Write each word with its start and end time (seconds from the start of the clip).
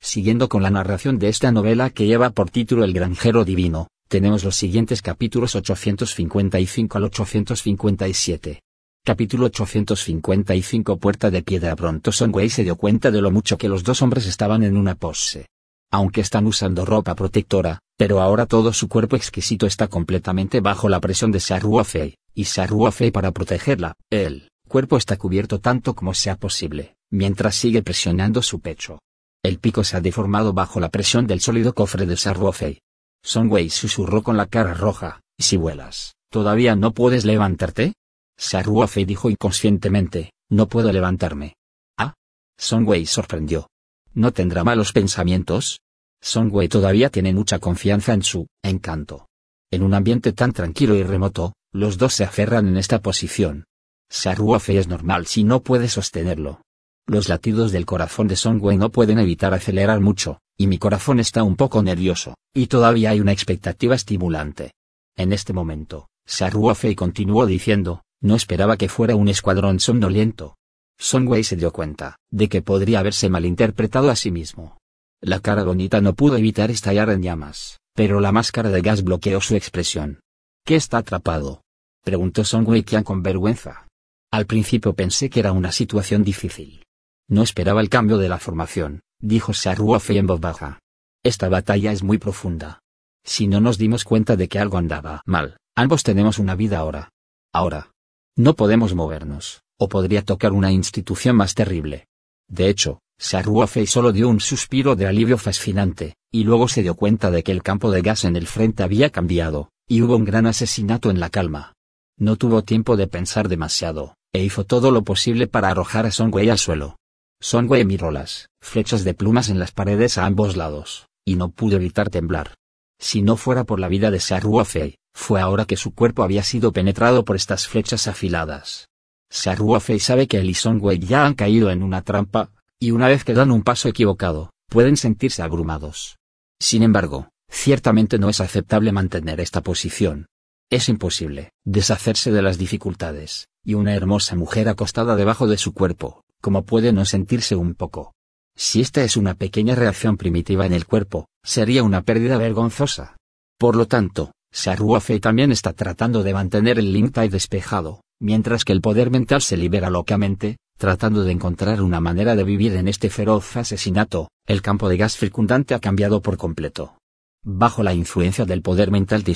Siguiendo 0.00 0.48
con 0.48 0.62
la 0.62 0.70
narración 0.70 1.18
de 1.18 1.28
esta 1.28 1.52
novela 1.52 1.90
que 1.90 2.06
lleva 2.06 2.30
por 2.30 2.50
título 2.50 2.84
El 2.84 2.92
granjero 2.92 3.44
divino, 3.44 3.88
tenemos 4.08 4.44
los 4.44 4.54
siguientes 4.54 5.02
capítulos 5.02 5.56
855 5.56 6.98
al 6.98 7.04
857. 7.04 8.62
Capítulo 9.04 9.46
855 9.46 10.96
Puerta 10.96 11.30
de 11.30 11.42
Piedra 11.42 11.76
Pronto 11.76 12.10
Songwei 12.12 12.50
se 12.50 12.64
dio 12.64 12.76
cuenta 12.76 13.10
de 13.10 13.20
lo 13.20 13.30
mucho 13.30 13.56
que 13.56 13.68
los 13.68 13.84
dos 13.84 14.02
hombres 14.02 14.26
estaban 14.26 14.62
en 14.62 14.76
una 14.76 14.94
pose. 14.94 15.46
Aunque 15.92 16.20
están 16.20 16.46
usando 16.46 16.84
ropa 16.84 17.14
protectora, 17.14 17.80
pero 17.96 18.20
ahora 18.20 18.46
todo 18.46 18.72
su 18.72 18.88
cuerpo 18.88 19.16
exquisito 19.16 19.66
está 19.66 19.88
completamente 19.88 20.60
bajo 20.60 20.88
la 20.88 21.00
presión 21.00 21.30
de 21.30 21.40
Fei, 21.40 22.16
y 22.34 22.44
Fei 22.44 23.10
para 23.10 23.32
protegerla, 23.32 23.94
el 24.10 24.48
cuerpo 24.68 24.96
está 24.96 25.16
cubierto 25.16 25.60
tanto 25.60 25.94
como 25.94 26.12
sea 26.12 26.36
posible, 26.36 26.96
mientras 27.10 27.54
sigue 27.54 27.82
presionando 27.82 28.42
su 28.42 28.60
pecho. 28.60 28.98
El 29.46 29.60
pico 29.60 29.84
se 29.84 29.96
ha 29.96 30.00
deformado 30.00 30.52
bajo 30.52 30.80
la 30.80 30.88
presión 30.88 31.28
del 31.28 31.38
sólido 31.38 31.72
cofre 31.72 32.04
de 32.04 32.16
Sarruofei. 32.16 32.80
Songwei 33.22 33.70
susurró 33.70 34.24
con 34.24 34.36
la 34.36 34.46
cara 34.46 34.74
roja, 34.74 35.20
si 35.38 35.56
vuelas, 35.56 36.16
¿todavía 36.32 36.74
no 36.74 36.92
puedes 36.92 37.24
levantarte? 37.24 37.92
Sarruofei 38.36 39.04
dijo 39.04 39.30
inconscientemente, 39.30 40.32
no 40.50 40.66
puedo 40.66 40.90
levantarme. 40.90 41.54
Ah. 41.96 42.14
Songwei 42.58 43.06
sorprendió. 43.06 43.68
¿No 44.14 44.32
tendrá 44.32 44.64
malos 44.64 44.90
pensamientos? 44.90 45.78
Songwei 46.20 46.66
todavía 46.66 47.08
tiene 47.10 47.32
mucha 47.32 47.60
confianza 47.60 48.14
en 48.14 48.24
su 48.24 48.48
encanto. 48.64 49.28
En 49.70 49.84
un 49.84 49.94
ambiente 49.94 50.32
tan 50.32 50.52
tranquilo 50.52 50.96
y 50.96 51.04
remoto, 51.04 51.52
los 51.72 51.98
dos 51.98 52.14
se 52.14 52.24
aferran 52.24 52.66
en 52.66 52.78
esta 52.78 53.00
posición. 53.00 53.66
Sarruofei 54.10 54.78
es 54.78 54.88
normal 54.88 55.26
si 55.26 55.44
no 55.44 55.62
puede 55.62 55.86
sostenerlo. 55.88 56.62
Los 57.08 57.28
latidos 57.28 57.70
del 57.70 57.86
corazón 57.86 58.26
de 58.26 58.34
Songwei 58.34 58.76
no 58.76 58.90
pueden 58.90 59.20
evitar 59.20 59.54
acelerar 59.54 60.00
mucho, 60.00 60.40
y 60.58 60.66
mi 60.66 60.78
corazón 60.78 61.20
está 61.20 61.44
un 61.44 61.54
poco 61.54 61.80
nervioso, 61.80 62.34
y 62.52 62.66
todavía 62.66 63.10
hay 63.10 63.20
una 63.20 63.30
expectativa 63.30 63.94
estimulante. 63.94 64.72
En 65.16 65.32
este 65.32 65.52
momento, 65.52 66.08
Fei 66.26 66.96
continuó 66.96 67.46
diciendo, 67.46 68.02
no 68.20 68.34
esperaba 68.34 68.76
que 68.76 68.88
fuera 68.88 69.14
un 69.14 69.28
escuadrón 69.28 69.78
somnoliento. 69.78 70.56
Songwei 70.98 71.44
se 71.44 71.54
dio 71.54 71.72
cuenta, 71.72 72.16
de 72.32 72.48
que 72.48 72.60
podría 72.60 72.98
haberse 72.98 73.28
malinterpretado 73.28 74.10
a 74.10 74.16
sí 74.16 74.32
mismo. 74.32 74.78
La 75.20 75.38
cara 75.38 75.62
bonita 75.62 76.00
no 76.00 76.14
pudo 76.14 76.36
evitar 76.36 76.72
estallar 76.72 77.10
en 77.10 77.22
llamas, 77.22 77.78
pero 77.94 78.20
la 78.20 78.32
máscara 78.32 78.70
de 78.70 78.80
gas 78.80 79.04
bloqueó 79.04 79.40
su 79.40 79.54
expresión. 79.54 80.20
¿Qué 80.64 80.74
está 80.74 80.98
atrapado? 80.98 81.62
Preguntó 82.02 82.44
Songwei 82.44 82.82
Qian 82.82 83.04
con 83.04 83.22
vergüenza. 83.22 83.86
Al 84.32 84.46
principio 84.46 84.94
pensé 84.94 85.30
que 85.30 85.38
era 85.38 85.52
una 85.52 85.70
situación 85.70 86.24
difícil. 86.24 86.85
No 87.28 87.42
esperaba 87.42 87.80
el 87.80 87.88
cambio 87.88 88.18
de 88.18 88.28
la 88.28 88.38
formación, 88.38 89.02
dijo 89.20 89.52
Saruofe 89.52 90.16
en 90.16 90.26
voz 90.26 90.40
baja. 90.40 90.80
Esta 91.24 91.48
batalla 91.48 91.90
es 91.90 92.02
muy 92.02 92.18
profunda. 92.18 92.80
Si 93.24 93.48
no 93.48 93.60
nos 93.60 93.78
dimos 93.78 94.04
cuenta 94.04 94.36
de 94.36 94.48
que 94.48 94.60
algo 94.60 94.78
andaba 94.78 95.22
mal, 95.26 95.58
ambos 95.74 96.04
tenemos 96.04 96.38
una 96.38 96.54
vida 96.54 96.78
ahora. 96.78 97.10
Ahora. 97.52 97.90
No 98.36 98.54
podemos 98.54 98.94
movernos, 98.94 99.62
o 99.78 99.88
podría 99.88 100.22
tocar 100.22 100.52
una 100.52 100.70
institución 100.70 101.34
más 101.36 101.54
terrible. 101.54 102.06
De 102.48 102.68
hecho, 102.68 103.00
Saruofe 103.18 103.86
solo 103.86 104.12
dio 104.12 104.28
un 104.28 104.40
suspiro 104.40 104.94
de 104.94 105.06
alivio 105.06 105.38
fascinante, 105.38 106.14
y 106.30 106.44
luego 106.44 106.68
se 106.68 106.82
dio 106.82 106.94
cuenta 106.94 107.30
de 107.30 107.42
que 107.42 107.50
el 107.50 107.62
campo 107.62 107.90
de 107.90 108.02
gas 108.02 108.24
en 108.24 108.36
el 108.36 108.46
frente 108.46 108.82
había 108.82 109.10
cambiado, 109.10 109.70
y 109.88 110.02
hubo 110.02 110.16
un 110.16 110.24
gran 110.24 110.46
asesinato 110.46 111.10
en 111.10 111.18
la 111.18 111.30
calma. 111.30 111.72
No 112.18 112.36
tuvo 112.36 112.62
tiempo 112.62 112.96
de 112.96 113.08
pensar 113.08 113.48
demasiado, 113.48 114.14
e 114.32 114.44
hizo 114.44 114.64
todo 114.64 114.90
lo 114.90 115.02
posible 115.02 115.48
para 115.48 115.70
arrojar 115.70 116.06
a 116.06 116.12
Songwei 116.12 116.50
al 116.50 116.58
suelo. 116.58 116.98
Songwei 117.40 117.84
miró 117.84 118.10
las 118.10 118.48
flechas 118.60 119.04
de 119.04 119.14
plumas 119.14 119.48
en 119.50 119.58
las 119.58 119.72
paredes 119.72 120.18
a 120.18 120.26
ambos 120.26 120.56
lados, 120.56 121.08
y 121.24 121.36
no 121.36 121.50
pudo 121.50 121.76
evitar 121.76 122.10
temblar. 122.10 122.54
Si 122.98 123.22
no 123.22 123.36
fuera 123.36 123.64
por 123.64 123.78
la 123.78 123.88
vida 123.88 124.10
de 124.10 124.20
Fei, 124.20 124.96
fue 125.12 125.40
ahora 125.40 125.66
que 125.66 125.76
su 125.76 125.94
cuerpo 125.94 126.22
había 126.22 126.42
sido 126.42 126.72
penetrado 126.72 127.24
por 127.24 127.36
estas 127.36 127.68
flechas 127.68 128.08
afiladas. 128.08 128.88
Fei 129.30 130.00
sabe 130.00 130.28
que 130.28 130.38
él 130.38 130.50
y 130.50 130.54
Songwei 130.54 130.98
ya 130.98 131.26
han 131.26 131.34
caído 131.34 131.70
en 131.70 131.82
una 131.82 132.02
trampa, 132.02 132.50
y 132.78 132.90
una 132.90 133.08
vez 133.08 133.24
que 133.24 133.34
dan 133.34 133.50
un 133.50 133.62
paso 133.62 133.88
equivocado, 133.88 134.50
pueden 134.68 134.96
sentirse 134.96 135.42
abrumados. 135.42 136.16
Sin 136.58 136.82
embargo, 136.82 137.28
ciertamente 137.50 138.18
no 138.18 138.28
es 138.28 138.40
aceptable 138.40 138.92
mantener 138.92 139.40
esta 139.40 139.60
posición. 139.60 140.26
Es 140.70 140.88
imposible 140.88 141.52
deshacerse 141.64 142.32
de 142.32 142.42
las 142.42 142.58
dificultades, 142.58 143.48
y 143.62 143.74
una 143.74 143.94
hermosa 143.94 144.36
mujer 144.36 144.68
acostada 144.68 145.16
debajo 145.16 145.46
de 145.46 145.58
su 145.58 145.72
cuerpo, 145.72 146.24
como 146.46 146.64
puede 146.64 146.92
no 146.92 147.04
sentirse 147.04 147.56
un 147.56 147.74
poco. 147.74 148.14
Si 148.56 148.80
esta 148.80 149.02
es 149.02 149.16
una 149.16 149.34
pequeña 149.34 149.74
reacción 149.74 150.16
primitiva 150.16 150.64
en 150.64 150.72
el 150.72 150.86
cuerpo, 150.86 151.26
sería 151.42 151.82
una 151.82 152.02
pérdida 152.02 152.38
vergonzosa. 152.38 153.16
Por 153.58 153.74
lo 153.74 153.86
tanto, 153.86 154.30
Fei 154.52 155.18
también 155.18 155.50
está 155.50 155.72
tratando 155.72 156.22
de 156.22 156.34
mantener 156.34 156.78
el 156.78 156.92
link 156.92 157.18
despejado, 157.18 158.02
mientras 158.20 158.64
que 158.64 158.72
el 158.72 158.80
poder 158.80 159.10
mental 159.10 159.42
se 159.42 159.56
libera 159.56 159.90
locamente, 159.90 160.58
tratando 160.78 161.24
de 161.24 161.32
encontrar 161.32 161.82
una 161.82 161.98
manera 161.98 162.36
de 162.36 162.44
vivir 162.44 162.76
en 162.76 162.86
este 162.86 163.10
feroz 163.10 163.56
asesinato, 163.56 164.28
el 164.46 164.62
campo 164.62 164.88
de 164.88 164.98
gas 164.98 165.16
circundante 165.16 165.74
ha 165.74 165.80
cambiado 165.80 166.22
por 166.22 166.36
completo. 166.36 166.96
Bajo 167.42 167.82
la 167.82 167.92
influencia 167.92 168.44
del 168.44 168.62
poder 168.62 168.92
mental 168.92 169.24
de 169.24 169.34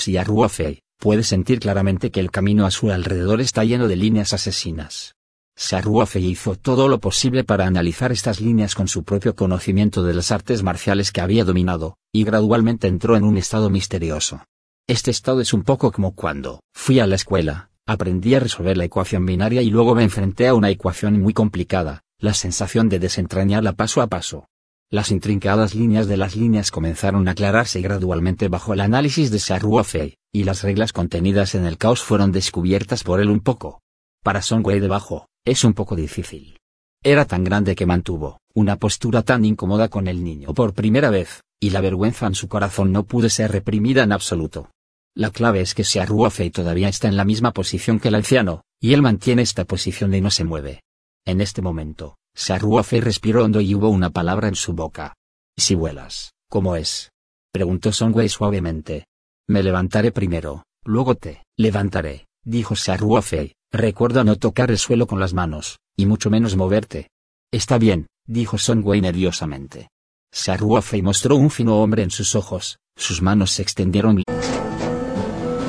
Fei, 0.49 0.79
puede 0.97 1.25
sentir 1.25 1.59
claramente 1.59 2.13
que 2.13 2.21
el 2.21 2.31
camino 2.31 2.67
a 2.67 2.71
su 2.71 2.93
alrededor 2.93 3.41
está 3.41 3.65
lleno 3.65 3.89
de 3.89 3.97
líneas 3.97 4.33
asesinas. 4.33 5.17
Saruofe 5.63 6.21
hizo 6.21 6.55
todo 6.55 6.89
lo 6.89 7.01
posible 7.01 7.45
para 7.45 7.67
analizar 7.67 8.13
estas 8.13 8.41
líneas 8.41 8.75
con 8.75 8.89
su 8.89 9.05
propio 9.05 9.37
conocimiento 9.37 10.03
de 10.03 10.15
las 10.15 10.33
artes 10.33 10.63
marciales 10.63 11.13
que 11.13 11.21
había 11.21 11.45
dominado, 11.45 11.99
y 12.15 12.25
gradualmente 12.25 12.89
entró 12.89 13.15
en 13.15 13.25
un 13.25 13.37
estado 13.37 13.69
misterioso. 13.69 14.43
Este 14.89 15.11
estado 15.11 15.43
es 15.43 15.53
un 15.53 15.63
poco 15.63 15.93
como 15.93 16.15
cuando 16.15 16.61
fui 16.75 16.99
a 16.99 17.07
la 17.07 17.17
escuela, 17.17 17.69
aprendí 17.87 18.35
a 18.35 18.41
resolver 18.41 18.79
la 18.79 18.87
ecuación 18.87 19.27
binaria 19.27 19.61
y 19.61 19.69
luego 19.69 19.95
me 19.95 20.03
enfrenté 20.03 20.49
a 20.49 20.55
una 20.55 20.71
ecuación 20.71 21.21
muy 21.21 21.35
complicada, 21.35 22.05
la 22.19 22.33
sensación 22.33 22.89
de 22.89 22.99
desentrañarla 22.99 23.75
paso 23.75 24.01
a 24.01 24.07
paso. 24.07 24.47
Las 24.89 25.11
intrincadas 25.11 25.75
líneas 25.75 26.09
de 26.09 26.17
las 26.17 26.37
líneas 26.37 26.71
comenzaron 26.71 27.29
a 27.29 27.33
aclararse 27.33 27.83
gradualmente 27.83 28.49
bajo 28.49 28.73
el 28.73 28.81
análisis 28.81 29.31
de 29.31 29.39
Saruofe, 29.39 30.17
y 30.33 30.45
las 30.45 30.63
reglas 30.63 30.95
contenidas 30.95 31.55
en 31.55 31.67
el 31.67 31.77
caos 31.77 32.03
fueron 32.03 32.33
descubiertas 32.33 33.05
por 33.05 33.21
él 33.21 33.29
un 33.29 33.41
poco. 33.41 33.83
Para 34.23 34.43
Songwei 34.43 34.81
debajo, 34.81 35.30
es 35.45 35.65
un 35.65 35.73
poco 35.73 35.97
difícil. 35.97 36.59
Era 37.03 37.25
tan 37.25 37.45
grande 37.45 37.75
que 37.75 37.87
mantuvo 37.87 38.41
una 38.55 38.77
postura 38.77 39.23
tan 39.23 39.45
incómoda 39.45 39.89
con 39.89 40.09
el 40.09 40.23
niño 40.25 40.53
por 40.55 40.75
primera 40.75 41.09
vez, 41.11 41.43
y 41.61 41.71
la 41.71 41.81
vergüenza 41.81 42.27
en 42.27 42.35
su 42.35 42.49
corazón 42.49 42.93
no 42.93 43.05
pudo 43.05 43.29
ser 43.29 43.53
reprimida 43.53 44.03
en 44.03 44.13
absoluto. 44.13 44.71
La 45.15 45.31
clave 45.31 45.61
es 45.61 45.75
que 45.75 45.85
se 45.85 46.01
y 46.01 46.51
todavía 46.51 46.89
está 46.89 47.09
en 47.09 47.17
la 47.17 47.25
misma 47.25 47.53
posición 47.53 48.01
que 48.01 48.09
el 48.09 48.15
anciano, 48.17 48.63
y 48.81 48.93
él 48.93 49.03
mantiene 49.03 49.43
esta 49.43 49.65
posición 49.65 50.15
y 50.15 50.21
no 50.21 50.31
se 50.31 50.45
mueve. 50.45 50.83
En 51.25 51.41
este 51.41 51.63
momento, 51.63 52.17
Saruofe 52.35 53.01
respiró 53.01 53.45
hondo 53.45 53.61
y 53.61 53.75
hubo 53.75 53.89
una 53.89 54.11
palabra 54.11 54.49
en 54.49 54.55
su 54.55 54.73
boca. 54.73 55.15
Si 55.57 55.75
vuelas, 55.75 56.33
¿cómo 56.49 56.77
es? 56.77 57.11
Preguntó 57.53 57.93
Songwei 57.93 58.29
suavemente. 58.29 59.07
Me 59.49 59.63
levantaré 59.63 60.13
primero, 60.13 60.65
luego 60.85 61.17
te 61.17 61.45
levantaré, 61.57 62.27
dijo 62.45 62.77
Saruofe, 62.77 63.55
Recuerda 63.73 64.25
no 64.25 64.35
tocar 64.35 64.73
el 64.73 64.79
suelo 64.79 65.07
con 65.07 65.21
las 65.21 65.33
manos, 65.33 65.79
y 65.97 66.07
mucho 66.07 66.29
menos 66.29 66.57
moverte. 66.57 67.11
Está 67.53 67.79
bien, 67.79 68.09
dijo 68.27 68.57
Wei 68.83 69.01
nerviosamente. 69.01 69.91
Fei 70.33 71.03
mostró 71.03 71.37
un 71.37 71.51
fino 71.51 71.81
hombre 71.81 72.03
en 72.03 72.11
sus 72.11 72.35
ojos, 72.35 72.79
sus 72.97 73.23
manos 73.23 73.53
se 73.53 73.63
extendieron. 73.63 74.25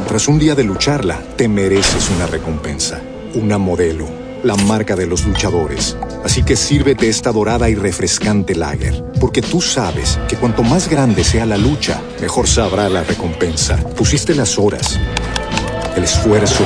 Tras 0.07 0.27
un 0.27 0.39
día 0.39 0.55
de 0.55 0.63
lucharla, 0.63 1.21
te 1.37 1.47
mereces 1.47 2.09
una 2.09 2.25
recompensa, 2.25 3.01
una 3.35 3.59
modelo, 3.59 4.07
la 4.43 4.55
marca 4.55 4.95
de 4.95 5.05
los 5.05 5.23
luchadores. 5.27 5.95
Así 6.23 6.43
que 6.43 6.55
sírvete 6.55 7.07
esta 7.07 7.31
dorada 7.31 7.69
y 7.69 7.75
refrescante 7.75 8.55
lager, 8.55 9.03
porque 9.19 9.43
tú 9.43 9.61
sabes 9.61 10.19
que 10.27 10.37
cuanto 10.37 10.63
más 10.63 10.89
grande 10.89 11.23
sea 11.23 11.45
la 11.45 11.57
lucha, 11.57 12.01
mejor 12.19 12.47
sabrá 12.47 12.89
la 12.89 13.03
recompensa. 13.03 13.77
Pusiste 13.95 14.33
las 14.33 14.57
horas, 14.57 14.99
el 15.95 16.03
esfuerzo, 16.03 16.65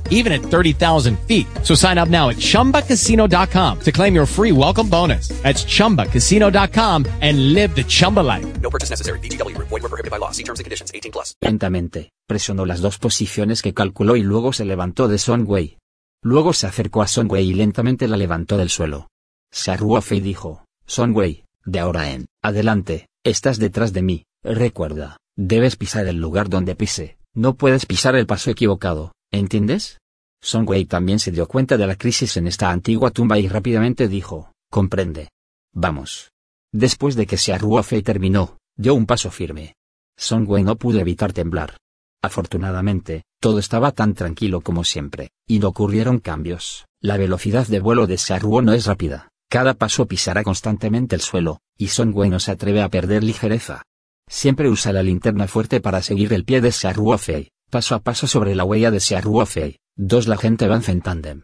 even 0.11 0.31
at 0.31 0.41
30,000 0.41 1.17
feet. 1.27 1.47
So 1.63 1.73
sign 1.73 1.97
up 1.97 2.09
now 2.09 2.29
at 2.29 2.37
chumbacasino.com 2.37 3.79
to 3.79 3.91
claim 3.91 4.13
your 4.13 4.27
free 4.27 4.51
welcome 4.51 4.87
bonus. 4.87 5.29
That's 5.41 5.65
chumbacasino.com 5.65 7.07
and 7.21 7.53
live 7.53 7.73
the 7.73 7.83
Chumba 7.83 8.19
life. 8.19 8.45
No 8.61 8.69
purchase 8.69 8.91
necessary. 8.91 9.19
BGW. 9.19 9.57
Void 9.57 9.71
were 9.71 9.89
prohibited 9.89 10.11
by 10.11 10.17
law. 10.17 10.29
See 10.29 10.43
terms 10.43 10.59
and 10.59 10.65
conditions. 10.65 10.91
18 10.93 11.11
plus. 11.11 11.33
Lentamente, 11.41 12.11
presionó 12.27 12.67
las 12.67 12.81
dos 12.81 12.99
posiciones 12.99 13.63
que 13.63 13.73
calculó 13.73 14.15
y 14.15 14.21
luego 14.21 14.53
se 14.53 14.65
levantó 14.65 15.07
de 15.07 15.17
Son 15.17 15.45
Wei. 15.47 15.77
Luego 16.23 16.53
se 16.53 16.67
acercó 16.67 17.01
a 17.01 17.07
Son 17.07 17.27
Wei 17.31 17.49
y 17.49 17.53
lentamente 17.53 18.07
la 18.07 18.15
levantó 18.15 18.57
del 18.57 18.69
suelo. 18.69 19.07
Se 19.51 19.71
arrugó 19.71 19.99
y 20.11 20.19
dijo, 20.19 20.65
Son 20.85 21.15
Wei, 21.15 21.45
de 21.65 21.79
ahora 21.79 22.11
en 22.11 22.27
adelante, 22.43 23.07
estás 23.23 23.57
detrás 23.57 23.91
de 23.91 24.01
mí, 24.01 24.25
recuerda, 24.43 25.17
debes 25.35 25.75
pisar 25.75 26.07
el 26.07 26.17
lugar 26.17 26.47
donde 26.47 26.75
pise, 26.75 27.17
no 27.33 27.55
puedes 27.55 27.85
pisar 27.85 28.15
el 28.15 28.27
paso 28.27 28.51
equivocado, 28.51 29.13
¿entiendes? 29.31 29.97
Son 30.41 30.67
Wei 30.67 30.85
también 30.85 31.19
se 31.19 31.31
dio 31.31 31.47
cuenta 31.47 31.77
de 31.77 31.85
la 31.85 31.95
crisis 31.95 32.35
en 32.37 32.47
esta 32.47 32.71
antigua 32.71 33.11
tumba 33.11 33.37
y 33.37 33.47
rápidamente 33.47 34.07
dijo, 34.07 34.51
comprende. 34.69 35.29
Vamos. 35.73 36.31
Después 36.73 37.15
de 37.15 37.27
que 37.27 37.37
Fei 37.37 38.01
terminó, 38.01 38.57
dio 38.75 38.95
un 38.95 39.05
paso 39.05 39.29
firme. 39.29 39.75
Son 40.17 40.45
Wei 40.47 40.63
no 40.63 40.75
pudo 40.77 40.99
evitar 40.99 41.31
temblar. 41.31 41.77
Afortunadamente, 42.23 43.23
todo 43.39 43.59
estaba 43.59 43.91
tan 43.91 44.13
tranquilo 44.13 44.61
como 44.61 44.83
siempre, 44.83 45.31
y 45.47 45.59
no 45.59 45.69
ocurrieron 45.69 46.19
cambios. 46.19 46.85
La 46.99 47.17
velocidad 47.17 47.67
de 47.67 47.79
vuelo 47.79 48.05
de 48.07 48.17
Saruo 48.17 48.61
no 48.61 48.73
es 48.73 48.85
rápida, 48.85 49.29
cada 49.49 49.73
paso 49.73 50.05
pisará 50.05 50.43
constantemente 50.43 51.15
el 51.15 51.21
suelo, 51.21 51.61
y 51.77 51.87
Son 51.87 52.11
Wei 52.13 52.29
no 52.29 52.39
se 52.39 52.51
atreve 52.51 52.81
a 52.81 52.89
perder 52.89 53.23
ligereza. 53.23 53.83
Siempre 54.27 54.69
usa 54.69 54.93
la 54.93 55.03
linterna 55.03 55.47
fuerte 55.47 55.81
para 55.81 56.01
seguir 56.01 56.31
el 56.31 56.45
pie 56.45 56.61
de 56.61 56.71
Saruo 56.71 57.17
Fei, 57.17 57.51
paso 57.69 57.95
a 57.95 57.99
paso 57.99 58.27
sobre 58.27 58.55
la 58.55 58.63
huella 58.63 58.91
de 58.91 58.99
Saruo 58.99 59.45
Fei. 59.45 59.80
Dos 59.95 60.27
la 60.27 60.37
gente 60.37 60.65
avanza 60.65 60.91
en 60.91 61.01
tándem. 61.01 61.41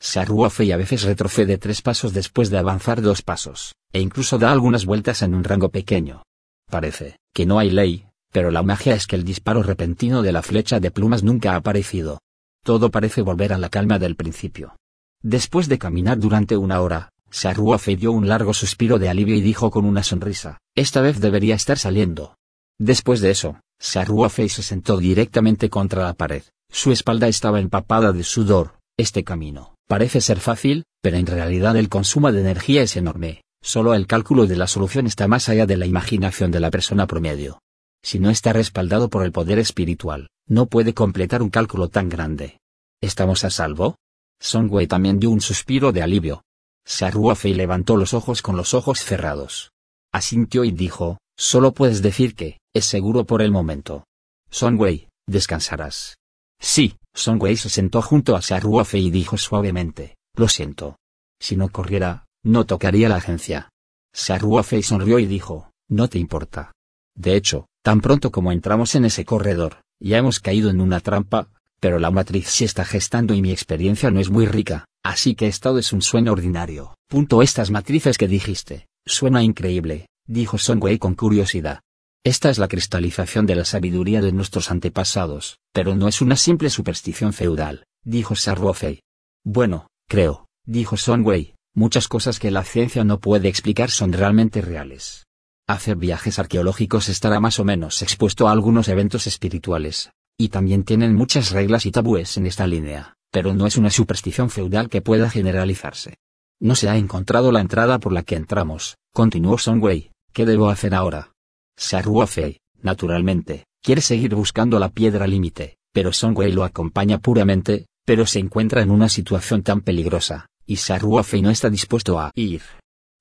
Saruo 0.00 0.48
Fei 0.50 0.70
a 0.70 0.76
veces 0.76 1.02
retrocede 1.02 1.58
tres 1.58 1.82
pasos 1.82 2.12
después 2.12 2.50
de 2.50 2.58
avanzar 2.58 3.02
dos 3.02 3.22
pasos, 3.22 3.74
e 3.92 4.00
incluso 4.00 4.38
da 4.38 4.52
algunas 4.52 4.86
vueltas 4.86 5.22
en 5.22 5.34
un 5.34 5.42
rango 5.42 5.70
pequeño. 5.70 6.22
Parece 6.70 7.16
que 7.34 7.46
no 7.46 7.58
hay 7.58 7.70
ley, 7.70 8.06
pero 8.32 8.50
la 8.50 8.62
magia 8.62 8.94
es 8.94 9.06
que 9.06 9.16
el 9.16 9.24
disparo 9.24 9.62
repentino 9.62 10.22
de 10.22 10.32
la 10.32 10.42
flecha 10.42 10.80
de 10.80 10.90
plumas 10.90 11.22
nunca 11.22 11.52
ha 11.52 11.56
aparecido. 11.56 12.20
Todo 12.64 12.90
parece 12.90 13.22
volver 13.22 13.52
a 13.52 13.58
la 13.58 13.68
calma 13.68 13.98
del 13.98 14.14
principio. 14.14 14.76
Después 15.22 15.68
de 15.68 15.78
caminar 15.78 16.18
durante 16.18 16.56
una 16.56 16.80
hora, 16.80 17.10
Saruofe 17.30 17.96
dio 17.96 18.12
un 18.12 18.28
largo 18.28 18.54
suspiro 18.54 18.98
de 18.98 19.08
alivio 19.08 19.34
y 19.34 19.40
dijo 19.40 19.70
con 19.70 19.84
una 19.84 20.02
sonrisa, 20.02 20.58
esta 20.76 21.00
vez 21.00 21.20
debería 21.20 21.54
estar 21.54 21.78
saliendo. 21.78 22.36
Después 22.78 23.20
de 23.20 23.30
eso, 23.30 23.60
Saruofe 23.80 24.48
se 24.48 24.62
sentó 24.62 24.98
directamente 24.98 25.68
contra 25.68 26.04
la 26.04 26.14
pared, 26.14 26.42
su 26.70 26.92
espalda 26.92 27.28
estaba 27.28 27.60
empapada 27.60 28.12
de 28.12 28.24
sudor, 28.24 28.78
este 28.96 29.24
camino, 29.24 29.74
parece 29.86 30.20
ser 30.20 30.40
fácil, 30.40 30.84
pero 31.02 31.16
en 31.16 31.26
realidad 31.26 31.76
el 31.76 31.88
consumo 31.88 32.30
de 32.32 32.40
energía 32.40 32.82
es 32.82 32.96
enorme, 32.96 33.42
solo 33.62 33.94
el 33.94 34.06
cálculo 34.06 34.46
de 34.46 34.56
la 34.56 34.66
solución 34.66 35.06
está 35.06 35.28
más 35.28 35.48
allá 35.48 35.66
de 35.66 35.76
la 35.76 35.86
imaginación 35.86 36.50
de 36.50 36.60
la 36.60 36.70
persona 36.70 37.06
promedio. 37.06 37.60
Si 38.02 38.18
no 38.18 38.30
está 38.30 38.52
respaldado 38.52 39.08
por 39.08 39.24
el 39.24 39.32
poder 39.32 39.58
espiritual, 39.58 40.28
no 40.46 40.66
puede 40.66 40.94
completar 40.94 41.42
un 41.42 41.50
cálculo 41.50 41.88
tan 41.88 42.08
grande. 42.08 42.58
¿Estamos 43.00 43.44
a 43.44 43.50
salvo? 43.50 43.96
Son 44.40 44.68
Wei 44.70 44.86
también 44.86 45.18
dio 45.18 45.30
un 45.30 45.40
suspiro 45.40 45.92
de 45.92 46.02
alivio. 46.02 46.42
Saruofe 46.86 47.54
levantó 47.54 47.96
los 47.96 48.14
ojos 48.14 48.40
con 48.40 48.56
los 48.56 48.72
ojos 48.72 49.00
cerrados. 49.00 49.72
Asintió 50.12 50.64
y 50.64 50.70
dijo, 50.70 51.18
solo 51.36 51.72
puedes 51.72 52.02
decir 52.02 52.34
que, 52.34 52.58
es 52.74 52.86
seguro 52.86 53.24
por 53.24 53.42
el 53.42 53.50
momento. 53.50 54.04
Son 54.50 54.78
Wei, 54.78 55.08
descansarás. 55.26 56.17
Sí, 56.60 56.96
Son 57.14 57.40
Wei 57.40 57.56
se 57.56 57.68
sentó 57.68 58.02
junto 58.02 58.36
a 58.36 58.42
Saruofe 58.42 58.98
y 58.98 59.10
dijo 59.10 59.36
suavemente, 59.36 60.16
lo 60.34 60.48
siento. 60.48 60.96
Si 61.40 61.56
no 61.56 61.68
corriera, 61.68 62.26
no 62.42 62.66
tocaría 62.66 63.08
la 63.08 63.16
agencia. 63.16 63.70
Saruofe 64.12 64.82
sonrió 64.82 65.18
y 65.18 65.26
dijo, 65.26 65.70
no 65.88 66.08
te 66.08 66.18
importa. 66.18 66.72
De 67.14 67.36
hecho, 67.36 67.66
tan 67.82 68.00
pronto 68.00 68.30
como 68.30 68.52
entramos 68.52 68.94
en 68.94 69.04
ese 69.04 69.24
corredor, 69.24 69.82
ya 70.00 70.18
hemos 70.18 70.40
caído 70.40 70.70
en 70.70 70.80
una 70.80 71.00
trampa, 71.00 71.48
pero 71.80 71.98
la 71.98 72.10
matriz 72.10 72.48
se 72.48 72.64
está 72.64 72.84
gestando 72.84 73.34
y 73.34 73.42
mi 73.42 73.52
experiencia 73.52 74.10
no 74.10 74.20
es 74.20 74.30
muy 74.30 74.46
rica, 74.46 74.84
así 75.04 75.34
que 75.34 75.46
esto 75.46 75.78
es 75.78 75.92
un 75.92 76.02
sueño 76.02 76.32
ordinario. 76.32 76.94
Punto 77.08 77.42
estas 77.42 77.70
matrices 77.70 78.18
que 78.18 78.28
dijiste, 78.28 78.88
suena 79.06 79.42
increíble, 79.42 80.08
dijo 80.26 80.58
Son 80.58 80.82
Wei 80.82 80.98
con 80.98 81.14
curiosidad. 81.14 81.80
Esta 82.24 82.50
es 82.50 82.58
la 82.58 82.68
cristalización 82.68 83.46
de 83.46 83.54
la 83.54 83.64
sabiduría 83.64 84.20
de 84.20 84.32
nuestros 84.32 84.70
antepasados, 84.70 85.58
pero 85.72 85.94
no 85.94 86.08
es 86.08 86.20
una 86.20 86.36
simple 86.36 86.68
superstición 86.68 87.32
feudal, 87.32 87.84
dijo 88.04 88.34
Sarrofei. 88.34 89.00
Bueno, 89.44 89.86
creo, 90.08 90.46
dijo 90.66 90.96
Son 90.96 91.24
Wei, 91.24 91.54
muchas 91.74 92.08
cosas 92.08 92.38
que 92.38 92.50
la 92.50 92.64
ciencia 92.64 93.04
no 93.04 93.20
puede 93.20 93.48
explicar 93.48 93.90
son 93.90 94.12
realmente 94.12 94.60
reales. 94.60 95.26
Hacer 95.68 95.96
viajes 95.96 96.38
arqueológicos 96.38 97.08
estará 97.08 97.40
más 97.40 97.60
o 97.60 97.64
menos 97.64 98.02
expuesto 98.02 98.48
a 98.48 98.52
algunos 98.52 98.88
eventos 98.88 99.26
espirituales, 99.26 100.10
y 100.36 100.48
también 100.48 100.82
tienen 100.84 101.14
muchas 101.14 101.50
reglas 101.50 101.86
y 101.86 101.92
tabúes 101.92 102.36
en 102.36 102.46
esta 102.46 102.66
línea, 102.66 103.14
pero 103.30 103.54
no 103.54 103.66
es 103.66 103.76
una 103.76 103.90
superstición 103.90 104.50
feudal 104.50 104.88
que 104.88 105.02
pueda 105.02 105.30
generalizarse. 105.30 106.16
No 106.60 106.74
se 106.74 106.88
ha 106.88 106.96
encontrado 106.96 107.52
la 107.52 107.60
entrada 107.60 108.00
por 108.00 108.12
la 108.12 108.22
que 108.22 108.34
entramos, 108.34 108.96
continuó 109.12 109.56
Son 109.58 109.80
Wei, 109.80 110.10
¿qué 110.32 110.44
debo 110.44 110.68
hacer 110.68 110.94
ahora? 110.94 111.32
Saruo 111.80 112.26
Fei, 112.26 112.58
naturalmente, 112.82 113.66
quiere 113.80 114.00
seguir 114.00 114.34
buscando 114.34 114.80
la 114.80 114.88
piedra 114.88 115.28
límite, 115.28 115.76
pero 115.92 116.12
Son 116.12 116.36
Wei 116.36 116.50
lo 116.50 116.64
acompaña 116.64 117.18
puramente, 117.18 117.86
pero 118.04 118.26
se 118.26 118.40
encuentra 118.40 118.82
en 118.82 118.90
una 118.90 119.08
situación 119.08 119.62
tan 119.62 119.82
peligrosa, 119.82 120.48
y 120.66 120.76
Saruo 120.76 121.22
Fei 121.22 121.40
no 121.40 121.50
está 121.50 121.70
dispuesto 121.70 122.18
a 122.18 122.32
ir. 122.34 122.62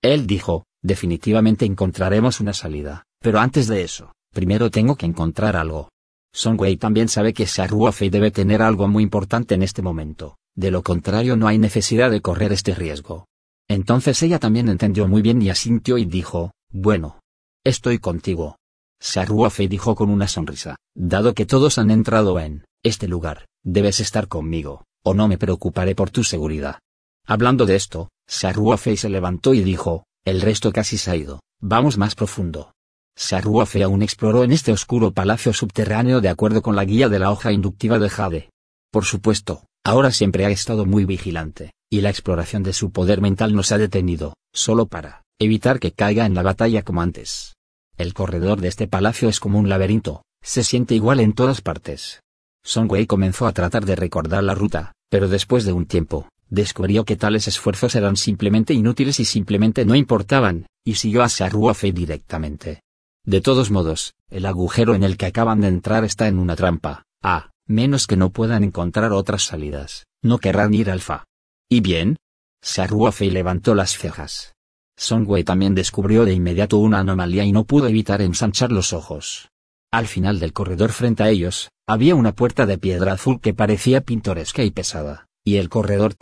Él 0.01 0.25
dijo, 0.25 0.65
definitivamente 0.81 1.65
encontraremos 1.65 2.39
una 2.39 2.53
salida, 2.53 3.03
pero 3.21 3.39
antes 3.39 3.67
de 3.67 3.83
eso, 3.83 4.11
primero 4.33 4.71
tengo 4.71 4.95
que 4.95 5.05
encontrar 5.05 5.55
algo. 5.55 5.89
Son 6.33 6.59
Wei 6.59 6.77
también 6.77 7.09
sabe 7.09 7.33
que 7.33 7.45
Saruo 7.45 7.91
Fei 7.91 8.09
debe 8.09 8.31
tener 8.31 8.63
algo 8.63 8.87
muy 8.87 9.03
importante 9.03 9.53
en 9.53 9.61
este 9.61 9.83
momento, 9.83 10.35
de 10.55 10.71
lo 10.71 10.81
contrario 10.81 11.37
no 11.37 11.47
hay 11.47 11.59
necesidad 11.59 12.09
de 12.09 12.21
correr 12.21 12.51
este 12.53 12.73
riesgo. 12.73 13.27
Entonces 13.69 14.23
ella 14.23 14.39
también 14.39 14.67
entendió 14.67 15.07
muy 15.07 15.21
bien 15.21 15.43
y 15.43 15.51
asintió 15.51 15.99
y 15.99 16.05
dijo, 16.05 16.53
bueno. 16.71 17.19
Estoy 17.67 17.99
contigo. 17.99 18.55
Saruo 18.97 19.49
Fei 19.49 19.67
dijo 19.67 19.93
con 19.93 20.09
una 20.09 20.29
sonrisa, 20.29 20.77
dado 20.95 21.33
que 21.33 21.45
todos 21.45 21.77
han 21.77 21.91
entrado 21.91 22.39
en 22.39 22.63
este 22.81 23.09
lugar, 23.09 23.45
debes 23.61 23.99
estar 23.99 24.29
conmigo, 24.29 24.85
o 25.03 25.13
no 25.13 25.27
me 25.27 25.37
preocuparé 25.37 25.93
por 25.93 26.09
tu 26.09 26.23
seguridad. 26.23 26.79
Hablando 27.25 27.65
de 27.65 27.75
esto, 27.75 28.07
Saruo 28.25 28.77
Fei 28.77 28.95
se 28.95 29.09
levantó 29.09 29.53
y 29.53 29.65
dijo, 29.65 30.05
el 30.23 30.39
resto 30.39 30.71
casi 30.71 30.97
se 30.97 31.11
ha 31.11 31.17
ido, 31.17 31.41
Vamos 31.59 31.97
más 31.97 32.15
profundo. 32.15 32.71
Saruofe 33.17 33.83
aún 33.83 34.01
exploró 34.01 34.45
en 34.45 34.53
este 34.53 34.71
oscuro 34.71 35.11
palacio 35.11 35.51
subterráneo 35.51 36.21
de 36.21 36.29
acuerdo 36.29 36.61
con 36.61 36.77
la 36.77 36.85
guía 36.85 37.09
de 37.09 37.19
la 37.19 37.31
hoja 37.31 37.51
inductiva 37.51 37.99
de 37.99 38.09
Jade. 38.09 38.49
Por 38.93 39.03
supuesto, 39.03 39.65
ahora 39.83 40.11
siempre 40.11 40.45
ha 40.45 40.51
estado 40.51 40.85
muy 40.85 41.03
vigilante, 41.03 41.73
y 41.91 41.99
la 41.99 42.11
exploración 42.11 42.63
de 42.63 42.71
su 42.71 42.91
poder 42.91 43.19
mental 43.19 43.53
no 43.53 43.63
se 43.63 43.75
ha 43.75 43.77
detenido, 43.77 44.35
solo 44.53 44.85
para 44.85 45.23
evitar 45.37 45.81
que 45.81 45.91
caiga 45.91 46.25
en 46.25 46.33
la 46.33 46.43
batalla 46.43 46.81
como 46.83 47.01
antes. 47.01 47.56
El 47.97 48.13
corredor 48.13 48.61
de 48.61 48.67
este 48.67 48.87
palacio 48.87 49.27
es 49.27 49.39
como 49.39 49.57
un 49.57 49.69
laberinto, 49.69 50.21
se 50.43 50.63
siente 50.63 50.93
igual 50.93 51.19
en 51.19 51.33
todas 51.33 51.61
partes. 51.61 52.21
Song 52.63 52.91
Wei 52.91 53.07
comenzó 53.07 53.47
a 53.47 53.53
tratar 53.53 53.85
de 53.85 53.95
recordar 53.95 54.43
la 54.43 54.53
ruta, 54.53 54.93
pero 55.09 55.27
después 55.27 55.65
de 55.65 55.73
un 55.73 55.87
tiempo, 55.87 56.29
descubrió 56.47 57.05
que 57.05 57.15
tales 57.15 57.47
esfuerzos 57.47 57.95
eran 57.95 58.15
simplemente 58.15 58.75
inútiles 58.75 59.19
y 59.19 59.25
simplemente 59.25 59.83
no 59.83 59.95
importaban, 59.95 60.67
y 60.85 60.95
siguió 60.95 61.23
a 61.23 61.29
Saruofe 61.29 61.91
directamente. 61.91 62.81
De 63.25 63.41
todos 63.41 63.71
modos, 63.71 64.13
el 64.29 64.45
agujero 64.45 64.93
en 64.93 65.03
el 65.03 65.17
que 65.17 65.25
acaban 65.25 65.61
de 65.61 65.67
entrar 65.69 66.05
está 66.05 66.27
en 66.27 66.37
una 66.37 66.55
trampa, 66.55 67.03
a 67.23 67.49
menos 67.65 68.05
que 68.05 68.15
no 68.15 68.29
puedan 68.29 68.63
encontrar 68.63 69.11
otras 69.11 69.43
salidas, 69.43 70.05
no 70.21 70.37
querrán 70.37 70.73
ir 70.73 70.91
alfa. 70.91 71.25
¿Y 71.67 71.81
bien? 71.81 72.17
Saruofe 72.61 73.31
levantó 73.31 73.75
las 73.75 73.97
cejas. 73.97 74.53
Songwei 74.97 75.43
también 75.43 75.75
descubrió 75.75 76.25
de 76.25 76.33
inmediato 76.33 76.77
una 76.77 76.99
anomalía 76.99 77.45
y 77.45 77.51
no 77.51 77.63
pudo 77.63 77.87
evitar 77.87 78.21
ensanchar 78.21 78.71
los 78.71 78.93
ojos. 78.93 79.49
Al 79.91 80.07
final 80.07 80.39
del 80.39 80.53
corredor 80.53 80.91
frente 80.91 81.23
a 81.23 81.29
ellos, 81.29 81.69
había 81.87 82.15
una 82.15 82.33
puerta 82.33 82.65
de 82.65 82.77
piedra 82.77 83.13
azul 83.13 83.39
que 83.39 83.53
parecía 83.53 84.01
pintoresca 84.01 84.63
y 84.63 84.71
pesada, 84.71 85.27
y 85.45 85.57
el 85.57 85.69
corredor... 85.69 86.15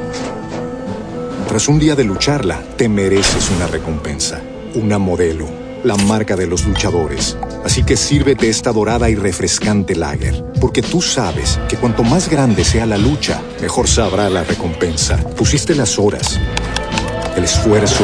Tras 1.47 1.67
un 1.67 1.79
día 1.79 1.95
de 1.95 2.03
lucharla, 2.03 2.61
te 2.77 2.89
mereces 2.89 3.49
una 3.49 3.67
recompensa, 3.67 4.41
una 4.75 4.99
modelo 4.99 5.65
la 5.85 5.95
marca 5.95 6.35
de 6.35 6.47
los 6.47 6.65
luchadores. 6.65 7.37
Así 7.63 7.83
que 7.83 7.95
sírvete 7.95 8.49
esta 8.49 8.71
dorada 8.71 9.09
y 9.09 9.15
refrescante 9.15 9.95
lager, 9.95 10.43
porque 10.59 10.81
tú 10.81 11.01
sabes 11.01 11.59
que 11.69 11.77
cuanto 11.77 12.03
más 12.03 12.27
grande 12.27 12.63
sea 12.63 12.87
la 12.87 12.97
lucha, 12.97 13.41
mejor 13.61 13.87
sabrá 13.87 14.29
la 14.29 14.43
recompensa. 14.43 15.17
Pusiste 15.17 15.75
las 15.75 15.99
horas, 15.99 16.39
el 17.35 17.43
esfuerzo, 17.43 18.03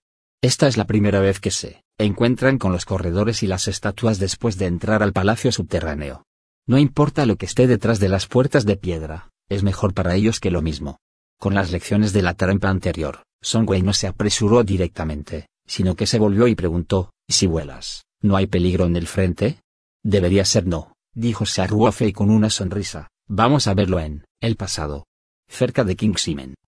Esta 0.43 0.67
es 0.67 0.75
la 0.75 0.85
primera 0.85 1.19
vez 1.19 1.39
que 1.39 1.51
se 1.51 1.83
encuentran 1.99 2.57
con 2.57 2.71
los 2.71 2.85
corredores 2.85 3.43
y 3.43 3.47
las 3.47 3.67
estatuas 3.67 4.17
después 4.17 4.57
de 4.57 4.65
entrar 4.65 5.03
al 5.03 5.13
palacio 5.13 5.51
subterráneo. 5.51 6.23
No 6.67 6.79
importa 6.79 7.27
lo 7.27 7.35
que 7.35 7.45
esté 7.45 7.67
detrás 7.67 7.99
de 7.99 8.09
las 8.09 8.25
puertas 8.25 8.65
de 8.65 8.75
piedra, 8.75 9.29
es 9.49 9.61
mejor 9.61 9.93
para 9.93 10.15
ellos 10.15 10.39
que 10.39 10.49
lo 10.49 10.63
mismo. 10.63 10.97
Con 11.39 11.53
las 11.53 11.71
lecciones 11.71 12.11
de 12.11 12.23
la 12.23 12.33
trampa 12.33 12.69
anterior, 12.69 13.21
Songwei 13.43 13.83
no 13.83 13.93
se 13.93 14.07
apresuró 14.07 14.63
directamente, 14.63 15.45
sino 15.67 15.95
que 15.95 16.07
se 16.07 16.17
volvió 16.17 16.47
y 16.47 16.55
preguntó, 16.55 17.11
¿y 17.27 17.33
si 17.33 17.45
vuelas, 17.45 18.05
no 18.19 18.35
hay 18.35 18.47
peligro 18.47 18.85
en 18.85 18.95
el 18.95 19.05
frente? 19.05 19.61
Debería 20.03 20.43
ser 20.45 20.65
no, 20.65 20.95
dijo 21.13 21.45
Saruofei 21.45 22.13
con 22.13 22.31
una 22.31 22.49
sonrisa, 22.49 23.09
vamos 23.27 23.67
a 23.67 23.75
verlo 23.75 23.99
en 23.99 24.25
el 24.39 24.55
pasado. 24.55 25.05
Cerca 25.47 25.83
de 25.83 25.95
King 25.95 26.15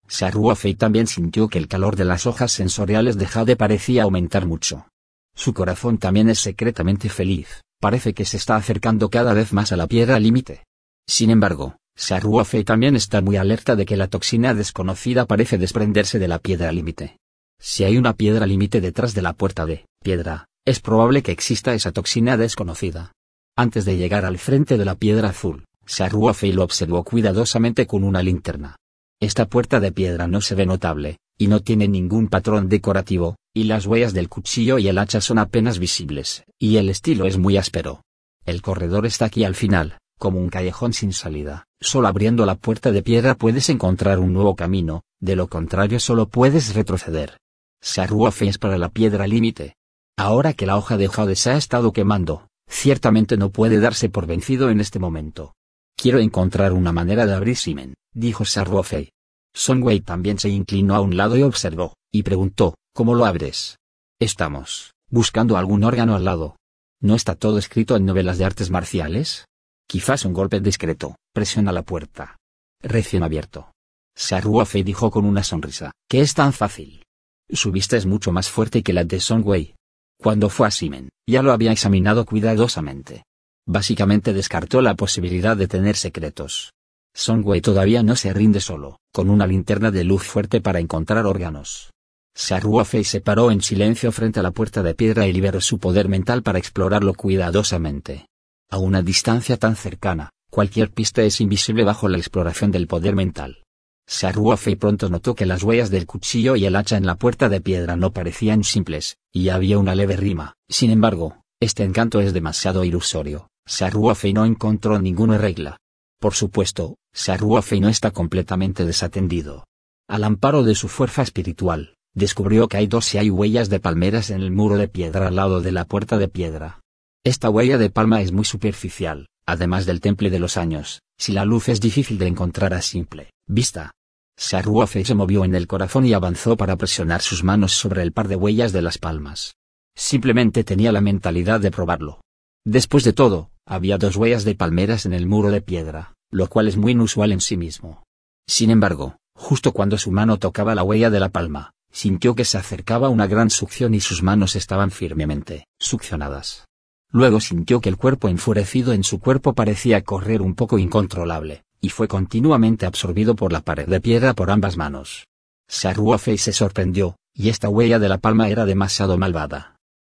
Simen, 0.08 0.32
Saruofei 0.34 0.76
también 0.76 1.08
sintió 1.08 1.48
que 1.48 1.58
el 1.58 1.68
calor 1.68 1.96
de 1.96 2.06
las 2.06 2.26
hojas 2.26 2.52
sensoriales 2.52 3.18
de 3.18 3.26
Jade 3.26 3.56
parecía 3.56 4.04
aumentar 4.04 4.46
mucho. 4.46 4.88
Su 5.36 5.54
corazón 5.54 5.98
también 5.98 6.30
es 6.30 6.40
secretamente 6.40 7.10
feliz, 7.10 7.62
parece 7.80 8.14
que 8.14 8.26
se 8.26 8.38
está 8.38 8.56
acercando 8.56 9.10
cada 9.10 9.34
vez 9.34 9.54
más 9.54 9.72
a 9.72 9.78
la 9.78 9.88
piedra 9.88 10.20
límite. 10.20 10.64
Sin 11.08 11.30
embargo, 11.30 11.78
Saruofe 11.96 12.64
también 12.64 12.96
está 12.96 13.22
muy 13.22 13.38
alerta 13.38 13.76
de 13.76 13.86
que 13.86 13.98
la 13.98 14.08
toxina 14.08 14.54
desconocida 14.54 15.26
parece 15.26 15.58
desprenderse 15.58 16.20
de 16.20 16.28
la 16.28 16.40
piedra 16.40 16.72
límite. 16.72 17.18
Si 17.60 17.84
hay 17.84 17.98
una 17.98 18.14
piedra 18.14 18.46
límite 18.46 18.82
detrás 18.82 19.14
de 19.14 19.22
la 19.22 19.34
puerta 19.34 19.66
de 19.66 19.86
piedra, 20.04 20.48
es 20.66 20.80
probable 20.80 21.24
que 21.24 21.32
exista 21.32 21.74
esa 21.74 21.92
toxina 21.92 22.38
desconocida. 22.38 23.12
Antes 23.56 23.86
de 23.86 23.98
llegar 23.98 24.26
al 24.26 24.38
frente 24.38 24.78
de 24.78 24.86
la 24.86 24.96
piedra 24.96 25.30
azul, 25.30 25.66
Saruofe 25.86 26.52
lo 26.54 26.64
observó 26.64 27.04
cuidadosamente 27.04 27.86
con 27.86 28.04
una 28.04 28.24
linterna. 28.24 28.78
Esta 29.24 29.46
puerta 29.46 29.80
de 29.80 29.94
piedra 29.94 30.28
no 30.28 30.42
se 30.42 30.54
ve 30.54 30.66
notable, 30.66 31.18
y 31.38 31.48
no 31.48 31.62
tiene 31.62 31.88
ningún 31.88 32.28
patrón 32.28 32.68
decorativo, 32.68 33.38
y 33.54 33.64
las 33.64 33.86
huellas 33.86 34.12
del 34.12 34.28
cuchillo 34.28 34.80
y 34.80 34.90
el 34.90 34.98
hacha 34.98 35.22
son 35.22 35.40
apenas 35.40 35.80
visibles, 35.80 36.44
y 36.60 36.76
el 36.76 36.90
estilo 36.90 37.26
es 37.26 37.38
muy 37.38 37.56
áspero. 37.56 38.02
El 38.44 38.62
corredor 38.62 39.06
está 39.06 39.24
aquí 39.24 39.46
al 39.46 39.56
final, 39.56 39.98
como 40.20 40.40
un 40.40 40.50
callejón 40.50 40.92
sin 40.92 41.14
salida, 41.14 41.68
solo 41.80 42.10
abriendo 42.10 42.46
la 42.46 42.56
puerta 42.56 42.92
de 42.92 43.02
piedra 43.02 43.36
puedes 43.36 43.70
encontrar 43.70 44.20
un 44.20 44.34
nuevo 44.34 44.58
camino, 44.58 45.04
de 45.22 45.38
lo 45.38 45.48
contrario 45.48 46.02
solo 46.02 46.28
puedes 46.28 46.76
retroceder. 46.76 47.38
Saruofe 47.82 48.50
es 48.50 48.58
para 48.58 48.78
la 48.78 48.90
piedra 48.90 49.26
límite. 49.26 49.78
Ahora 50.18 50.52
que 50.52 50.66
la 50.66 50.76
hoja 50.76 50.98
de 50.98 51.08
Jade 51.08 51.38
se 51.38 51.52
ha 51.52 51.56
estado 51.56 51.94
quemando, 51.94 52.50
ciertamente 52.68 53.38
no 53.38 53.52
puede 53.52 53.80
darse 53.80 54.10
por 54.10 54.28
vencido 54.28 54.70
en 54.70 54.82
este 54.82 55.00
momento. 55.00 55.54
Quiero 55.96 56.20
encontrar 56.20 56.74
una 56.74 56.92
manera 56.92 57.26
de 57.26 57.34
abrir 57.34 57.56
Simen, 57.56 57.94
dijo 58.14 58.46
Saruofe. 58.46 59.12
Songwei 59.54 60.00
también 60.00 60.40
se 60.40 60.50
inclinó 60.50 60.96
a 60.96 61.02
un 61.02 61.16
lado 61.16 61.38
y 61.38 61.44
observó, 61.44 61.94
y 62.12 62.24
preguntó, 62.24 62.76
¿cómo 62.94 63.16
lo 63.16 63.26
abres? 63.26 63.78
Estamos, 64.20 64.94
buscando 65.10 65.58
algún 65.58 65.84
órgano 65.84 66.16
al 66.16 66.26
lado. 66.26 66.56
¿No 67.02 67.16
está 67.16 67.36
todo 67.36 67.58
escrito 67.58 67.96
en 67.96 68.06
novelas 68.06 68.38
de 68.38 68.46
artes 68.46 68.70
marciales? 68.70 69.46
Quizás 69.88 70.26
un 70.26 70.34
golpe 70.34 70.60
discreto, 70.60 71.18
presiona 71.34 71.72
la 71.72 71.84
puerta. 71.84 72.38
Recién 72.82 73.24
abierto. 73.24 73.72
Saruofe 74.16 74.84
dijo 74.84 75.12
con 75.12 75.26
una 75.26 75.44
sonrisa, 75.44 75.92
que 76.10 76.22
es 76.22 76.34
tan 76.34 76.54
fácil. 76.54 77.04
Su 77.50 77.72
vista 77.72 77.98
es 77.98 78.06
mucho 78.06 78.32
más 78.32 78.50
fuerte 78.50 78.84
que 78.84 78.94
la 78.94 79.04
de 79.04 79.20
Songwei. 79.20 79.76
Cuando 80.18 80.50
fue 80.50 80.68
a 80.68 80.72
Simen, 80.72 81.10
ya 81.28 81.42
lo 81.42 81.52
había 81.52 81.72
examinado 81.72 82.26
cuidadosamente. 82.26 83.24
Básicamente 83.68 84.34
descartó 84.34 84.82
la 84.82 84.96
posibilidad 84.96 85.58
de 85.58 85.68
tener 85.68 85.96
secretos. 85.96 86.74
Songwei 87.16 87.62
todavía 87.62 88.04
no 88.04 88.16
se 88.16 88.34
rinde 88.34 88.60
solo, 88.60 89.00
con 89.14 89.30
una 89.30 89.46
linterna 89.46 89.92
de 89.92 90.04
luz 90.04 90.24
fuerte 90.24 90.62
para 90.62 90.80
encontrar 90.80 91.26
órganos. 91.26 91.92
Saruofei 92.36 93.04
se 93.04 93.22
paró 93.22 93.52
en 93.52 93.62
silencio 93.62 94.12
frente 94.12 94.40
a 94.40 94.44
la 94.44 94.52
puerta 94.52 94.82
de 94.82 94.96
piedra 94.96 95.28
y 95.28 95.34
liberó 95.34 95.62
su 95.62 95.78
poder 95.78 96.10
mental 96.10 96.42
para 96.42 96.58
explorarlo 96.58 97.14
cuidadosamente. 97.14 98.26
A 98.72 98.80
una 98.80 99.04
distancia 99.04 99.58
tan 99.58 99.76
cercana, 99.76 100.32
cualquier 100.50 100.90
pista 100.90 101.22
es 101.22 101.40
invisible 101.42 101.84
bajo 101.84 102.10
la 102.10 102.18
exploración 102.18 102.72
del 102.72 102.88
poder 102.88 103.16
mental. 103.16 103.64
Saruofei 104.08 104.76
pronto 104.76 105.10
notó 105.10 105.36
que 105.36 105.46
las 105.46 105.62
huellas 105.64 105.92
del 105.92 106.08
cuchillo 106.08 106.56
y 106.56 106.66
el 106.66 106.76
hacha 106.76 106.98
en 106.98 107.06
la 107.06 107.16
puerta 107.16 107.50
de 107.50 107.62
piedra 107.62 107.96
no 107.96 108.12
parecían 108.12 108.64
simples, 108.64 109.18
y 109.32 109.50
había 109.50 109.78
una 109.78 109.94
leve 109.94 110.18
rima. 110.18 110.56
Sin 110.68 110.90
embargo, 110.90 111.38
este 111.62 111.84
encanto 111.84 112.20
es 112.20 112.34
demasiado 112.34 112.84
ilusorio. 112.84 113.48
Saruofei 113.66 114.34
no 114.34 114.44
encontró 114.46 115.00
ninguna 115.00 115.38
regla. 115.38 115.78
Por 116.24 116.36
supuesto, 116.36 116.96
Saruofei 117.12 117.82
no 117.82 117.90
está 117.90 118.12
completamente 118.12 118.86
desatendido. 118.86 119.66
Al 120.08 120.24
amparo 120.24 120.64
de 120.64 120.74
su 120.74 120.88
fuerza 120.88 121.22
espiritual, 121.22 121.98
Descubrió 122.16 122.70
que 122.70 122.78
hay 122.78 122.88
dos 122.88 123.14
y 123.14 123.18
hay 123.18 123.30
huellas 123.30 123.70
de 123.70 123.82
palmeras 123.82 124.30
en 124.30 124.42
el 124.42 124.50
muro 124.50 124.78
de 124.78 124.88
piedra 124.88 125.28
al 125.28 125.36
lado 125.36 125.60
de 125.60 125.74
la 125.74 125.84
puerta 125.84 126.18
de 126.18 126.30
piedra. 126.30 126.80
Esta 127.26 127.50
huella 127.50 127.78
de 127.78 127.90
palma 127.90 128.22
es 128.22 128.32
muy 128.32 128.46
superficial, 128.46 129.28
además 129.46 129.86
del 129.86 130.00
temple 130.00 130.30
de 130.30 130.40
los 130.40 130.56
años, 130.56 131.02
si 131.18 131.34
la 131.34 131.44
luz 131.44 131.68
es 131.68 131.82
difícil 131.82 132.18
de 132.18 132.28
encontrar 132.28 132.74
a 132.74 132.82
simple 132.82 133.32
vista. 133.46 133.92
Saruofe 134.38 135.04
se 135.04 135.16
movió 135.16 135.44
en 135.44 135.56
el 135.56 135.68
corazón 135.68 136.06
y 136.06 136.14
avanzó 136.14 136.56
para 136.56 136.78
presionar 136.78 137.22
sus 137.22 137.44
manos 137.44 137.74
sobre 137.74 138.02
el 138.02 138.14
par 138.14 138.30
de 138.30 138.38
huellas 138.38 138.72
de 138.72 138.82
las 138.82 138.98
palmas. 138.98 139.56
Simplemente 139.94 140.64
tenía 140.64 140.94
la 140.94 141.02
mentalidad 141.02 141.60
de 141.60 141.72
probarlo. 141.72 142.22
Después 142.66 143.04
de 143.04 143.12
todo, 143.12 143.50
había 143.66 143.98
dos 143.98 144.16
huellas 144.16 144.46
de 144.46 144.56
palmeras 144.56 145.06
en 145.06 145.14
el 145.14 145.28
muro 145.28 145.52
de 145.52 145.62
piedra, 145.62 146.14
lo 146.32 146.48
cual 146.48 146.68
es 146.68 146.78
muy 146.78 146.94
inusual 146.94 147.32
en 147.32 147.42
sí 147.42 147.58
mismo. 147.58 148.04
Sin 148.48 148.70
embargo, 148.70 149.18
justo 149.36 149.74
cuando 149.74 149.98
su 149.98 150.12
mano 150.12 150.38
tocaba 150.38 150.74
la 150.74 150.84
huella 150.84 151.10
de 151.10 151.20
la 151.20 151.30
palma, 151.30 151.72
sintió 151.92 152.36
que 152.36 152.46
se 152.46 152.58
acercaba 152.58 153.10
una 153.10 153.28
gran 153.28 153.50
succión 153.50 153.94
y 153.94 154.00
sus 154.00 154.24
manos 154.24 154.56
estaban 154.56 154.92
firmemente 154.92 155.68
succionadas. 155.78 156.66
Luego 157.12 157.40
sintió 157.40 157.82
que 157.82 157.90
el 157.90 157.98
cuerpo 157.98 158.30
enfurecido 158.30 158.94
en 158.94 159.04
su 159.04 159.20
cuerpo 159.20 159.54
parecía 159.54 160.02
correr 160.02 160.42
un 160.42 160.56
poco 160.56 160.80
incontrolable, 160.80 161.64
y 161.80 161.90
fue 161.90 162.08
continuamente 162.08 162.86
absorbido 162.86 163.36
por 163.36 163.52
la 163.52 163.62
pared 163.62 163.88
de 163.88 164.02
piedra 164.02 164.34
por 164.34 164.50
ambas 164.50 164.78
manos. 164.78 165.28
Saruofe 165.68 166.38
se 166.38 166.54
sorprendió, 166.54 167.18
y 167.34 167.50
esta 167.50 167.70
huella 167.70 168.00
de 168.00 168.10
la 168.10 168.18
palma 168.18 168.48
era 168.50 168.66
demasiado 168.66 169.18
malvada. 169.18 169.73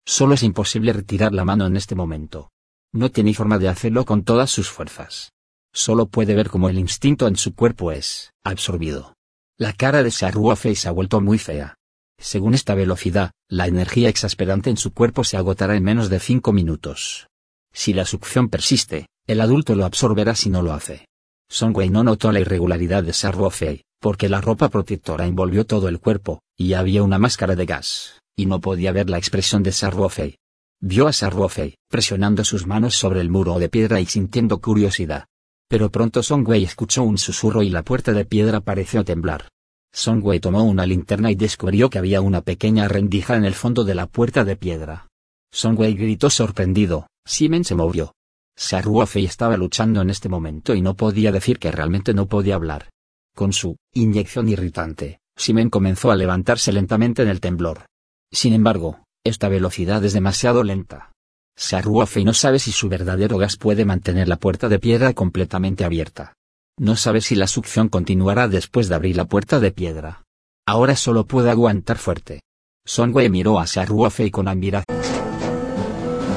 Solo 0.09 0.33
es 0.33 0.43
imposible 0.43 0.95
retirar 0.95 1.35
la 1.35 1.45
mano 1.45 1.67
en 1.67 1.77
este 1.77 1.95
momento. 1.95 2.51
No 2.95 3.11
tiene 3.11 3.35
forma 3.35 3.59
de 3.59 3.69
hacerlo 3.69 4.07
con 4.07 4.25
todas 4.25 4.51
sus 4.51 4.71
fuerzas. 4.71 5.33
Solo 5.71 6.07
puede 6.07 6.35
ver 6.35 6.49
cómo 6.49 6.71
el 6.71 6.79
instinto 6.79 7.27
en 7.27 7.37
su 7.37 7.55
cuerpo 7.55 7.93
es 7.93 8.33
absorbido. 8.43 9.17
La 9.59 9.75
cara 9.75 10.03
de 10.03 10.11
Saruofe 10.11 10.75
se 10.77 10.89
ha 10.89 10.93
vuelto 10.93 11.21
muy 11.21 11.37
fea. 11.37 11.75
Según 12.19 12.55
esta 12.55 12.75
velocidad, 12.75 13.33
la 13.51 13.67
energía 13.67 14.09
exasperante 14.09 14.71
en 14.71 14.79
su 14.79 14.95
cuerpo 14.95 15.25
se 15.25 15.37
agotará 15.37 15.77
en 15.77 15.85
menos 15.85 16.09
de 16.09 16.21
cinco 16.21 16.55
minutos. 16.55 17.27
Si 17.75 17.93
la 17.93 18.07
succión 18.07 18.49
persiste, 18.49 19.09
el 19.27 19.43
adulto 19.43 19.75
lo 19.75 19.85
absorberá 19.85 20.35
si 20.35 20.49
no 20.49 20.63
lo 20.63 20.73
hace. 20.73 21.05
Songwei 21.51 21.91
no 21.91 22.03
notó 22.03 22.33
la 22.33 22.41
irregularidad 22.41 23.05
de 23.05 23.13
Sarrofei, 23.13 23.83
porque 24.01 24.31
la 24.31 24.41
ropa 24.41 24.71
protectora 24.71 25.27
envolvió 25.27 25.67
todo 25.67 25.87
el 25.87 26.01
cuerpo, 26.01 26.41
y 26.57 26.73
había 26.73 27.03
una 27.03 27.19
máscara 27.19 27.57
de 27.57 27.67
gas, 27.67 28.19
y 28.39 28.47
no 28.47 28.61
podía 28.61 28.93
ver 28.93 29.11
la 29.11 29.19
expresión 29.19 29.65
de 29.65 29.73
Sarrofei. 29.73 30.39
Vio 30.81 31.09
a 31.09 31.13
Sarrofei, 31.13 31.75
presionando 31.91 32.45
sus 32.45 32.69
manos 32.69 32.95
sobre 32.95 33.21
el 33.21 33.31
muro 33.31 33.59
de 33.59 33.69
piedra 33.69 34.01
y 34.01 34.07
sintiendo 34.07 34.61
curiosidad. 34.61 35.27
Pero 35.69 35.91
pronto 35.91 36.23
Songwei 36.23 36.63
escuchó 36.63 37.03
un 37.03 37.19
susurro 37.19 37.65
y 37.65 37.71
la 37.71 37.83
puerta 37.83 38.13
de 38.13 38.25
piedra 38.25 38.61
pareció 38.61 39.05
temblar. 39.05 39.49
Songwei 39.93 40.39
tomó 40.39 40.63
una 40.63 40.87
linterna 40.87 41.33
y 41.33 41.35
descubrió 41.35 41.91
que 41.91 41.99
había 41.99 42.21
una 42.21 42.43
pequeña 42.43 42.87
rendija 42.87 43.35
en 43.35 43.45
el 43.45 43.55
fondo 43.55 43.83
de 43.83 43.97
la 43.97 44.07
puerta 44.07 44.45
de 44.45 44.55
piedra. 44.55 45.09
Songwei 45.51 45.95
gritó 45.95 46.31
sorprendido, 46.31 47.09
Simen 47.27 47.65
se 47.65 47.75
movió. 47.75 48.15
Saruofe 48.57 49.25
estaba 49.25 49.57
luchando 49.57 50.01
en 50.01 50.11
este 50.11 50.29
momento 50.29 50.77
y 50.77 50.81
no 50.81 50.95
podía 50.95 51.33
decir 51.33 51.59
que 51.59 51.73
realmente 51.73 52.15
no 52.15 52.27
podía 52.27 52.55
hablar. 52.55 52.89
Con 53.35 53.53
su 53.53 53.77
inyección 53.95 54.49
irritante, 54.49 55.19
Simen 55.37 55.71
comenzó 55.71 56.13
a 56.13 56.17
levantarse 56.17 56.71
lentamente 56.73 57.23
en 57.23 57.29
el 57.29 57.41
temblor. 57.41 57.87
Sin 58.33 58.53
embargo, 58.53 59.01
esta 59.25 59.49
velocidad 59.49 60.05
es 60.05 60.13
demasiado 60.13 60.63
lenta. 60.63 61.13
Saruofe 61.57 62.25
no 62.25 62.35
sabe 62.35 62.59
si 62.59 62.71
su 62.73 62.89
verdadero 62.89 63.39
gas 63.39 63.57
puede 63.57 63.85
mantener 63.85 64.29
la 64.29 64.37
puerta 64.37 64.69
de 64.69 64.79
piedra 64.79 65.13
completamente 65.13 65.85
abierta. 65.85 66.35
No 66.79 66.95
sabe 66.95 67.21
si 67.21 67.35
la 67.35 67.49
succión 67.49 67.89
continuará 67.89 68.47
después 68.47 68.89
de 68.89 68.95
abrir 68.95 69.17
la 69.17 69.25
puerta 69.25 69.59
de 69.59 69.73
piedra. 69.73 70.23
Ahora 70.67 70.95
solo 70.95 71.25
puede 71.25 71.51
aguantar 71.51 71.99
fuerte. 71.99 72.43
Songwei 72.87 73.29
miró 73.29 73.59
a 73.59 73.67
Saruofe 73.67 74.31
con 74.31 74.47
admiración. 74.47 74.99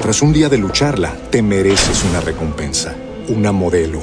Tras 0.00 0.20
un 0.22 0.32
día 0.32 0.48
de 0.48 0.58
lucharla, 0.58 1.14
te 1.30 1.42
mereces 1.42 2.02
una 2.04 2.20
recompensa, 2.20 2.96
una 3.28 3.52
modelo, 3.52 4.02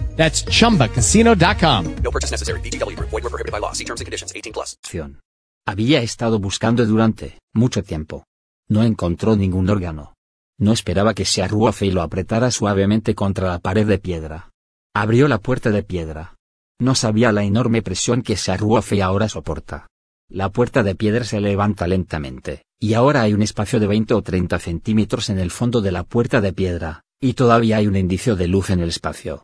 That's 0.21 0.45
chumbacasino.com. 0.45 1.95
No 2.03 2.11
purchase 2.11 2.29
necessary. 2.29 2.61
BGW. 2.61 2.95
Void 2.99 3.23
were 3.23 3.31
prohibited 3.31 3.51
by 3.51 3.59
law. 3.59 3.73
See 3.73 3.85
terms 3.85 4.01
and 4.01 4.05
conditions. 4.05 4.31
18 4.35 4.53
plus. 4.53 4.77
Había 5.65 6.03
estado 6.03 6.37
buscando 6.37 6.85
durante 6.85 7.39
mucho 7.55 7.81
tiempo. 7.81 8.25
No 8.69 8.83
encontró 8.83 9.35
ningún 9.35 9.67
órgano. 9.67 10.13
No 10.59 10.73
esperaba 10.73 11.15
que 11.15 11.25
se 11.25 11.41
arruofe 11.41 11.87
y 11.87 11.91
lo 11.91 12.03
apretara 12.03 12.51
suavemente 12.51 13.15
contra 13.15 13.47
la 13.47 13.57
pared 13.57 13.87
de 13.87 13.97
piedra. 13.97 14.51
Abrió 14.93 15.27
la 15.27 15.39
puerta 15.39 15.71
de 15.71 15.81
piedra. 15.81 16.35
No 16.79 16.93
sabía 16.93 17.31
la 17.31 17.43
enorme 17.43 17.81
presión 17.81 18.21
que 18.21 18.37
se 18.37 18.51
arruofe 18.51 19.01
ahora 19.01 19.27
soporta. 19.27 19.87
La 20.29 20.51
puerta 20.51 20.83
de 20.83 20.93
piedra 20.93 21.25
se 21.25 21.41
levanta 21.41 21.87
lentamente, 21.87 22.61
y 22.79 22.93
ahora 22.93 23.23
hay 23.23 23.33
un 23.33 23.41
espacio 23.41 23.79
de 23.79 23.87
20 23.87 24.13
o 24.13 24.21
30 24.21 24.59
centímetros 24.59 25.31
en 25.31 25.39
el 25.39 25.49
fondo 25.49 25.81
de 25.81 25.91
la 25.91 26.03
puerta 26.03 26.41
de 26.41 26.53
piedra, 26.53 27.01
y 27.19 27.33
todavía 27.33 27.77
hay 27.77 27.87
un 27.87 27.95
indicio 27.95 28.35
de 28.35 28.47
luz 28.47 28.69
en 28.69 28.81
el 28.81 28.89
espacio. 28.89 29.41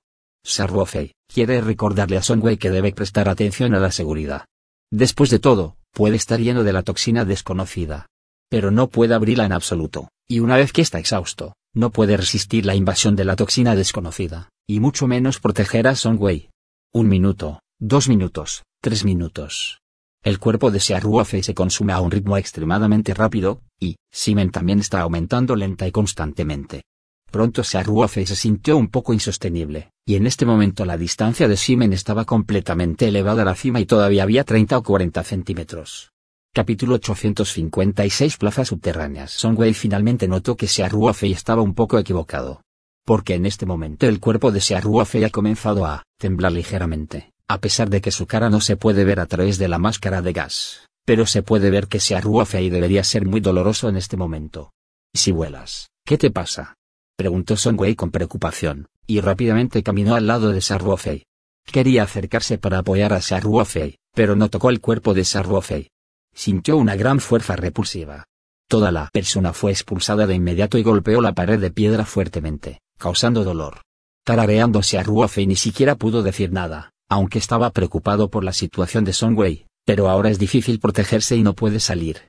Sarwofei 0.48 1.12
quiere 1.28 1.60
recordarle 1.60 2.18
a 2.18 2.24
Songwei 2.24 2.58
que 2.58 2.72
debe 2.72 2.94
prestar 2.94 3.28
atención 3.28 3.76
a 3.76 3.80
la 3.80 3.92
seguridad. 3.92 4.46
Después 4.90 5.30
de 5.30 5.40
todo, 5.40 5.76
puede 5.92 6.16
estar 6.16 6.40
lleno 6.40 6.64
de 6.64 6.72
la 6.72 6.84
toxina 6.84 7.26
desconocida. 7.26 8.08
Pero 8.50 8.72
no 8.72 8.88
puede 8.88 9.14
abrirla 9.14 9.46
en 9.46 9.52
absoluto, 9.52 10.08
y 10.26 10.40
una 10.40 10.56
vez 10.56 10.72
que 10.72 10.82
está 10.82 11.00
exhausto, 11.00 11.54
no 11.74 11.92
puede 11.92 12.16
resistir 12.16 12.66
la 12.66 12.76
invasión 12.76 13.18
de 13.18 13.26
la 13.26 13.36
toxina 13.36 13.76
desconocida, 13.76 14.50
y 14.66 14.80
mucho 14.80 15.06
menos 15.06 15.40
proteger 15.40 15.86
a 15.88 15.96
Songwei. 15.96 16.50
Un 16.94 17.10
minuto, 17.10 17.60
dos 17.78 18.08
minutos, 18.08 18.64
tres 18.82 19.04
minutos. 19.04 19.82
El 20.24 20.40
cuerpo 20.40 20.72
de 20.72 20.80
Searuofe 20.80 21.44
se 21.44 21.54
consume 21.54 21.92
a 21.92 22.00
un 22.00 22.10
ritmo 22.10 22.38
extremadamente 22.38 23.14
rápido, 23.14 23.62
y 23.80 23.98
Simen 24.12 24.52
también 24.52 24.80
está 24.80 25.02
aumentando 25.02 25.58
lenta 25.58 25.86
y 25.86 25.92
constantemente. 25.92 26.84
Pronto 27.30 27.64
Searuofe 27.64 28.26
se 28.26 28.36
sintió 28.36 28.78
un 28.78 28.88
poco 28.88 29.14
insostenible, 29.14 29.92
y 30.06 30.16
en 30.16 30.26
este 30.26 30.46
momento 30.46 30.86
la 30.86 30.98
distancia 30.98 31.48
de 31.48 31.58
Simen 31.58 31.92
estaba 31.92 32.24
completamente 32.24 33.10
elevada 33.10 33.42
a 33.42 33.46
la 33.46 33.56
cima 33.56 33.80
y 33.82 33.86
todavía 33.86 34.24
había 34.24 34.46
30 34.46 34.78
o 34.78 34.84
40 34.84 35.24
centímetros. 35.24 36.12
Capítulo 36.54 36.96
856 36.96 38.38
Plazas 38.38 38.70
subterráneas 38.70 39.32
Songwei 39.32 39.74
finalmente 39.74 40.28
notó 40.28 40.56
que 40.56 40.68
Searuofe 40.68 41.30
estaba 41.30 41.62
un 41.62 41.76
poco 41.76 42.00
equivocado. 42.00 42.62
Porque 43.06 43.36
en 43.36 43.46
este 43.46 43.66
momento 43.66 44.08
el 44.08 44.20
cuerpo 44.20 44.52
de 44.52 44.62
Searuofe 44.62 45.24
ha 45.24 45.30
comenzado 45.30 45.86
a 45.86 46.04
temblar 46.18 46.54
ligeramente, 46.54 47.34
a 47.48 47.60
pesar 47.60 47.90
de 47.90 48.02
que 48.02 48.12
su 48.12 48.26
cara 48.26 48.50
no 48.50 48.62
se 48.62 48.78
puede 48.78 49.04
ver 49.04 49.20
a 49.20 49.28
través 49.28 49.58
de 49.58 49.68
la 49.68 49.78
máscara 49.78 50.22
de 50.22 50.34
gas, 50.34 50.88
pero 51.06 51.26
se 51.26 51.44
puede 51.44 51.70
ver 51.70 51.88
que 51.88 52.00
Searuofe 52.00 52.70
debería 52.70 53.04
ser 53.04 53.26
muy 53.26 53.42
doloroso 53.42 53.90
en 53.90 53.98
este 53.98 54.18
momento. 54.18 54.72
Si 55.14 55.32
vuelas, 55.32 55.90
¿qué 56.06 56.18
te 56.18 56.32
pasa? 56.32 56.77
Preguntó 57.18 57.58
Songwei 57.58 57.96
con 57.96 58.12
preocupación, 58.12 58.88
y 59.08 59.22
rápidamente 59.22 59.82
caminó 59.82 60.14
al 60.16 60.28
lado 60.28 60.52
de 60.52 60.62
Sarwofei. 60.62 61.26
Quería 61.66 62.04
acercarse 62.04 62.60
para 62.60 62.78
apoyar 62.78 63.12
a 63.12 63.22
Saruofei, 63.22 63.98
pero 64.14 64.36
no 64.36 64.50
tocó 64.50 64.70
el 64.70 64.80
cuerpo 64.80 65.14
de 65.14 65.26
Saruofei. 65.26 65.90
Sintió 66.34 66.78
una 66.78 66.96
gran 66.96 67.20
fuerza 67.20 67.56
repulsiva. 67.56 68.26
Toda 68.70 68.92
la 68.92 69.10
persona 69.12 69.52
fue 69.52 69.72
expulsada 69.72 70.28
de 70.28 70.36
inmediato 70.36 70.78
y 70.78 70.84
golpeó 70.84 71.20
la 71.20 71.34
pared 71.34 71.60
de 71.60 71.72
piedra 71.72 72.06
fuertemente, 72.06 72.82
causando 73.00 73.44
dolor. 73.44 73.82
Tarareándose 74.24 75.00
a 75.00 75.04
Ruofei 75.04 75.48
ni 75.48 75.56
siquiera 75.56 75.96
pudo 75.96 76.22
decir 76.22 76.52
nada, 76.52 76.92
aunque 77.10 77.40
estaba 77.40 77.72
preocupado 77.72 78.30
por 78.30 78.44
la 78.44 78.54
situación 78.54 79.06
de 79.06 79.14
Songwei, 79.14 79.66
pero 79.86 80.08
ahora 80.08 80.30
es 80.30 80.38
difícil 80.38 80.80
protegerse 80.80 81.36
y 81.36 81.42
no 81.42 81.56
puede 81.56 81.80
salir. 81.80 82.28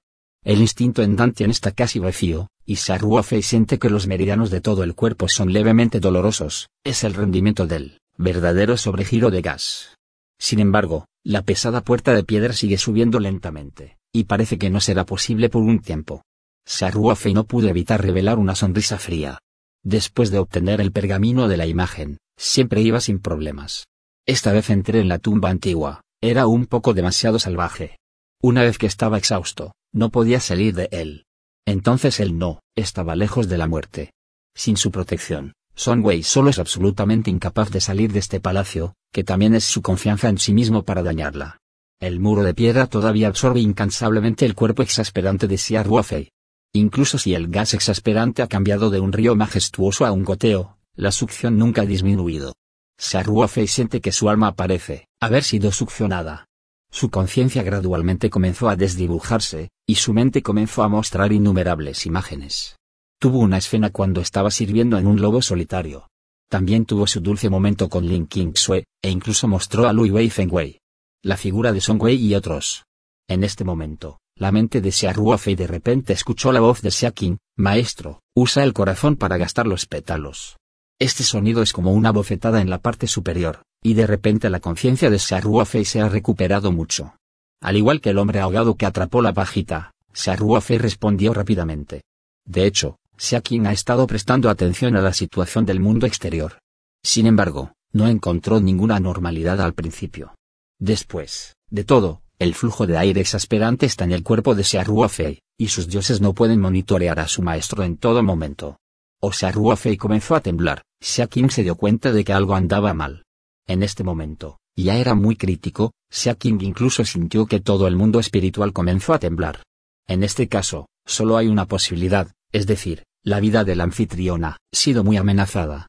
El 0.48 0.62
instinto 0.62 1.02
en 1.02 1.14
está 1.50 1.72
casi 1.72 1.98
vacío, 1.98 2.48
y 2.64 2.76
Saruofei 2.76 3.42
siente 3.42 3.78
que 3.78 3.90
los 3.90 4.06
meridianos 4.06 4.48
de 4.48 4.62
todo 4.62 4.82
el 4.82 4.94
cuerpo 4.94 5.28
son 5.28 5.52
levemente 5.52 6.00
dolorosos, 6.00 6.70
es 6.84 7.04
el 7.04 7.12
rendimiento 7.12 7.66
del 7.66 7.98
verdadero 8.16 8.78
sobregiro 8.78 9.30
de 9.30 9.42
gas. 9.42 9.94
Sin 10.40 10.58
embargo, 10.60 11.04
la 11.22 11.42
pesada 11.42 11.82
puerta 11.82 12.14
de 12.14 12.24
piedra 12.24 12.54
sigue 12.54 12.78
subiendo 12.78 13.20
lentamente, 13.20 13.98
y 14.10 14.24
parece 14.24 14.56
que 14.56 14.70
no 14.70 14.80
será 14.80 15.04
posible 15.04 15.50
por 15.50 15.60
un 15.60 15.80
tiempo. 15.80 16.22
Saruofei 16.64 17.34
no 17.34 17.44
pudo 17.44 17.68
evitar 17.68 18.02
revelar 18.02 18.38
una 18.38 18.54
sonrisa 18.54 18.98
fría. 18.98 19.40
Después 19.84 20.30
de 20.30 20.38
obtener 20.38 20.80
el 20.80 20.92
pergamino 20.92 21.48
de 21.48 21.58
la 21.58 21.66
imagen, 21.66 22.16
siempre 22.38 22.80
iba 22.80 23.02
sin 23.02 23.18
problemas. 23.18 23.84
Esta 24.24 24.54
vez 24.54 24.70
entré 24.70 25.00
en 25.00 25.08
la 25.08 25.18
tumba 25.18 25.50
antigua, 25.50 26.00
era 26.22 26.46
un 26.46 26.64
poco 26.64 26.94
demasiado 26.94 27.38
salvaje. 27.38 27.98
Una 28.40 28.62
vez 28.62 28.78
que 28.78 28.86
estaba 28.86 29.18
exhausto, 29.18 29.72
no 29.92 30.10
podía 30.10 30.40
salir 30.40 30.74
de 30.74 30.88
él. 30.92 31.24
Entonces 31.66 32.20
él 32.20 32.38
no, 32.38 32.60
estaba 32.76 33.16
lejos 33.16 33.48
de 33.48 33.58
la 33.58 33.66
muerte. 33.66 34.12
Sin 34.54 34.76
su 34.76 34.90
protección, 34.90 35.52
Wei 35.86 36.22
solo 36.22 36.50
es 36.50 36.58
absolutamente 36.58 37.30
incapaz 37.30 37.70
de 37.70 37.80
salir 37.80 38.12
de 38.12 38.18
este 38.18 38.40
palacio, 38.40 38.94
que 39.12 39.22
también 39.22 39.54
es 39.54 39.64
su 39.64 39.82
confianza 39.82 40.28
en 40.28 40.38
sí 40.38 40.52
mismo 40.52 40.82
para 40.82 41.02
dañarla. 41.02 41.58
El 42.00 42.20
muro 42.20 42.42
de 42.42 42.54
piedra 42.54 42.86
todavía 42.86 43.28
absorbe 43.28 43.60
incansablemente 43.60 44.46
el 44.46 44.54
cuerpo 44.54 44.82
exasperante 44.82 45.46
de 45.46 45.58
Xia 45.58 45.82
Ruofei. 45.82 46.30
Incluso 46.72 47.18
si 47.18 47.34
el 47.34 47.48
gas 47.48 47.74
exasperante 47.74 48.42
ha 48.42 48.48
cambiado 48.48 48.90
de 48.90 49.00
un 49.00 49.12
río 49.12 49.34
majestuoso 49.36 50.04
a 50.04 50.12
un 50.12 50.24
goteo, 50.24 50.78
la 50.94 51.12
succión 51.12 51.58
nunca 51.58 51.82
ha 51.82 51.86
disminuido. 51.86 52.54
Xia 52.98 53.22
Ruofei 53.22 53.68
siente 53.68 54.00
que 54.00 54.12
su 54.12 54.28
alma 54.28 54.54
parece 54.54 55.06
haber 55.20 55.44
sido 55.44 55.70
succionada, 55.70 56.47
su 56.90 57.10
conciencia 57.10 57.62
gradualmente 57.62 58.30
comenzó 58.30 58.68
a 58.68 58.76
desdibujarse, 58.76 59.70
y 59.86 59.96
su 59.96 60.12
mente 60.12 60.42
comenzó 60.42 60.82
a 60.82 60.88
mostrar 60.88 61.32
innumerables 61.32 62.06
imágenes. 62.06 62.76
Tuvo 63.20 63.38
una 63.40 63.58
escena 63.58 63.90
cuando 63.90 64.20
estaba 64.20 64.50
sirviendo 64.50 64.98
en 64.98 65.06
un 65.06 65.20
lobo 65.20 65.42
solitario. 65.42 66.08
También 66.48 66.86
tuvo 66.86 67.06
su 67.06 67.20
dulce 67.20 67.50
momento 67.50 67.88
con 67.88 68.06
Lin 68.06 68.28
Sui, 68.54 68.84
e 69.02 69.10
incluso 69.10 69.48
mostró 69.48 69.86
a 69.86 69.92
Lui 69.92 70.10
Wei 70.10 70.30
Fengwei. 70.30 70.80
La 71.22 71.36
figura 71.36 71.72
de 71.72 71.80
Song 71.80 72.02
Wei 72.02 72.16
y 72.16 72.34
otros. 72.34 72.84
En 73.28 73.44
este 73.44 73.64
momento, 73.64 74.20
la 74.36 74.52
mente 74.52 74.80
de 74.80 74.90
Xia 74.90 75.12
Ruofei 75.12 75.56
de 75.56 75.66
repente 75.66 76.12
escuchó 76.12 76.52
la 76.52 76.60
voz 76.60 76.80
de 76.80 76.90
Xia 76.90 77.10
Qing, 77.10 77.38
maestro, 77.56 78.22
usa 78.34 78.62
el 78.62 78.72
corazón 78.72 79.16
para 79.16 79.36
gastar 79.36 79.66
los 79.66 79.86
pétalos. 79.86 80.56
Este 81.00 81.24
sonido 81.24 81.60
es 81.62 81.72
como 81.72 81.92
una 81.92 82.12
bofetada 82.12 82.60
en 82.60 82.70
la 82.70 82.78
parte 82.78 83.08
superior, 83.08 83.62
y 83.82 83.94
de 83.94 84.06
repente 84.06 84.50
la 84.50 84.60
conciencia 84.60 85.10
de 85.10 85.18
Saruofei 85.18 85.84
se 85.84 86.00
ha 86.00 86.08
recuperado 86.08 86.72
mucho. 86.72 87.14
Al 87.60 87.76
igual 87.76 88.00
que 88.00 88.10
el 88.10 88.18
hombre 88.18 88.40
ahogado 88.40 88.76
que 88.76 88.86
atrapó 88.86 89.22
la 89.22 89.32
pajita, 89.32 89.92
Saruofei 90.12 90.78
respondió 90.78 91.32
rápidamente. 91.32 92.02
De 92.44 92.66
hecho, 92.66 92.96
Xiaoqing 93.16 93.66
ha 93.66 93.72
estado 93.72 94.06
prestando 94.06 94.48
atención 94.48 94.96
a 94.96 95.02
la 95.02 95.12
situación 95.12 95.66
del 95.66 95.80
mundo 95.80 96.06
exterior. 96.06 96.60
Sin 97.02 97.26
embargo, 97.26 97.72
no 97.92 98.06
encontró 98.06 98.60
ninguna 98.60 98.96
anormalidad 98.96 99.60
al 99.60 99.74
principio. 99.74 100.34
Después, 100.78 101.56
de 101.70 101.84
todo, 101.84 102.22
el 102.38 102.54
flujo 102.54 102.86
de 102.86 102.96
aire 102.96 103.20
exasperante 103.20 103.86
está 103.86 104.04
en 104.04 104.12
el 104.12 104.22
cuerpo 104.22 104.54
de 104.54 104.62
Xiaoruofei, 104.62 105.40
y 105.58 105.68
sus 105.68 105.88
dioses 105.88 106.20
no 106.20 106.34
pueden 106.34 106.60
monitorear 106.60 107.18
a 107.18 107.26
su 107.26 107.42
maestro 107.42 107.82
en 107.82 107.96
todo 107.96 108.22
momento. 108.22 108.78
O 109.20 109.32
Xiaoruofei 109.32 109.96
comenzó 109.96 110.36
a 110.36 110.40
temblar, 110.40 110.82
Xiaoqing 111.00 111.50
se 111.50 111.64
dio 111.64 111.74
cuenta 111.74 112.12
de 112.12 112.22
que 112.24 112.32
algo 112.32 112.54
andaba 112.54 112.94
mal. 112.94 113.24
En 113.68 113.82
este 113.82 114.02
momento, 114.02 114.58
ya 114.78 114.96
era 114.96 115.14
muy 115.14 115.36
crítico, 115.36 115.92
King 116.38 116.58
incluso 116.62 117.04
sintió 117.04 117.44
que 117.44 117.60
todo 117.60 117.86
el 117.86 117.96
mundo 117.96 118.18
espiritual 118.18 118.72
comenzó 118.72 119.12
a 119.12 119.18
temblar. 119.18 119.62
En 120.08 120.22
este 120.24 120.48
caso, 120.48 120.86
solo 121.06 121.36
hay 121.36 121.48
una 121.48 121.66
posibilidad, 121.66 122.32
es 122.50 122.66
decir, 122.66 123.04
la 123.22 123.40
vida 123.40 123.64
de 123.64 123.76
la 123.76 123.84
anfitriona, 123.84 124.56
sido 124.72 125.04
muy 125.04 125.18
amenazada. 125.18 125.86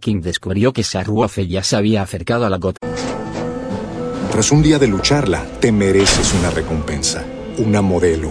King 0.00 0.20
descubrió 0.20 0.74
que 0.74 0.84
Saruofe 0.84 1.48
ya 1.48 1.62
se 1.62 1.76
había 1.76 2.02
acercado 2.02 2.44
a 2.44 2.50
la 2.50 2.58
gota. 2.58 2.86
Tras 4.30 4.52
un 4.52 4.62
día 4.62 4.78
de 4.78 4.88
lucharla, 4.88 5.46
te 5.60 5.72
mereces 5.72 6.34
una 6.34 6.50
recompensa, 6.50 7.24
una 7.56 7.80
modelo, 7.80 8.30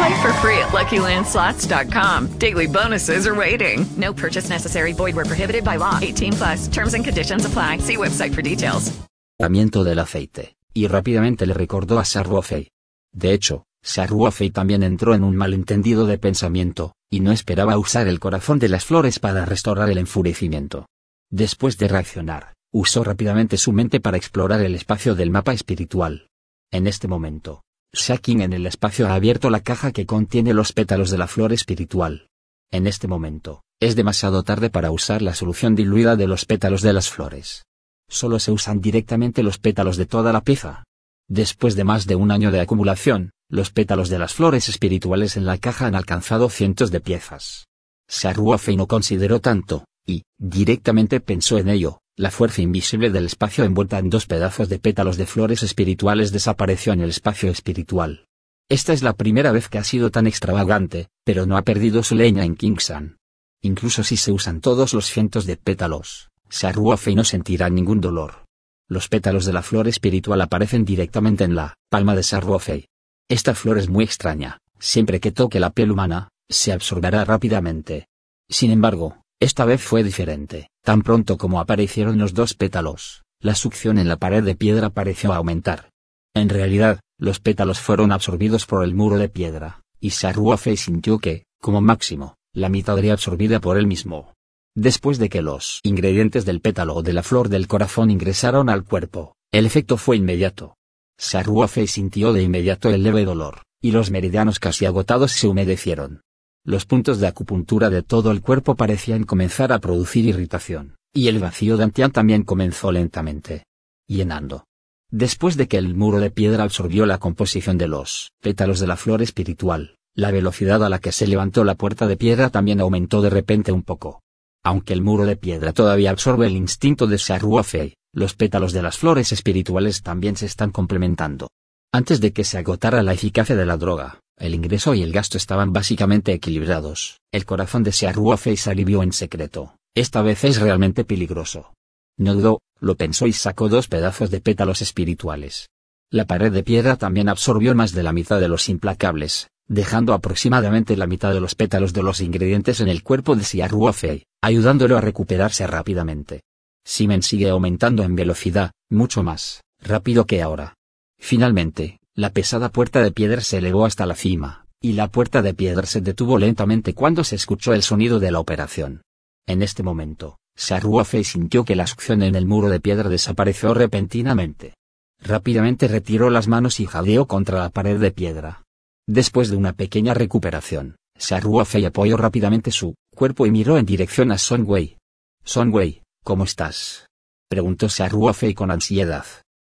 Play 0.00 0.22
for 0.22 0.32
free 0.40 0.58
at 0.58 0.72
LuckyLandSlots.com. 0.72 2.38
Daily 2.38 2.66
bonuses 2.66 3.26
are 3.26 3.34
waiting. 3.34 3.84
No 3.98 4.14
purchase 4.14 4.48
necessary. 4.48 4.94
Void 4.94 5.14
were 5.14 5.26
prohibited 5.26 5.62
by 5.62 5.76
law. 5.76 5.98
18 6.00 6.32
plus. 6.32 6.68
Terms 6.68 6.94
and 6.94 7.04
conditions 7.04 7.44
apply. 7.44 7.78
See 7.78 7.96
website 7.96 8.32
for 8.34 8.42
details. 8.42 8.92
del 9.38 9.98
aceite, 9.98 10.56
y 10.72 10.86
rápidamente 10.86 11.46
le 11.46 11.52
recordó 11.52 11.98
a 11.98 12.04
Sarruofei. 12.04 12.70
De 13.12 13.32
hecho, 13.32 13.64
Sarruofei 13.82 14.50
también 14.50 14.82
entró 14.82 15.14
en 15.14 15.22
un 15.22 15.36
malentendido 15.36 16.06
de 16.06 16.16
pensamiento, 16.16 16.94
y 17.10 17.20
no 17.20 17.32
esperaba 17.32 17.76
usar 17.76 18.08
el 18.08 18.20
corazón 18.20 18.58
de 18.58 18.68
las 18.68 18.84
flores 18.86 19.18
para 19.18 19.44
restaurar 19.44 19.90
el 19.90 19.98
enfurecimiento. 19.98 20.86
Después 21.30 21.76
de 21.76 21.88
reaccionar, 21.88 22.54
usó 22.72 23.04
rápidamente 23.04 23.58
su 23.58 23.72
mente 23.72 24.00
para 24.00 24.16
explorar 24.16 24.60
el 24.62 24.74
espacio 24.74 25.14
del 25.14 25.30
mapa 25.30 25.52
espiritual. 25.52 26.28
En 26.70 26.86
este 26.86 27.08
momento, 27.08 27.62
Shaking 27.92 28.42
en 28.42 28.52
el 28.52 28.66
espacio 28.66 29.08
ha 29.08 29.14
abierto 29.14 29.50
la 29.50 29.60
caja 29.60 29.90
que 29.90 30.06
contiene 30.06 30.54
los 30.54 30.72
pétalos 30.72 31.10
de 31.10 31.18
la 31.18 31.26
flor 31.26 31.52
espiritual. 31.52 32.28
En 32.70 32.86
este 32.86 33.08
momento, 33.08 33.64
es 33.80 33.96
demasiado 33.96 34.44
tarde 34.44 34.70
para 34.70 34.92
usar 34.92 35.22
la 35.22 35.34
solución 35.34 35.74
diluida 35.74 36.14
de 36.14 36.28
los 36.28 36.44
pétalos 36.44 36.82
de 36.82 36.92
las 36.92 37.10
flores. 37.10 37.64
Solo 38.08 38.38
se 38.38 38.52
usan 38.52 38.80
directamente 38.80 39.42
los 39.42 39.58
pétalos 39.58 39.96
de 39.96 40.06
toda 40.06 40.32
la 40.32 40.42
pieza. 40.42 40.84
Después 41.28 41.74
de 41.74 41.84
más 41.84 42.06
de 42.06 42.14
un 42.14 42.30
año 42.30 42.52
de 42.52 42.60
acumulación, 42.60 43.30
los 43.48 43.70
pétalos 43.70 44.08
de 44.08 44.18
las 44.18 44.34
flores 44.34 44.68
espirituales 44.68 45.36
en 45.36 45.44
la 45.44 45.58
caja 45.58 45.86
han 45.86 45.96
alcanzado 45.96 46.48
cientos 46.48 46.92
de 46.92 47.00
piezas. 47.00 47.66
Saruofe 48.08 48.76
no 48.76 48.86
consideró 48.86 49.40
tanto, 49.40 49.84
y, 50.06 50.22
directamente 50.38 51.20
pensó 51.20 51.58
en 51.58 51.68
ello, 51.68 51.99
la 52.16 52.30
fuerza 52.30 52.60
invisible 52.60 53.10
del 53.10 53.26
espacio 53.26 53.64
envuelta 53.64 53.98
en 53.98 54.10
dos 54.10 54.26
pedazos 54.26 54.68
de 54.68 54.78
pétalos 54.78 55.16
de 55.16 55.26
flores 55.26 55.62
espirituales 55.62 56.32
desapareció 56.32 56.92
en 56.92 57.00
el 57.00 57.10
espacio 57.10 57.50
espiritual. 57.50 58.26
Esta 58.68 58.92
es 58.92 59.02
la 59.02 59.14
primera 59.14 59.52
vez 59.52 59.68
que 59.68 59.78
ha 59.78 59.84
sido 59.84 60.10
tan 60.10 60.26
extravagante, 60.26 61.08
pero 61.24 61.46
no 61.46 61.56
ha 61.56 61.62
perdido 61.62 62.02
su 62.02 62.14
leña 62.14 62.44
en 62.44 62.56
Kingsan. 62.56 63.18
Incluso 63.62 64.04
si 64.04 64.16
se 64.16 64.32
usan 64.32 64.60
todos 64.60 64.94
los 64.94 65.06
cientos 65.06 65.44
de 65.46 65.56
pétalos, 65.56 66.30
Saruofei 66.48 67.14
no 67.14 67.24
sentirá 67.24 67.68
ningún 67.68 68.00
dolor. 68.00 68.44
Los 68.88 69.08
pétalos 69.08 69.44
de 69.44 69.52
la 69.52 69.62
flor 69.62 69.88
espiritual 69.88 70.40
aparecen 70.40 70.84
directamente 70.84 71.44
en 71.44 71.54
la 71.54 71.74
palma 71.88 72.14
de 72.14 72.22
Saruofei. 72.22 72.88
Esta 73.28 73.54
flor 73.54 73.78
es 73.78 73.88
muy 73.88 74.04
extraña, 74.04 74.58
siempre 74.78 75.20
que 75.20 75.32
toque 75.32 75.60
la 75.60 75.70
piel 75.70 75.90
humana, 75.90 76.28
se 76.48 76.72
absorberá 76.72 77.24
rápidamente. 77.24 78.08
Sin 78.48 78.72
embargo, 78.72 79.19
esta 79.40 79.64
vez 79.64 79.82
fue 79.82 80.04
diferente, 80.04 80.68
tan 80.84 81.00
pronto 81.00 81.38
como 81.38 81.60
aparecieron 81.60 82.18
los 82.18 82.34
dos 82.34 82.52
pétalos, 82.52 83.22
la 83.40 83.54
succión 83.54 83.98
en 83.98 84.06
la 84.06 84.16
pared 84.16 84.44
de 84.44 84.54
piedra 84.54 84.90
pareció 84.90 85.32
aumentar. 85.32 85.88
En 86.34 86.50
realidad, 86.50 87.00
los 87.18 87.40
pétalos 87.40 87.80
fueron 87.80 88.12
absorbidos 88.12 88.66
por 88.66 88.84
el 88.84 88.94
muro 88.94 89.16
de 89.16 89.30
piedra, 89.30 89.80
y 89.98 90.10
Saruofei 90.10 90.76
sintió 90.76 91.18
que, 91.18 91.44
como 91.58 91.80
máximo, 91.80 92.36
la 92.52 92.68
mitad 92.68 92.98
era 92.98 93.14
absorbida 93.14 93.60
por 93.60 93.78
él 93.78 93.86
mismo. 93.86 94.34
Después 94.76 95.18
de 95.18 95.30
que 95.30 95.40
los 95.40 95.80
ingredientes 95.82 96.44
del 96.44 96.60
pétalo 96.60 96.94
o 96.94 97.02
de 97.02 97.14
la 97.14 97.22
flor 97.22 97.48
del 97.48 97.66
corazón 97.66 98.10
ingresaron 98.10 98.68
al 98.68 98.84
cuerpo, 98.84 99.36
el 99.52 99.64
efecto 99.64 99.96
fue 99.96 100.18
inmediato. 100.18 100.76
Saruofei 101.18 101.86
sintió 101.86 102.34
de 102.34 102.42
inmediato 102.42 102.90
el 102.90 103.02
leve 103.02 103.24
dolor, 103.24 103.62
y 103.80 103.92
los 103.92 104.10
meridianos 104.10 104.58
casi 104.58 104.84
agotados 104.84 105.32
se 105.32 105.48
humedecieron. 105.48 106.20
Los 106.64 106.84
puntos 106.84 107.18
de 107.20 107.26
acupuntura 107.26 107.88
de 107.88 108.02
todo 108.02 108.30
el 108.30 108.42
cuerpo 108.42 108.74
parecían 108.74 109.24
comenzar 109.24 109.72
a 109.72 109.78
producir 109.78 110.26
irritación, 110.26 110.96
y 111.10 111.28
el 111.28 111.38
vacío 111.38 111.78
de 111.78 111.84
Antian 111.84 112.12
también 112.12 112.42
comenzó 112.42 112.92
lentamente. 112.92 113.64
Llenando. 114.06 114.66
Después 115.10 115.56
de 115.56 115.68
que 115.68 115.78
el 115.78 115.94
muro 115.94 116.20
de 116.20 116.30
piedra 116.30 116.64
absorbió 116.64 117.06
la 117.06 117.16
composición 117.16 117.78
de 117.78 117.88
los 117.88 118.32
pétalos 118.42 118.78
de 118.78 118.86
la 118.86 118.96
flor 118.96 119.22
espiritual, 119.22 119.96
la 120.14 120.30
velocidad 120.30 120.84
a 120.84 120.90
la 120.90 120.98
que 120.98 121.12
se 121.12 121.26
levantó 121.26 121.64
la 121.64 121.76
puerta 121.76 122.06
de 122.06 122.18
piedra 122.18 122.50
también 122.50 122.80
aumentó 122.80 123.22
de 123.22 123.30
repente 123.30 123.72
un 123.72 123.82
poco. 123.82 124.20
Aunque 124.62 124.92
el 124.92 125.00
muro 125.00 125.24
de 125.24 125.36
piedra 125.36 125.72
todavía 125.72 126.10
absorbe 126.10 126.46
el 126.46 126.56
instinto 126.56 127.06
de 127.06 127.16
Saruofei, 127.16 127.94
los 128.12 128.34
pétalos 128.34 128.74
de 128.74 128.82
las 128.82 128.98
flores 128.98 129.32
espirituales 129.32 130.02
también 130.02 130.36
se 130.36 130.44
están 130.44 130.72
complementando. 130.72 131.48
Antes 131.90 132.20
de 132.20 132.32
que 132.34 132.44
se 132.44 132.58
agotara 132.58 133.02
la 133.02 133.14
eficacia 133.14 133.56
de 133.56 133.64
la 133.64 133.78
droga, 133.78 134.20
el 134.40 134.54
ingreso 134.54 134.94
y 134.94 135.02
el 135.02 135.12
gasto 135.12 135.36
estaban 135.36 135.72
básicamente 135.72 136.32
equilibrados. 136.32 137.20
El 137.30 137.44
corazón 137.44 137.82
de 137.84 137.92
Saruofei 137.92 138.56
se 138.56 138.70
alivió 138.70 139.02
en 139.02 139.12
secreto. 139.12 139.76
Esta 139.94 140.22
vez 140.22 140.42
es 140.44 140.60
realmente 140.60 141.04
peligroso. 141.04 141.74
No 142.16 142.34
dudó, 142.34 142.60
lo 142.80 142.96
pensó 142.96 143.26
y 143.26 143.32
sacó 143.32 143.68
dos 143.68 143.86
pedazos 143.86 144.30
de 144.30 144.40
pétalos 144.40 144.82
espirituales. 144.82 145.68
La 146.10 146.24
pared 146.24 146.50
de 146.50 146.62
piedra 146.62 146.96
también 146.96 147.28
absorbió 147.28 147.74
más 147.74 147.92
de 147.92 148.02
la 148.02 148.12
mitad 148.12 148.40
de 148.40 148.48
los 148.48 148.68
implacables, 148.68 149.48
dejando 149.68 150.14
aproximadamente 150.14 150.96
la 150.96 151.06
mitad 151.06 151.32
de 151.32 151.40
los 151.40 151.54
pétalos 151.54 151.92
de 151.92 152.02
los 152.02 152.20
ingredientes 152.20 152.80
en 152.80 152.88
el 152.88 153.04
cuerpo 153.04 153.36
de 153.36 153.44
Siaruofei, 153.44 154.24
ayudándolo 154.42 154.96
a 154.96 155.00
recuperarse 155.00 155.66
rápidamente. 155.66 156.42
Simen 156.84 157.22
sigue 157.22 157.50
aumentando 157.50 158.02
en 158.02 158.16
velocidad, 158.16 158.72
mucho 158.90 159.22
más 159.22 159.60
rápido 159.80 160.26
que 160.26 160.42
ahora. 160.42 160.74
Finalmente, 161.18 161.99
la 162.20 162.34
pesada 162.34 162.68
puerta 162.68 163.02
de 163.02 163.12
piedra 163.12 163.40
se 163.40 163.56
elevó 163.56 163.86
hasta 163.86 164.04
la 164.04 164.14
cima, 164.14 164.66
y 164.78 164.92
la 164.92 165.08
puerta 165.08 165.40
de 165.40 165.54
piedra 165.54 165.86
se 165.86 166.02
detuvo 166.02 166.36
lentamente 166.38 166.92
cuando 166.92 167.24
se 167.24 167.34
escuchó 167.34 167.72
el 167.72 167.82
sonido 167.82 168.20
de 168.20 168.30
la 168.30 168.40
operación. 168.40 169.00
En 169.46 169.62
este 169.62 169.82
momento, 169.82 170.36
Saruofei 170.54 171.24
sintió 171.24 171.64
que 171.64 171.76
la 171.76 171.86
succión 171.86 172.22
en 172.22 172.34
el 172.34 172.44
muro 172.44 172.68
de 172.68 172.78
piedra 172.78 173.08
desapareció 173.08 173.72
repentinamente. 173.72 174.74
Rápidamente 175.18 175.88
retiró 175.88 176.28
las 176.28 176.46
manos 176.46 176.78
y 176.80 176.84
jadeó 176.84 177.24
contra 177.24 177.60
la 177.60 177.70
pared 177.70 177.98
de 177.98 178.10
piedra. 178.10 178.64
Después 179.08 179.48
de 179.48 179.56
una 179.56 179.72
pequeña 179.72 180.12
recuperación, 180.12 180.96
Saruofei 181.16 181.86
apoyó 181.86 182.18
rápidamente 182.18 182.70
su 182.70 182.96
cuerpo 183.16 183.46
y 183.46 183.50
miró 183.50 183.78
en 183.78 183.86
dirección 183.86 184.30
a 184.30 184.36
Songwei. 184.36 184.98
Songwei, 185.42 186.02
¿cómo 186.22 186.44
estás? 186.44 187.06
preguntó 187.48 187.88
Saruofei 187.88 188.52
con 188.52 188.70
ansiedad. 188.70 189.24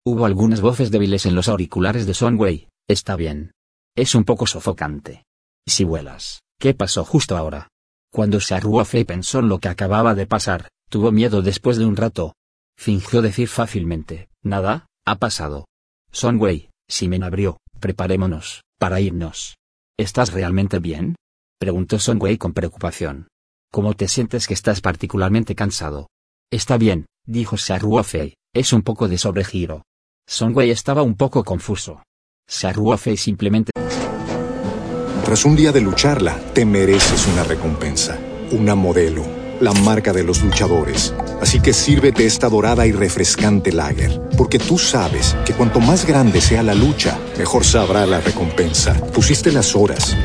Hubo 0.02 0.24
algunas 0.24 0.62
voces 0.62 0.90
débiles 0.90 1.26
en 1.26 1.34
los 1.34 1.48
auriculares 1.48 2.06
de 2.06 2.14
Songwei. 2.14 2.68
Está 2.88 3.16
bien. 3.16 3.52
Es 3.94 4.14
un 4.14 4.24
poco 4.24 4.46
sofocante. 4.46 5.24
Si 5.66 5.84
vuelas, 5.84 6.40
¿qué 6.58 6.72
pasó 6.72 7.04
justo 7.04 7.36
ahora? 7.36 7.68
Cuando 8.10 8.40
Saruofei 8.40 9.04
pensó 9.04 9.40
en 9.40 9.48
lo 9.50 9.58
que 9.58 9.68
acababa 9.68 10.14
de 10.14 10.26
pasar, 10.26 10.68
tuvo 10.88 11.12
miedo 11.12 11.42
después 11.42 11.76
de 11.76 11.84
un 11.84 11.96
rato. 11.96 12.34
Fingió 12.78 13.20
decir 13.20 13.48
fácilmente, 13.48 14.30
nada, 14.42 14.86
ha 15.04 15.16
pasado. 15.16 15.66
Songwei, 16.10 16.70
me 17.06 17.24
abrió, 17.24 17.58
preparémonos, 17.78 18.62
para 18.78 19.00
irnos. 19.00 19.58
¿Estás 19.98 20.32
realmente 20.32 20.78
bien? 20.78 21.16
Preguntó 21.58 21.98
Songwei 21.98 22.38
con 22.38 22.54
preocupación. 22.54 23.28
¿Cómo 23.70 23.92
te 23.92 24.08
sientes 24.08 24.46
que 24.46 24.54
estás 24.54 24.80
particularmente 24.80 25.54
cansado? 25.54 26.08
Está 26.50 26.78
bien, 26.78 27.04
dijo 27.26 27.58
Saruofei, 27.58 28.34
es 28.54 28.72
un 28.72 28.80
poco 28.80 29.06
de 29.06 29.18
sobregiro. 29.18 29.82
Songwei 30.26 30.70
estaba 30.70 31.02
un 31.02 31.14
poco 31.14 31.42
confuso. 31.44 32.02
Saruofei 32.46 33.16
simplemente 33.16 33.70
tras 35.30 35.44
un 35.44 35.54
día 35.54 35.70
de 35.70 35.80
lucharla, 35.80 36.37
te 36.54 36.64
mereces 36.64 37.28
una 37.28 37.44
recompensa, 37.44 38.18
una 38.50 38.74
modelo, 38.74 39.22
la 39.61 39.72
marca 39.72 40.12
de 40.12 40.24
los 40.24 40.42
luchadores. 40.42 41.14
Así 41.40 41.61
que 41.61 41.72
sírvete 41.72 42.26
esta 42.26 42.48
dorada 42.48 42.85
y 42.85 42.90
refrescante 42.90 43.70
lager, 43.70 44.20
porque 44.37 44.59
tú 44.59 44.76
sabes 44.76 45.37
que 45.44 45.52
cuanto 45.52 45.78
más 45.78 46.04
grande 46.04 46.40
sea 46.40 46.64
la 46.64 46.74
lucha, 46.74 47.16
mejor 47.38 47.64
sabrá 47.64 48.06
la 48.06 48.20
recompensa. 48.20 48.94
Pusiste 49.12 49.52
las 49.52 49.76
horas, 49.76 50.16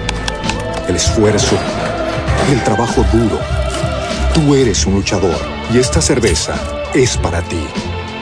el 0.88 0.96
esfuerzo, 0.96 1.56
el 2.52 2.64
trabajo 2.64 3.06
duro. 3.14 3.40
Tú 4.34 4.56
eres 4.56 4.88
un 4.88 4.96
luchador 4.96 5.38
y 5.72 5.78
esta 5.78 6.02
cerveza 6.02 6.56
es 6.96 7.16
para 7.18 7.44
ti. 7.44 7.60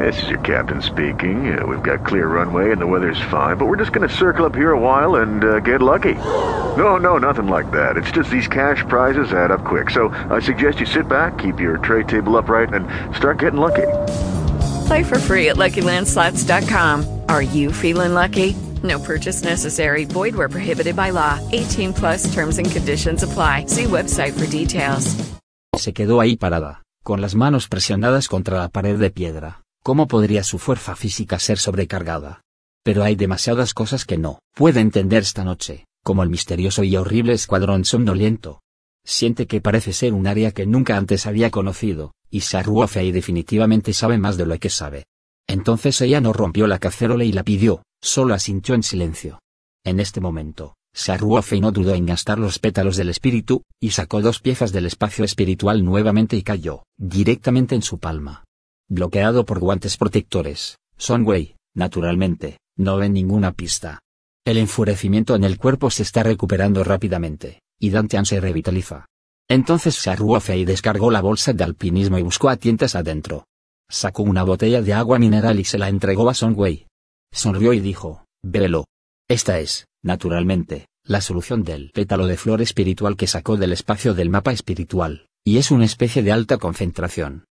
This 0.00 0.20
is 0.22 0.28
your 0.28 0.40
captain 0.40 0.82
speaking. 0.82 1.56
Uh, 1.56 1.64
we've 1.64 1.82
got 1.82 2.04
clear 2.04 2.26
runway 2.26 2.72
and 2.72 2.80
the 2.80 2.86
weather's 2.86 3.20
fine, 3.30 3.56
but 3.56 3.66
we're 3.66 3.76
just 3.76 3.92
going 3.92 4.06
to 4.08 4.14
circle 4.14 4.44
up 4.44 4.54
here 4.54 4.72
a 4.72 4.78
while 4.78 5.16
and 5.16 5.44
uh, 5.44 5.60
get 5.60 5.80
lucky. 5.80 6.14
No, 6.14 6.96
no, 6.96 7.18
nothing 7.18 7.46
like 7.46 7.70
that. 7.70 7.96
It's 7.96 8.10
just 8.10 8.28
these 8.28 8.48
cash 8.48 8.84
prizes 8.88 9.32
add 9.32 9.50
up 9.50 9.64
quick. 9.64 9.90
So 9.90 10.08
I 10.28 10.40
suggest 10.40 10.80
you 10.80 10.86
sit 10.86 11.08
back, 11.08 11.38
keep 11.38 11.60
your 11.60 11.78
tray 11.78 12.02
table 12.02 12.36
upright, 12.36 12.74
and 12.74 12.88
start 13.14 13.38
getting 13.38 13.60
lucky. 13.60 13.86
Play 14.88 15.04
for 15.04 15.18
free 15.18 15.50
at 15.50 15.56
LuckyLandSlots.com. 15.56 17.22
Are 17.28 17.42
you 17.42 17.72
feeling 17.72 18.12
lucky? 18.12 18.54
No 18.82 18.98
purchase 18.98 19.44
necessary. 19.44 20.04
Void 20.04 20.34
where 20.34 20.48
prohibited 20.48 20.96
by 20.96 21.10
law. 21.10 21.38
18 21.52 21.92
plus 21.92 22.32
terms 22.34 22.58
and 22.58 22.70
conditions 22.70 23.22
apply. 23.22 23.66
See 23.66 23.84
website 23.84 24.32
for 24.32 24.46
details. 24.50 25.14
Se 25.76 25.92
quedó 25.92 26.20
ahí 26.20 26.36
parada, 26.36 26.82
con 27.04 27.20
las 27.20 27.34
manos 27.34 27.68
presionadas 27.68 28.28
contra 28.28 28.58
la 28.58 28.68
pared 28.68 28.98
de 28.98 29.10
piedra. 29.10 29.65
¿Cómo 29.86 30.08
podría 30.08 30.42
su 30.42 30.58
fuerza 30.58 30.96
física 30.96 31.38
ser 31.38 31.58
sobrecargada? 31.58 32.40
Pero 32.82 33.04
hay 33.04 33.14
demasiadas 33.14 33.72
cosas 33.72 34.04
que 34.04 34.18
no 34.18 34.40
puede 34.52 34.80
entender 34.80 35.22
esta 35.22 35.44
noche, 35.44 35.84
como 36.02 36.24
el 36.24 36.28
misterioso 36.28 36.82
y 36.82 36.96
horrible 36.96 37.34
escuadrón 37.34 37.84
somnoliento. 37.84 38.62
Siente 39.04 39.46
que 39.46 39.60
parece 39.60 39.92
ser 39.92 40.12
un 40.12 40.26
área 40.26 40.50
que 40.50 40.66
nunca 40.66 40.96
antes 40.96 41.24
había 41.24 41.52
conocido, 41.52 42.14
y 42.30 42.40
Saruofei 42.40 43.12
definitivamente 43.12 43.92
sabe 43.92 44.18
más 44.18 44.36
de 44.36 44.46
lo 44.46 44.58
que 44.58 44.70
sabe. 44.70 45.04
Entonces 45.46 46.00
ella 46.00 46.20
no 46.20 46.32
rompió 46.32 46.66
la 46.66 46.80
cacerola 46.80 47.22
y 47.22 47.30
la 47.30 47.44
pidió, 47.44 47.84
solo 48.02 48.34
asintió 48.34 48.74
en 48.74 48.82
silencio. 48.82 49.38
En 49.84 50.00
este 50.00 50.20
momento, 50.20 50.74
Saruofei 50.94 51.60
no 51.60 51.70
dudó 51.70 51.94
en 51.94 52.06
gastar 52.06 52.40
los 52.40 52.58
pétalos 52.58 52.96
del 52.96 53.10
espíritu, 53.10 53.62
y 53.80 53.90
sacó 53.90 54.20
dos 54.20 54.40
piezas 54.40 54.72
del 54.72 54.86
espacio 54.86 55.24
espiritual 55.24 55.84
nuevamente 55.84 56.36
y 56.36 56.42
cayó, 56.42 56.82
directamente 56.98 57.76
en 57.76 57.82
su 57.82 58.00
palma. 58.00 58.45
Bloqueado 58.88 59.44
por 59.44 59.58
guantes 59.58 59.96
protectores, 59.96 60.78
Sonway, 60.96 61.56
naturalmente, 61.74 62.58
no 62.76 62.96
ve 62.98 63.08
ninguna 63.08 63.50
pista. 63.50 63.98
El 64.44 64.58
enfurecimiento 64.58 65.34
en 65.34 65.42
el 65.42 65.58
cuerpo 65.58 65.90
se 65.90 66.04
está 66.04 66.22
recuperando 66.22 66.84
rápidamente, 66.84 67.62
y 67.80 67.90
Dantian 67.90 68.26
se 68.26 68.38
revitaliza. 68.38 69.06
Entonces 69.48 69.96
Saruofei 69.96 70.64
descargó 70.64 71.10
la 71.10 71.20
bolsa 71.20 71.52
de 71.52 71.64
alpinismo 71.64 72.18
y 72.18 72.22
buscó 72.22 72.48
a 72.48 72.56
tientas 72.56 72.94
adentro. 72.94 73.44
Sacó 73.90 74.22
una 74.22 74.44
botella 74.44 74.82
de 74.82 74.92
agua 74.92 75.18
mineral 75.18 75.58
y 75.58 75.64
se 75.64 75.78
la 75.78 75.88
entregó 75.88 76.30
a 76.30 76.34
Songwei. 76.34 76.86
sonrió 77.32 77.72
y 77.72 77.80
dijo, 77.80 78.24
Velo. 78.44 78.84
Esta 79.28 79.58
es, 79.58 79.86
naturalmente, 80.04 80.86
la 81.02 81.20
solución 81.20 81.64
del 81.64 81.90
pétalo 81.92 82.28
de 82.28 82.36
flor 82.36 82.62
espiritual 82.62 83.16
que 83.16 83.26
sacó 83.26 83.56
del 83.56 83.72
espacio 83.72 84.14
del 84.14 84.30
mapa 84.30 84.52
espiritual, 84.52 85.26
y 85.44 85.58
es 85.58 85.72
una 85.72 85.84
especie 85.84 86.22
de 86.22 86.30
alta 86.30 86.58
concentración. 86.58 87.46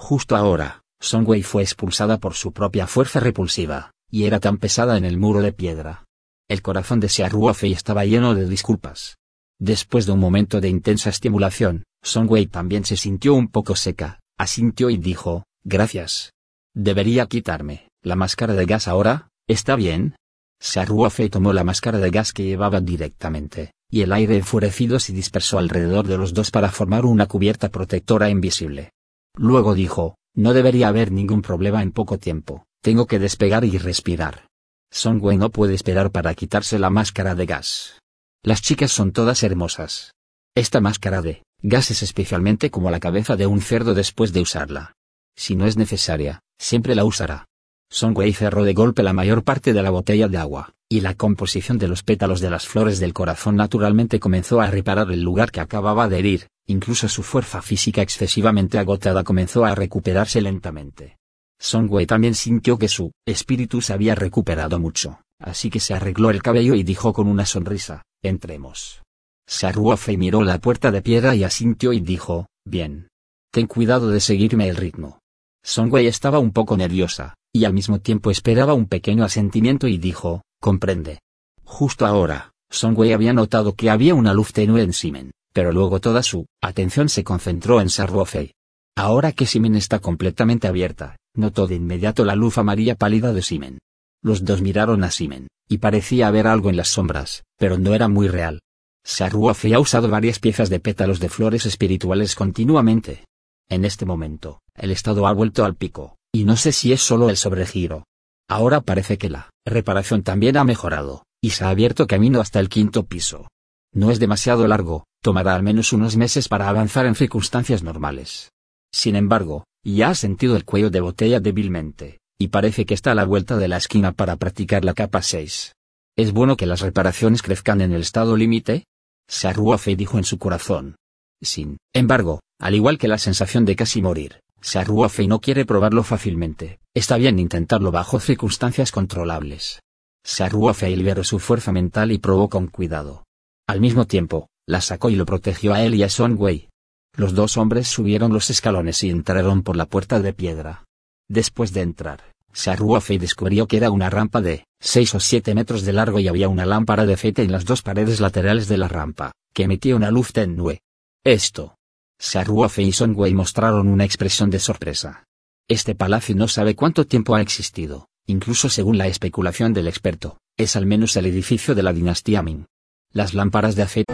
Justo 0.00 0.34
ahora, 0.34 0.82
Songwei 0.98 1.42
fue 1.42 1.62
expulsada 1.62 2.18
por 2.18 2.32
su 2.32 2.52
propia 2.52 2.86
fuerza 2.86 3.20
repulsiva, 3.20 3.92
y 4.10 4.24
era 4.24 4.40
tan 4.40 4.56
pesada 4.56 4.96
en 4.96 5.04
el 5.04 5.18
muro 5.18 5.42
de 5.42 5.52
piedra. 5.52 6.06
El 6.48 6.62
corazón 6.62 7.00
de 7.00 7.10
Xiaoruofei 7.10 7.72
estaba 7.72 8.06
lleno 8.06 8.34
de 8.34 8.48
disculpas. 8.48 9.18
Después 9.60 10.06
de 10.06 10.12
un 10.12 10.18
momento 10.18 10.62
de 10.62 10.70
intensa 10.70 11.10
estimulación, 11.10 11.84
Songwei 12.02 12.46
también 12.46 12.86
se 12.86 12.96
sintió 12.96 13.34
un 13.34 13.48
poco 13.48 13.76
seca, 13.76 14.20
asintió 14.38 14.88
y 14.88 14.96
dijo, 14.96 15.44
gracias. 15.64 16.32
Debería 16.74 17.26
quitarme, 17.26 17.90
la 18.02 18.16
máscara 18.16 18.54
de 18.54 18.64
gas 18.64 18.88
ahora, 18.88 19.28
¿está 19.46 19.76
bien? 19.76 20.16
Xiaoruofei 20.60 21.28
tomó 21.28 21.52
la 21.52 21.62
máscara 21.62 21.98
de 21.98 22.10
gas 22.10 22.32
que 22.32 22.44
llevaba 22.44 22.80
directamente, 22.80 23.74
y 23.90 24.00
el 24.00 24.14
aire 24.14 24.38
enfurecido 24.38 24.98
se 24.98 25.12
dispersó 25.12 25.58
alrededor 25.58 26.08
de 26.08 26.16
los 26.16 26.32
dos 26.32 26.50
para 26.50 26.70
formar 26.70 27.04
una 27.04 27.26
cubierta 27.26 27.68
protectora 27.68 28.30
invisible. 28.30 28.92
Luego 29.40 29.74
dijo, 29.74 30.16
no 30.34 30.52
debería 30.52 30.88
haber 30.88 31.12
ningún 31.12 31.40
problema 31.40 31.82
en 31.82 31.92
poco 31.92 32.18
tiempo, 32.18 32.66
tengo 32.82 33.06
que 33.06 33.18
despegar 33.18 33.64
y 33.64 33.78
respirar. 33.78 34.48
Songwei 34.92 35.38
no 35.38 35.48
puede 35.48 35.72
esperar 35.72 36.10
para 36.10 36.34
quitarse 36.34 36.78
la 36.78 36.90
máscara 36.90 37.34
de 37.34 37.46
gas. 37.46 37.98
Las 38.44 38.60
chicas 38.60 38.92
son 38.92 39.12
todas 39.12 39.42
hermosas. 39.42 40.12
Esta 40.54 40.82
máscara 40.82 41.22
de 41.22 41.42
gas 41.62 41.90
es 41.90 42.02
especialmente 42.02 42.70
como 42.70 42.90
la 42.90 43.00
cabeza 43.00 43.34
de 43.36 43.46
un 43.46 43.62
cerdo 43.62 43.94
después 43.94 44.34
de 44.34 44.42
usarla. 44.42 44.92
Si 45.34 45.56
no 45.56 45.64
es 45.64 45.78
necesaria, 45.78 46.40
siempre 46.58 46.94
la 46.94 47.06
usará. 47.06 47.46
Songwei 47.90 48.34
cerró 48.34 48.64
de 48.64 48.74
golpe 48.74 49.02
la 49.02 49.14
mayor 49.14 49.42
parte 49.42 49.72
de 49.72 49.82
la 49.82 49.88
botella 49.88 50.28
de 50.28 50.36
agua, 50.36 50.74
y 50.92 51.02
la 51.02 51.14
composición 51.14 51.78
de 51.78 51.86
los 51.86 52.02
pétalos 52.02 52.40
de 52.40 52.50
las 52.50 52.66
flores 52.66 52.98
del 52.98 53.12
corazón 53.12 53.54
naturalmente 53.54 54.18
comenzó 54.18 54.60
a 54.60 54.68
reparar 54.68 55.12
el 55.12 55.22
lugar 55.22 55.52
que 55.52 55.60
acababa 55.60 56.08
de 56.08 56.18
herir, 56.18 56.48
incluso 56.66 57.08
su 57.08 57.22
fuerza 57.22 57.62
física 57.62 58.02
excesivamente 58.02 58.76
agotada 58.76 59.22
comenzó 59.22 59.64
a 59.64 59.76
recuperarse 59.76 60.40
lentamente. 60.40 61.16
Songwei 61.60 62.06
también 62.06 62.34
sintió 62.34 62.76
que 62.76 62.88
su 62.88 63.12
espíritu 63.24 63.80
se 63.80 63.92
había 63.92 64.16
recuperado 64.16 64.80
mucho, 64.80 65.20
así 65.38 65.70
que 65.70 65.78
se 65.78 65.94
arregló 65.94 66.30
el 66.30 66.42
cabello 66.42 66.74
y 66.74 66.82
dijo 66.82 67.12
con 67.12 67.28
una 67.28 67.46
sonrisa, 67.46 68.02
entremos. 68.20 69.02
Saruofei 69.46 70.16
miró 70.16 70.42
la 70.42 70.58
puerta 70.58 70.90
de 70.90 71.02
piedra 71.02 71.36
y 71.36 71.44
asintió 71.44 71.92
y 71.92 72.00
dijo, 72.00 72.46
bien. 72.64 73.08
Ten 73.52 73.68
cuidado 73.68 74.10
de 74.10 74.18
seguirme 74.18 74.68
el 74.68 74.76
ritmo. 74.76 75.20
Songwei 75.62 76.08
estaba 76.08 76.40
un 76.40 76.50
poco 76.50 76.76
nerviosa, 76.76 77.34
y 77.52 77.64
al 77.64 77.74
mismo 77.74 78.00
tiempo 78.00 78.32
esperaba 78.32 78.74
un 78.74 78.86
pequeño 78.86 79.22
asentimiento 79.22 79.86
y 79.86 79.98
dijo, 79.98 80.42
comprende. 80.60 81.20
Justo 81.64 82.06
ahora, 82.06 82.52
Songwei 82.70 83.12
había 83.12 83.32
notado 83.32 83.74
que 83.74 83.90
había 83.90 84.14
una 84.14 84.34
luz 84.34 84.52
tenue 84.52 84.82
en 84.82 84.92
Simen, 84.92 85.32
pero 85.52 85.72
luego 85.72 86.00
toda 86.00 86.22
su 86.22 86.46
atención 86.62 87.08
se 87.08 87.24
concentró 87.24 87.80
en 87.80 87.90
Sarwofei. 87.90 88.52
Ahora 88.96 89.32
que 89.32 89.46
Simen 89.46 89.76
está 89.76 89.98
completamente 89.98 90.68
abierta, 90.68 91.16
notó 91.34 91.66
de 91.66 91.76
inmediato 91.76 92.24
la 92.24 92.36
luz 92.36 92.58
amarilla 92.58 92.94
pálida 92.94 93.32
de 93.32 93.42
Simen. 93.42 93.78
Los 94.22 94.44
dos 94.44 94.60
miraron 94.60 95.02
a 95.04 95.10
Simen, 95.10 95.48
y 95.68 95.78
parecía 95.78 96.28
haber 96.28 96.46
algo 96.46 96.70
en 96.70 96.76
las 96.76 96.88
sombras, 96.88 97.44
pero 97.56 97.78
no 97.78 97.94
era 97.94 98.08
muy 98.08 98.28
real. 98.28 98.60
Sarwofei 99.02 99.72
ha 99.72 99.80
usado 99.80 100.08
varias 100.08 100.38
piezas 100.38 100.68
de 100.68 100.80
pétalos 100.80 101.20
de 101.20 101.30
flores 101.30 101.64
espirituales 101.64 102.34
continuamente. 102.34 103.24
En 103.68 103.84
este 103.84 104.04
momento, 104.04 104.60
el 104.74 104.90
estado 104.90 105.26
ha 105.26 105.32
vuelto 105.32 105.64
al 105.64 105.76
pico, 105.76 106.16
y 106.32 106.44
no 106.44 106.56
sé 106.56 106.72
si 106.72 106.92
es 106.92 107.00
solo 107.00 107.30
el 107.30 107.36
sobregiro. 107.36 108.04
Ahora 108.50 108.80
parece 108.80 109.16
que 109.16 109.30
la 109.30 109.48
reparación 109.64 110.24
también 110.24 110.56
ha 110.56 110.64
mejorado, 110.64 111.22
y 111.40 111.50
se 111.50 111.62
ha 111.62 111.68
abierto 111.68 112.08
camino 112.08 112.40
hasta 112.40 112.58
el 112.58 112.68
quinto 112.68 113.06
piso. 113.06 113.46
No 113.94 114.10
es 114.10 114.18
demasiado 114.18 114.66
largo, 114.66 115.04
tomará 115.22 115.54
al 115.54 115.62
menos 115.62 115.92
unos 115.92 116.16
meses 116.16 116.48
para 116.48 116.68
avanzar 116.68 117.06
en 117.06 117.14
circunstancias 117.14 117.84
normales. 117.84 118.50
Sin 118.92 119.14
embargo, 119.14 119.66
ya 119.84 120.10
ha 120.10 120.14
sentido 120.16 120.56
el 120.56 120.64
cuello 120.64 120.90
de 120.90 121.00
botella 121.00 121.38
débilmente, 121.38 122.18
y 122.40 122.48
parece 122.48 122.86
que 122.86 122.94
está 122.94 123.12
a 123.12 123.14
la 123.14 123.24
vuelta 123.24 123.56
de 123.56 123.68
la 123.68 123.76
esquina 123.76 124.10
para 124.10 124.34
practicar 124.34 124.84
la 124.84 124.94
capa 124.94 125.22
6. 125.22 125.72
¿Es 126.16 126.32
bueno 126.32 126.56
que 126.56 126.66
las 126.66 126.80
reparaciones 126.80 127.42
crezcan 127.42 127.80
en 127.80 127.92
el 127.92 128.00
estado 128.00 128.36
límite? 128.36 128.82
Saruofe 129.28 129.94
dijo 129.94 130.18
en 130.18 130.24
su 130.24 130.38
corazón. 130.38 130.96
Sin 131.40 131.76
embargo, 131.94 132.40
al 132.58 132.74
igual 132.74 132.98
que 132.98 133.06
la 133.06 133.18
sensación 133.18 133.64
de 133.64 133.76
casi 133.76 134.02
morir, 134.02 134.40
Saruofe 134.62 135.26
no 135.26 135.40
quiere 135.40 135.64
probarlo 135.64 136.02
fácilmente, 136.02 136.80
está 136.94 137.16
bien 137.16 137.38
intentarlo 137.38 137.90
bajo 137.90 138.20
circunstancias 138.20 138.92
controlables. 138.92 139.80
Saruofe 140.22 140.94
liberó 140.94 141.24
su 141.24 141.38
fuerza 141.38 141.72
mental 141.72 142.12
y 142.12 142.18
probó 142.18 142.48
con 142.48 142.66
cuidado. 142.66 143.24
Al 143.66 143.80
mismo 143.80 144.06
tiempo, 144.06 144.48
la 144.66 144.80
sacó 144.80 145.10
y 145.10 145.16
lo 145.16 145.24
protegió 145.24 145.72
a 145.72 145.82
él 145.82 145.94
y 145.94 146.02
a 146.02 146.08
Wei. 146.08 146.68
Los 147.16 147.34
dos 147.34 147.56
hombres 147.56 147.88
subieron 147.88 148.32
los 148.32 148.50
escalones 148.50 149.02
y 149.02 149.10
entraron 149.10 149.62
por 149.62 149.76
la 149.76 149.86
puerta 149.86 150.20
de 150.20 150.32
piedra. 150.32 150.84
Después 151.28 151.72
de 151.72 151.80
entrar, 151.80 152.34
Saruofe 152.52 153.18
descubrió 153.18 153.66
que 153.66 153.78
era 153.78 153.90
una 153.90 154.10
rampa 154.10 154.40
de 154.40 154.66
seis 154.80 155.14
o 155.14 155.20
siete 155.20 155.54
metros 155.54 155.82
de 155.82 155.92
largo 155.92 156.18
y 156.18 156.28
había 156.28 156.48
una 156.48 156.66
lámpara 156.66 157.06
de 157.06 157.14
aceite 157.14 157.42
en 157.42 157.52
las 157.52 157.64
dos 157.64 157.82
paredes 157.82 158.20
laterales 158.20 158.68
de 158.68 158.78
la 158.78 158.88
rampa, 158.88 159.32
que 159.54 159.64
emitía 159.64 159.96
una 159.96 160.10
luz 160.10 160.32
tenue. 160.32 160.80
Esto. 161.24 161.76
Saruofe 162.22 162.82
y 162.82 162.92
Wei 163.14 163.32
mostraron 163.32 163.88
una 163.88 164.04
expresión 164.04 164.50
de 164.50 164.58
sorpresa. 164.58 165.24
Este 165.68 165.94
palacio 165.94 166.36
no 166.36 166.48
sabe 166.48 166.76
cuánto 166.76 167.06
tiempo 167.06 167.34
ha 167.34 167.40
existido, 167.40 168.08
incluso 168.26 168.68
según 168.68 168.98
la 168.98 169.06
especulación 169.06 169.72
del 169.72 169.88
experto, 169.88 170.36
es 170.58 170.76
al 170.76 170.84
menos 170.84 171.16
el 171.16 171.24
edificio 171.24 171.74
de 171.74 171.82
la 171.82 171.94
dinastía 171.94 172.42
Ming. 172.42 172.66
Las 173.10 173.32
lámparas 173.32 173.74
de 173.74 173.82
aceite. 173.84 174.12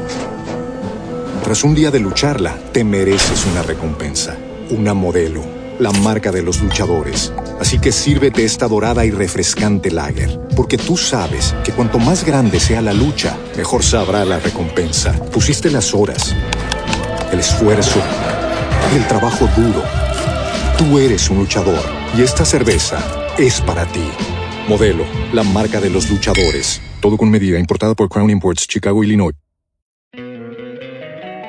Tras 1.43 1.65
un 1.65 1.75
día 1.75 1.91
de 1.91 1.99
lucharla, 1.99 2.57
te 2.73 2.85
mereces 2.85 3.45
una 3.47 3.65
recompensa, 3.65 4.39
una 4.71 4.95
modelo, 4.95 5.45
la 5.81 5.91
marca 5.91 6.31
de 6.31 6.43
los 6.43 6.63
luchadores. 6.63 7.33
Así 7.61 7.81
que 7.81 7.91
sírvete 7.91 8.45
esta 8.45 8.69
dorada 8.69 9.05
y 9.05 9.11
refrescante 9.11 9.91
lager, 9.91 10.39
porque 10.55 10.79
tú 10.79 10.97
sabes 10.97 11.57
que 11.65 11.73
cuanto 11.73 11.99
más 11.99 12.25
grande 12.25 12.61
sea 12.61 12.83
la 12.83 12.93
lucha, 12.93 13.37
mejor 13.57 13.83
sabrá 13.83 14.25
la 14.25 14.39
recompensa. 14.39 15.13
Pusiste 15.33 15.71
las 15.71 15.93
horas, 15.93 16.37
el 17.33 17.41
esfuerzo, 17.41 18.01
el 18.95 19.07
trabajo 19.07 19.49
duro. 19.57 19.83
Tú 20.79 20.99
eres 20.99 21.29
un 21.31 21.39
luchador 21.39 21.83
y 22.17 22.23
esta 22.23 22.45
cerveza 22.45 22.99
es 23.39 23.61
para 23.61 23.87
ti. 23.87 24.09
Modelo, 24.69 25.05
la 25.33 25.43
marca 25.43 25.81
de 25.81 25.91
los 25.91 26.11
luchadores. 26.11 26.81
Todo 27.01 27.17
con 27.17 27.31
medida, 27.31 27.59
importada 27.59 27.95
por 27.95 28.09
Crown 28.09 28.31
Imports, 28.31 28.67
Chicago, 28.67 29.03
Illinois. 29.05 29.35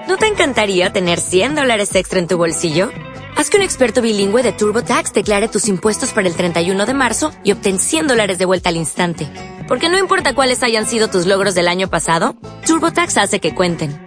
¿No 0.08 0.18
te 0.18 0.28
encantaría 0.28 0.92
tener 0.92 1.20
100 1.20 1.56
dólares 1.56 1.94
extra 1.96 2.20
en 2.20 2.28
tu 2.28 2.38
bolsillo? 2.38 2.90
Haz 3.36 3.50
que 3.50 3.58
un 3.58 3.64
experto 3.64 4.02
bilingüe 4.02 4.42
de 4.42 4.52
TurboTax 4.52 5.14
declare 5.14 5.48
tus 5.48 5.68
impuestos 5.68 6.12
para 6.12 6.28
el 6.28 6.36
31 6.36 6.86
de 6.86 6.94
marzo 6.94 7.32
y 7.44 7.52
obtén 7.52 7.80
100 7.80 8.08
dólares 8.08 8.38
de 8.38 8.46
vuelta 8.46 8.70
al 8.70 8.78
instante. 8.78 9.28
Porque 9.68 9.90
no 9.90 10.00
importa 10.00 10.34
cuáles 10.34 10.64
hayan 10.64 10.88
sido 10.88 11.08
tus 11.08 11.26
logros 11.26 11.54
del 11.54 11.68
año 11.68 11.90
pasado, 11.90 12.36
TurboTax 12.66 13.18
hace 13.18 13.40
que 13.40 13.54
cuenten. 13.54 14.07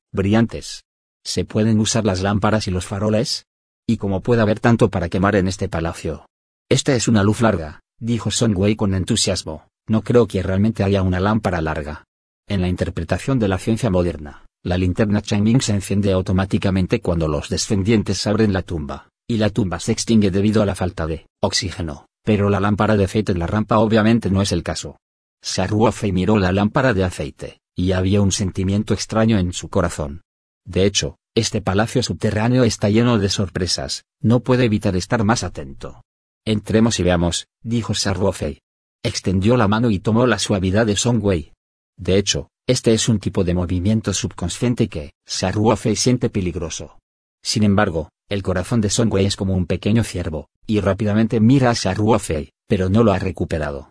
brillantes. 0.11 0.83
¿Se 1.23 1.45
pueden 1.45 1.79
usar 1.79 2.05
las 2.05 2.21
lámparas 2.21 2.67
y 2.67 2.71
los 2.71 2.85
faroles? 2.85 3.45
¿Y 3.87 3.97
cómo 3.97 4.21
puede 4.21 4.41
haber 4.41 4.59
tanto 4.59 4.89
para 4.89 5.09
quemar 5.09 5.35
en 5.35 5.47
este 5.47 5.69
palacio? 5.69 6.25
Esta 6.69 6.95
es 6.95 7.07
una 7.07 7.23
luz 7.23 7.41
larga, 7.41 7.81
dijo 7.99 8.31
Son 8.31 8.53
Wei 8.55 8.75
con 8.75 8.93
entusiasmo. 8.93 9.67
No 9.87 10.01
creo 10.01 10.27
que 10.27 10.43
realmente 10.43 10.83
haya 10.83 11.01
una 11.01 11.19
lámpara 11.19 11.61
larga. 11.61 12.05
En 12.47 12.61
la 12.61 12.67
interpretación 12.67 13.39
de 13.39 13.47
la 13.47 13.57
ciencia 13.57 13.89
moderna, 13.89 14.45
la 14.63 14.77
linterna 14.77 15.21
Changming 15.21 15.61
se 15.61 15.73
enciende 15.73 16.11
automáticamente 16.11 17.01
cuando 17.01 17.27
los 17.27 17.49
descendientes 17.49 18.27
abren 18.27 18.53
la 18.53 18.61
tumba, 18.61 19.09
y 19.27 19.37
la 19.37 19.49
tumba 19.49 19.79
se 19.79 19.91
extingue 19.91 20.31
debido 20.31 20.61
a 20.61 20.65
la 20.65 20.75
falta 20.75 21.07
de 21.07 21.27
oxígeno. 21.41 22.05
Pero 22.23 22.49
la 22.49 22.59
lámpara 22.59 22.97
de 22.97 23.05
aceite 23.05 23.31
en 23.31 23.39
la 23.39 23.47
rampa 23.47 23.79
obviamente 23.79 24.29
no 24.29 24.41
es 24.41 24.51
el 24.51 24.61
caso. 24.61 24.97
Saruofe 25.41 26.11
miró 26.11 26.37
la 26.37 26.51
lámpara 26.51 26.93
de 26.93 27.03
aceite, 27.03 27.60
y 27.75 27.93
había 27.93 28.21
un 28.21 28.31
sentimiento 28.31 28.93
extraño 28.93 29.39
en 29.39 29.53
su 29.53 29.69
corazón. 29.69 30.21
De 30.65 30.85
hecho, 30.85 31.17
este 31.35 31.61
palacio 31.61 32.03
subterráneo 32.03 32.63
está 32.63 32.89
lleno 32.89 33.17
de 33.17 33.29
sorpresas, 33.29 34.03
no 34.21 34.41
puede 34.41 34.65
evitar 34.65 34.95
estar 34.95 35.23
más 35.23 35.43
atento. 35.43 36.01
Entremos 36.45 36.99
y 36.99 37.03
veamos, 37.03 37.47
dijo 37.63 37.93
Saruofei. 37.93 38.59
Extendió 39.03 39.57
la 39.57 39.67
mano 39.67 39.89
y 39.91 39.99
tomó 39.99 40.27
la 40.27 40.39
suavidad 40.39 40.85
de 40.85 40.95
Songwei. 40.95 41.53
De 41.97 42.17
hecho, 42.17 42.49
este 42.67 42.93
es 42.93 43.09
un 43.09 43.19
tipo 43.19 43.43
de 43.43 43.53
movimiento 43.53 44.13
subconsciente 44.13 44.87
que, 44.87 45.13
Saruofei 45.25 45.95
siente 45.95 46.29
peligroso. 46.29 46.99
Sin 47.43 47.63
embargo, 47.63 48.09
el 48.29 48.43
corazón 48.43 48.81
de 48.81 48.89
Songwei 48.89 49.25
es 49.25 49.35
como 49.35 49.55
un 49.55 49.65
pequeño 49.65 50.03
ciervo, 50.03 50.49
y 50.67 50.79
rápidamente 50.79 51.39
mira 51.39 51.71
a 51.71 51.75
Saruofei, 51.75 52.51
pero 52.67 52.89
no 52.89 53.03
lo 53.03 53.13
ha 53.13 53.19
recuperado. 53.19 53.90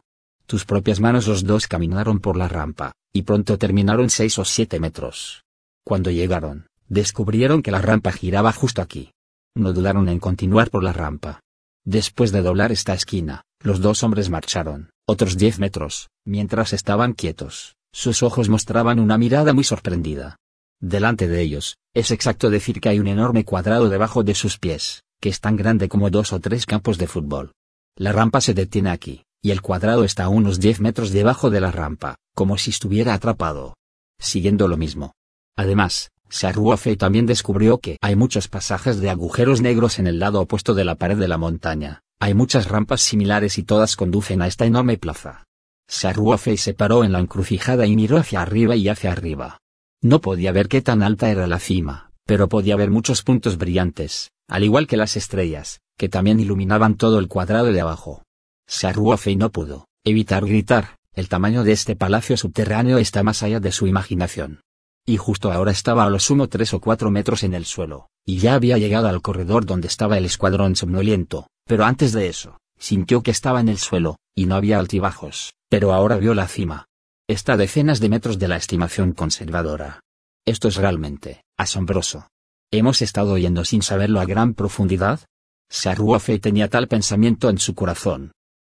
Tus 0.51 0.65
propias 0.65 0.99
manos 0.99 1.29
los 1.29 1.45
dos 1.45 1.69
caminaron 1.69 2.19
por 2.19 2.37
la 2.37 2.49
rampa, 2.49 2.91
y 3.13 3.23
pronto 3.23 3.57
terminaron 3.57 4.11
seis 4.11 4.37
o 4.37 4.45
siete 4.45 4.81
metros. 4.81 5.45
Cuando 5.85 6.11
llegaron, 6.11 6.67
descubrieron 6.89 7.63
que 7.63 7.71
la 7.71 7.81
rampa 7.81 8.11
giraba 8.11 8.51
justo 8.53 8.83
aquí. 8.83 9.13
No 9.55 9.73
dudaron 9.73 10.09
en 10.09 10.19
continuar 10.19 10.69
por 10.69 10.83
la 10.83 10.93
rampa. 10.93 11.39
Después 11.85 12.33
de 12.33 12.43
doblar 12.43 12.73
esta 12.73 12.95
esquina, 12.95 13.45
los 13.63 13.81
dos 13.81 14.03
hombres 14.03 14.29
marcharon, 14.29 14.91
otros 15.07 15.37
diez 15.37 15.61
metros, 15.61 16.11
mientras 16.27 16.73
estaban 16.73 17.13
quietos, 17.13 17.77
sus 17.93 18.25
ojos 18.25 18.49
mostraban 18.49 18.99
una 18.99 19.19
mirada 19.19 19.53
muy 19.53 19.63
sorprendida. 19.63 20.35
Delante 20.81 21.29
de 21.29 21.43
ellos, 21.43 21.77
es 21.95 22.11
exacto 22.11 22.51
decir 22.51 22.81
que 22.81 22.89
hay 22.89 22.99
un 22.99 23.07
enorme 23.07 23.45
cuadrado 23.45 23.89
debajo 23.89 24.25
de 24.25 24.35
sus 24.35 24.59
pies, 24.59 25.05
que 25.21 25.29
es 25.29 25.39
tan 25.39 25.55
grande 25.55 25.89
como 25.89 26.11
dos 26.11 26.33
o 26.33 26.41
tres 26.41 26.67
campos 26.67 26.99
de 26.99 27.07
fútbol. 27.07 27.53
La 27.97 28.11
rampa 28.11 28.41
se 28.41 28.53
detiene 28.53 28.91
aquí, 28.91 29.23
y 29.43 29.51
el 29.51 29.63
cuadrado 29.63 30.05
está 30.05 30.25
a 30.25 30.29
unos 30.29 30.61
10 30.61 30.81
metros 30.81 31.11
debajo 31.11 31.51
de 31.51 31.61
la 31.61 31.71
rampa, 31.71 32.17
como 32.35 32.59
si 32.59 32.71
estuviera 32.71 33.15
atrapado. 33.15 33.75
Siguiendo 34.19 34.69
lo 34.69 34.77
mismo. 34.77 35.15
Además, 35.57 36.11
Saruofe 36.29 36.97
también 36.97 37.27
descubrió 37.27 37.79
que 37.79 37.97
hay 38.01 38.17
muchos 38.17 38.49
pasajes 38.49 39.01
de 39.01 39.11
agujeros 39.11 39.61
negros 39.61 39.99
en 39.99 40.07
el 40.07 40.19
lado 40.19 40.41
opuesto 40.41 40.75
de 40.75 40.85
la 40.85 40.95
pared 40.95 41.17
de 41.17 41.29
la 41.29 41.39
montaña, 41.39 42.03
hay 42.23 42.35
muchas 42.35 42.69
rampas 42.69 43.01
similares 43.01 43.57
y 43.57 43.63
todas 43.63 43.97
conducen 43.97 44.43
a 44.43 44.47
esta 44.47 44.67
enorme 44.67 44.99
plaza. 44.99 45.47
Saruofe 45.89 46.57
se 46.59 46.75
paró 46.75 47.03
en 47.03 47.13
la 47.13 47.19
encrucijada 47.19 47.87
y 47.87 47.97
miró 47.97 48.19
hacia 48.19 48.43
arriba 48.43 48.77
y 48.77 48.89
hacia 48.89 49.11
arriba. 49.11 49.59
No 50.03 50.21
podía 50.21 50.53
ver 50.53 50.69
qué 50.69 50.83
tan 50.83 51.03
alta 51.03 51.31
era 51.31 51.47
la 51.47 51.59
cima, 51.59 52.13
pero 52.27 52.49
podía 52.49 52.77
ver 52.77 52.91
muchos 52.91 53.23
puntos 53.23 53.57
brillantes, 53.57 54.31
al 54.49 54.65
igual 54.65 54.87
que 54.87 54.99
las 54.99 55.17
estrellas, 55.17 55.81
que 55.99 56.09
también 56.09 56.41
iluminaban 56.41 56.95
todo 56.95 57.19
el 57.19 57.29
cuadrado 57.29 57.73
de 57.73 57.81
abajo. 57.81 58.23
Saruofe 58.71 59.35
no 59.35 59.51
pudo 59.51 59.87
evitar 60.05 60.47
gritar, 60.47 60.97
el 61.13 61.29
tamaño 61.29 61.65
de 61.65 61.73
este 61.73 61.97
palacio 61.97 62.37
subterráneo 62.37 62.99
está 62.99 63.25
más 63.25 63.43
allá 63.43 63.59
de 63.59 63.73
su 63.73 63.89
imaginación. 63.89 64.61
Y 65.05 65.17
justo 65.17 65.51
ahora 65.51 65.73
estaba 65.73 66.05
a 66.05 66.09
lo 66.09 66.21
sumo 66.21 66.49
tres 66.49 66.73
o 66.73 66.81
cuatro 66.81 67.11
metros 67.11 67.43
en 67.43 67.55
el 67.55 67.67
suelo, 67.67 68.09
y 68.25 68.39
ya 68.39 68.55
había 68.55 68.79
llegado 68.79 69.09
al 69.09 69.23
corredor 69.23 69.67
donde 69.67 69.89
estaba 69.89 70.17
el 70.19 70.25
escuadrón 70.25 70.77
somnoliento, 70.77 71.49
pero 71.67 71.85
antes 71.85 72.13
de 72.13 72.29
eso, 72.29 72.59
sintió 72.79 73.25
que 73.25 73.33
estaba 73.33 73.61
en 73.61 73.69
el 73.69 73.79
suelo, 73.79 74.19
y 74.37 74.47
no 74.47 74.55
había 74.55 74.79
altibajos, 74.79 75.53
pero 75.69 75.93
ahora 75.93 76.17
vio 76.19 76.33
la 76.35 76.47
cima. 76.47 76.87
Está 77.29 77.55
a 77.55 77.57
decenas 77.57 77.99
de 77.99 78.09
metros 78.09 78.39
de 78.39 78.49
la 78.49 78.57
estimación 78.57 79.13
conservadora. 79.13 80.01
Esto 80.47 80.69
es 80.69 80.77
realmente 80.77 81.43
asombroso. 81.59 82.29
¿Hemos 82.71 83.03
estado 83.03 83.37
yendo 83.37 83.65
sin 83.65 83.83
saberlo 83.83 84.21
a 84.21 84.27
gran 84.27 84.55
profundidad? 84.55 85.21
Saruofe 85.69 86.39
tenía 86.39 86.69
tal 86.69 86.87
pensamiento 86.87 87.51
en 87.51 87.59
su 87.59 87.75
corazón. 87.75 88.31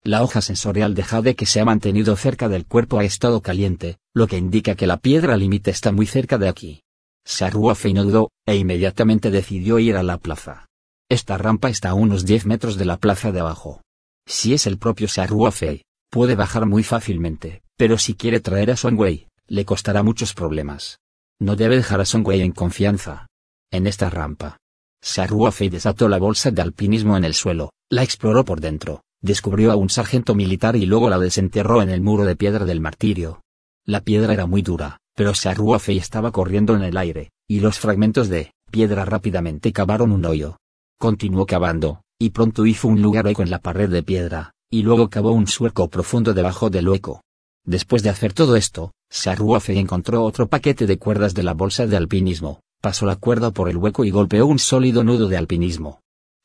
La 0.09 0.23
hoja 0.23 0.41
sensorial 0.41 0.95
de 0.95 1.03
Jade 1.03 1.35
que 1.35 1.45
se 1.45 1.59
ha 1.59 1.65
mantenido 1.65 2.15
cerca 2.15 2.49
del 2.49 2.65
cuerpo 2.65 2.97
ha 2.97 3.03
estado 3.03 3.43
caliente, 3.43 3.99
lo 4.15 4.25
que 4.25 4.39
indica 4.39 4.73
que 4.73 4.87
la 4.87 4.97
piedra 4.97 5.37
límite 5.37 5.69
está 5.69 5.91
muy 5.91 6.07
cerca 6.07 6.39
de 6.39 6.49
aquí. 6.49 6.81
Saruofe 7.23 7.93
no 7.93 8.03
dudó, 8.03 8.31
e 8.47 8.55
inmediatamente 8.55 9.29
decidió 9.29 9.77
ir 9.77 9.97
a 9.97 10.01
la 10.01 10.17
plaza. 10.17 10.65
Esta 11.11 11.37
rampa 11.37 11.69
está 11.69 11.89
a 11.89 11.93
unos 11.93 12.25
10 12.25 12.47
metros 12.47 12.75
de 12.77 12.85
la 12.85 12.97
plaza 12.97 13.31
de 13.31 13.41
abajo. 13.41 13.83
Si 14.25 14.55
es 14.55 14.65
el 14.65 14.79
propio 14.79 15.07
Saruofe, 15.07 15.83
puede 16.09 16.33
bajar 16.33 16.65
muy 16.65 16.81
fácilmente, 16.81 17.61
pero 17.77 17.99
si 17.99 18.15
quiere 18.15 18.39
traer 18.39 18.71
a 18.71 18.77
Songwei, 18.77 19.27
le 19.45 19.63
costará 19.63 20.01
muchos 20.01 20.33
problemas. 20.33 20.97
No 21.39 21.55
debe 21.55 21.75
dejar 21.75 22.01
a 22.01 22.05
Songwei 22.05 22.41
en 22.41 22.51
confianza. 22.51 23.27
En 23.69 23.85
esta 23.85 24.09
rampa, 24.09 24.57
Saruofe 25.03 25.69
desató 25.69 26.09
la 26.09 26.17
bolsa 26.17 26.49
de 26.49 26.63
alpinismo 26.63 27.15
en 27.15 27.25
el 27.25 27.35
suelo, 27.35 27.73
la 27.91 28.01
exploró 28.01 28.43
por 28.43 28.59
dentro, 28.59 29.03
descubrió 29.21 29.71
a 29.71 29.75
un 29.75 29.89
sargento 29.89 30.35
militar 30.35 30.75
y 30.75 30.85
luego 30.85 31.09
la 31.09 31.19
desenterró 31.19 31.81
en 31.81 31.89
el 31.89 32.01
muro 32.01 32.25
de 32.25 32.35
piedra 32.35 32.65
del 32.65 32.81
martirio. 32.81 33.41
La 33.85 34.01
piedra 34.01 34.33
era 34.33 34.45
muy 34.45 34.61
dura, 34.61 34.99
pero 35.15 35.33
Saruofe 35.33 35.95
estaba 35.97 36.31
corriendo 36.31 36.75
en 36.75 36.83
el 36.83 36.97
aire, 36.97 37.31
y 37.47 37.59
los 37.59 37.79
fragmentos 37.79 38.29
de 38.29 38.53
piedra 38.71 39.05
rápidamente 39.05 39.73
cavaron 39.73 40.11
un 40.11 40.25
hoyo. 40.25 40.57
Continuó 40.99 41.45
cavando, 41.45 42.01
y 42.19 42.29
pronto 42.29 42.65
hizo 42.65 42.87
un 42.87 43.01
lugar 43.01 43.25
hueco 43.25 43.41
en 43.41 43.49
la 43.49 43.59
pared 43.59 43.89
de 43.89 44.03
piedra, 44.03 44.53
y 44.69 44.83
luego 44.83 45.09
cavó 45.09 45.31
un 45.31 45.47
surco 45.47 45.89
profundo 45.89 46.33
debajo 46.33 46.69
del 46.69 46.87
hueco. 46.87 47.21
Después 47.65 48.03
de 48.03 48.09
hacer 48.09 48.33
todo 48.33 48.55
esto, 48.55 48.91
Saruofe 49.09 49.77
encontró 49.77 50.23
otro 50.23 50.47
paquete 50.47 50.85
de 50.85 50.97
cuerdas 50.97 51.33
de 51.33 51.43
la 51.43 51.53
bolsa 51.53 51.87
de 51.87 51.97
alpinismo, 51.97 52.61
pasó 52.81 53.05
la 53.05 53.15
cuerda 53.15 53.51
por 53.51 53.69
el 53.69 53.77
hueco 53.77 54.05
y 54.05 54.11
golpeó 54.11 54.45
un 54.45 54.59
sólido 54.59 55.03
nudo 55.03 55.27
de 55.27 55.37
alpinismo. 55.37 55.99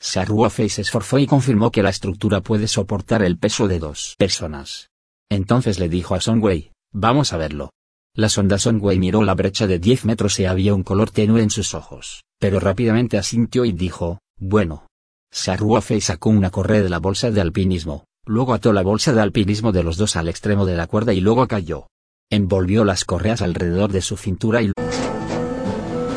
Saruofe 0.05 0.69
se 0.69 0.83
esforzó 0.83 1.19
y 1.19 1.27
confirmó 1.27 1.71
que 1.71 1.83
la 1.83 1.89
estructura 1.89 2.43
puede 2.43 2.69
soportar 2.69 3.23
el 3.23 3.39
peso 3.39 3.69
de 3.69 3.79
dos 3.79 4.17
personas. 4.19 4.91
Entonces 5.31 5.79
le 5.79 5.89
dijo 5.89 6.15
a 6.15 6.21
Songwei, 6.21 6.73
vamos 6.93 7.33
a 7.33 7.39
verlo. 7.39 7.71
La 8.15 8.29
sonda 8.29 8.59
Songwei 8.59 8.99
miró 8.99 9.23
la 9.23 9.35
brecha 9.35 9.67
de 9.67 9.79
10 9.79 10.05
metros 10.05 10.39
y 10.39 10.45
había 10.45 10.75
un 10.75 10.83
color 10.83 11.11
tenue 11.11 11.43
en 11.43 11.49
sus 11.49 11.73
ojos, 11.73 12.23
pero 12.39 12.61
rápidamente 12.61 13.17
asintió 13.17 13.65
y 13.65 13.73
dijo, 13.73 14.19
bueno. 14.39 14.87
Saruofe 15.33 15.99
sacó 16.03 16.29
una 16.29 16.51
correa 16.51 16.83
de 16.83 16.91
la 16.91 16.99
bolsa 16.99 17.31
de 17.31 17.41
alpinismo, 17.41 18.05
luego 18.27 18.53
ató 18.53 18.75
la 18.75 18.83
bolsa 18.83 19.15
de 19.15 19.23
alpinismo 19.23 19.73
de 19.73 19.85
los 19.85 19.97
dos 19.97 20.17
al 20.17 20.29
extremo 20.29 20.67
de 20.67 20.77
la 20.77 20.87
cuerda 20.87 21.15
y 21.15 21.21
luego 21.21 21.49
cayó. 21.49 21.87
Envolvió 22.31 22.85
las 22.85 23.07
correas 23.07 23.41
alrededor 23.41 23.91
de 23.91 24.03
su 24.03 24.19
cintura 24.19 24.61
y... 24.61 24.71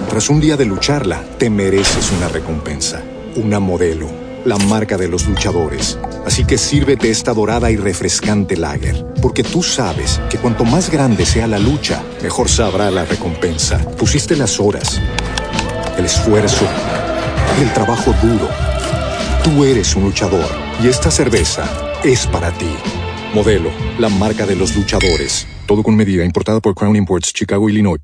Tras 0.10 0.30
un 0.30 0.42
día 0.42 0.58
de 0.58 0.66
lucharla, 0.66 1.24
te 1.38 1.50
mereces 1.50 2.12
una 2.12 2.28
recompensa, 2.28 3.02
una 3.38 3.60
modelo, 3.60 4.10
la 4.46 4.58
marca 4.58 4.98
de 4.98 5.08
los 5.08 5.28
luchadores. 5.28 5.98
Así 6.26 6.44
que 6.44 6.58
sírvete 6.58 7.10
esta 7.10 7.34
dorada 7.34 7.72
y 7.72 7.78
refrescante 7.78 8.58
lager, 8.58 9.06
porque 9.22 9.44
tú 9.44 9.62
sabes 9.64 10.20
que 10.30 10.38
cuanto 10.38 10.66
más 10.66 10.90
grande 10.90 11.26
sea 11.26 11.48
la 11.48 11.60
lucha, 11.60 12.04
mejor 12.22 12.50
sabrá 12.50 12.92
la 12.92 13.06
recompensa. 13.06 13.78
Pusiste 13.92 14.36
las 14.36 14.60
horas, 14.60 15.00
el 15.98 16.06
esfuerzo, 16.06 16.66
el 17.62 17.72
trabajo 17.74 18.14
duro. 18.22 18.50
Tú 19.44 19.64
eres 19.64 19.96
un 19.96 20.04
luchador 20.04 20.50
y 20.84 20.88
esta 20.88 21.12
cerveza 21.12 21.64
es 22.04 22.26
para 22.28 22.52
ti. 22.52 22.76
Modelo, 23.34 23.70
la 24.00 24.10
marca 24.10 24.46
de 24.46 24.56
los 24.56 24.76
luchadores. 24.76 25.48
Todo 25.68 25.84
con 25.84 25.96
medida, 25.96 26.26
importada 26.26 26.60
por 26.60 26.74
Crown 26.74 26.96
Imports, 26.96 27.34
Chicago, 27.34 27.70
Illinois. 27.70 28.02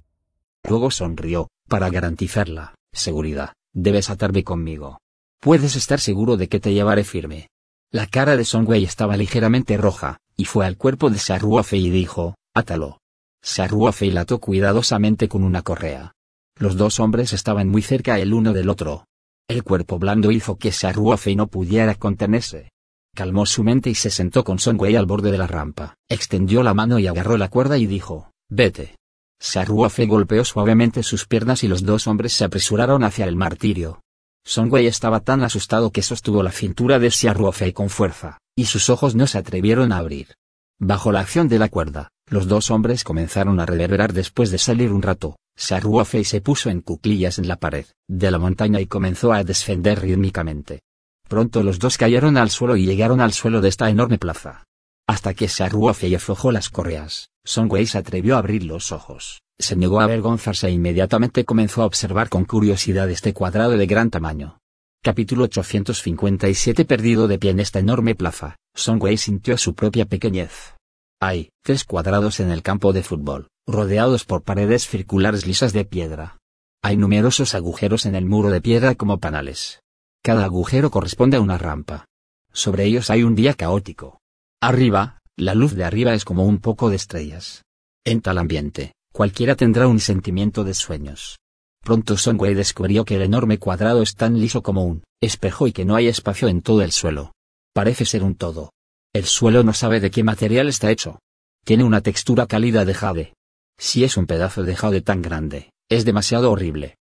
Luego 0.69 0.91
sonrió, 0.91 1.47
para 1.67 1.89
garantizar 1.89 2.47
la 2.47 2.75
seguridad, 2.93 3.53
debes 3.73 4.09
atarme 4.09 4.43
conmigo. 4.43 4.99
Puedes 5.43 5.75
estar 5.75 5.99
seguro 5.99 6.37
de 6.37 6.47
que 6.47 6.61
te 6.61 6.73
llevaré 6.73 7.03
firme. 7.03 7.49
La 7.91 8.07
cara 8.07 8.37
de 8.37 8.45
Songwei 8.45 8.85
estaba 8.85 9.17
ligeramente 9.17 9.75
roja, 9.75 10.21
y 10.37 10.45
fue 10.45 10.65
al 10.65 10.77
cuerpo 10.77 11.09
de 11.09 11.19
Saruofe 11.19 11.75
y 11.75 11.89
dijo, 11.89 12.35
átalo. 12.55 12.99
Saruofe 13.41 14.09
la 14.09 14.21
ató 14.21 14.39
cuidadosamente 14.39 15.27
con 15.27 15.43
una 15.43 15.61
correa. 15.61 16.13
Los 16.57 16.77
dos 16.77 17.01
hombres 17.01 17.33
estaban 17.33 17.67
muy 17.67 17.81
cerca 17.81 18.19
el 18.19 18.33
uno 18.33 18.53
del 18.53 18.69
otro. 18.69 19.05
El 19.49 19.65
cuerpo 19.65 19.99
blando 19.99 20.31
hizo 20.31 20.55
que 20.55 20.71
Saruofe 20.71 21.35
no 21.35 21.47
pudiera 21.47 21.93
contenerse. 21.95 22.71
Calmó 23.13 23.45
su 23.45 23.65
mente 23.65 23.89
y 23.89 23.95
se 23.95 24.11
sentó 24.11 24.45
con 24.45 24.59
Songwei 24.59 24.95
al 24.95 25.07
borde 25.07 25.29
de 25.29 25.39
la 25.39 25.47
rampa, 25.47 25.95
extendió 26.07 26.63
la 26.63 26.73
mano 26.73 26.99
y 26.99 27.07
agarró 27.07 27.35
la 27.35 27.49
cuerda 27.49 27.77
y 27.77 27.85
dijo, 27.85 28.31
vete. 28.49 28.95
Saruofe 29.41 30.05
golpeó 30.05 30.45
suavemente 30.45 31.03
sus 31.03 31.25
piernas 31.25 31.65
y 31.65 31.67
los 31.67 31.83
dos 31.83 32.07
hombres 32.07 32.31
se 32.31 32.45
apresuraron 32.45 33.03
hacia 33.03 33.25
el 33.25 33.35
martirio. 33.35 34.02
Songwei 34.45 34.87
estaba 34.87 35.21
tan 35.21 35.43
asustado 35.43 35.91
que 35.91 36.01
sostuvo 36.01 36.43
la 36.43 36.51
cintura 36.51 36.99
de 36.99 37.11
Saruofe 37.11 37.73
con 37.73 37.89
fuerza, 37.89 38.39
y 38.55 38.65
sus 38.65 38.89
ojos 38.89 39.15
no 39.15 39.25
se 39.27 39.37
atrevieron 39.37 39.91
a 39.91 39.97
abrir. 39.97 40.35
Bajo 40.79 41.11
la 41.11 41.21
acción 41.21 41.47
de 41.47 41.59
la 41.59 41.69
cuerda, 41.69 42.09
los 42.27 42.47
dos 42.47 42.71
hombres 42.71 43.03
comenzaron 43.03 43.59
a 43.59 43.65
reverberar 43.65 44.11
después 44.11 44.51
de 44.51 44.57
salir 44.57 44.91
un 44.91 45.01
rato. 45.01 45.37
Saruofe 45.55 46.23
se 46.23 46.41
puso 46.41 46.69
en 46.69 46.81
cuclillas 46.81 47.37
en 47.37 47.47
la 47.47 47.57
pared 47.57 47.85
de 48.07 48.31
la 48.31 48.39
montaña 48.39 48.81
y 48.81 48.87
comenzó 48.87 49.33
a 49.33 49.43
descender 49.43 50.01
rítmicamente. 50.01 50.81
Pronto 51.29 51.63
los 51.63 51.79
dos 51.79 51.97
cayeron 51.97 52.37
al 52.37 52.49
suelo 52.49 52.75
y 52.75 52.85
llegaron 52.85 53.21
al 53.21 53.33
suelo 53.33 53.61
de 53.61 53.69
esta 53.69 53.89
enorme 53.89 54.17
plaza. 54.17 54.65
Hasta 55.07 55.33
que 55.33 55.47
Saruofe 55.47 56.13
aflojó 56.15 56.51
las 56.51 56.69
correas, 56.69 57.29
Songwei 57.45 57.85
se 57.85 57.97
atrevió 57.97 58.35
a 58.35 58.39
abrir 58.39 58.63
los 58.63 58.91
ojos, 58.93 59.41
se 59.59 59.75
negó 59.75 59.99
a 59.99 60.05
avergonzarse 60.05 60.67
e 60.67 60.71
inmediatamente 60.71 61.43
comenzó 61.43 61.81
a 61.81 61.85
observar 61.85 62.29
con 62.29 62.45
curiosidad 62.45 63.09
este 63.09 63.33
cuadrado 63.33 63.71
de 63.77 63.85
gran 63.85 64.09
tamaño. 64.09 64.59
Capítulo 65.01 65.43
857 65.43 66.85
Perdido 66.85 67.27
de 67.27 67.37
pie 67.37 67.51
en 67.51 67.59
esta 67.59 67.79
enorme 67.79 68.15
plaza, 68.15 68.55
Wei 68.99 69.17
sintió 69.17 69.57
su 69.57 69.75
propia 69.75 70.05
pequeñez. 70.05 70.75
Hay 71.19 71.49
tres 71.61 71.83
cuadrados 71.83 72.39
en 72.39 72.49
el 72.49 72.61
campo 72.63 72.93
de 72.93 73.03
fútbol, 73.03 73.47
rodeados 73.67 74.23
por 74.23 74.43
paredes 74.43 74.87
circulares 74.87 75.45
lisas 75.45 75.73
de 75.73 75.83
piedra. 75.83 76.37
Hay 76.81 76.95
numerosos 76.95 77.55
agujeros 77.55 78.05
en 78.05 78.15
el 78.15 78.25
muro 78.25 78.49
de 78.49 78.61
piedra 78.61 78.95
como 78.95 79.19
panales. 79.19 79.81
Cada 80.21 80.45
agujero 80.45 80.89
corresponde 80.91 81.35
a 81.35 81.41
una 81.41 81.57
rampa. 81.57 82.05
Sobre 82.53 82.85
ellos 82.85 83.09
hay 83.09 83.23
un 83.23 83.35
día 83.35 83.53
caótico. 83.53 84.21
Arriba, 84.61 85.21
la 85.37 85.55
luz 85.55 85.73
de 85.73 85.83
arriba 85.83 86.13
es 86.13 86.25
como 86.25 86.45
un 86.45 86.59
poco 86.59 86.89
de 86.89 86.95
estrellas. 86.95 87.63
En 88.05 88.21
tal 88.21 88.37
ambiente, 88.37 88.93
cualquiera 89.11 89.55
tendrá 89.55 89.87
un 89.87 89.99
sentimiento 89.99 90.63
de 90.63 90.73
sueños. 90.73 91.39
Pronto 91.81 92.15
Wei 92.37 92.53
descubrió 92.53 93.03
que 93.03 93.15
el 93.15 93.23
enorme 93.23 93.57
cuadrado 93.57 94.01
es 94.01 94.15
tan 94.15 94.39
liso 94.39 94.61
como 94.61 94.85
un 94.85 95.03
espejo 95.21 95.67
y 95.67 95.73
que 95.73 95.85
no 95.85 95.95
hay 95.95 96.07
espacio 96.07 96.47
en 96.47 96.61
todo 96.61 96.81
el 96.81 96.91
suelo. 96.91 97.33
Parece 97.73 98.05
ser 98.05 98.23
un 98.23 98.35
todo. 98.35 98.71
El 99.13 99.25
suelo 99.25 99.63
no 99.63 99.73
sabe 99.73 99.99
de 99.99 100.11
qué 100.11 100.23
material 100.23 100.69
está 100.69 100.91
hecho. 100.91 101.19
Tiene 101.65 101.83
una 101.83 102.01
textura 102.01 102.45
cálida 102.45 102.85
de 102.85 102.93
jade. 102.93 103.33
Si 103.79 104.03
es 104.03 104.17
un 104.17 104.27
pedazo 104.27 104.63
de 104.63 104.75
jade 104.75 105.01
tan 105.01 105.21
grande, 105.21 105.71
es 105.89 106.05
demasiado 106.05 106.51
horrible. 106.51 106.95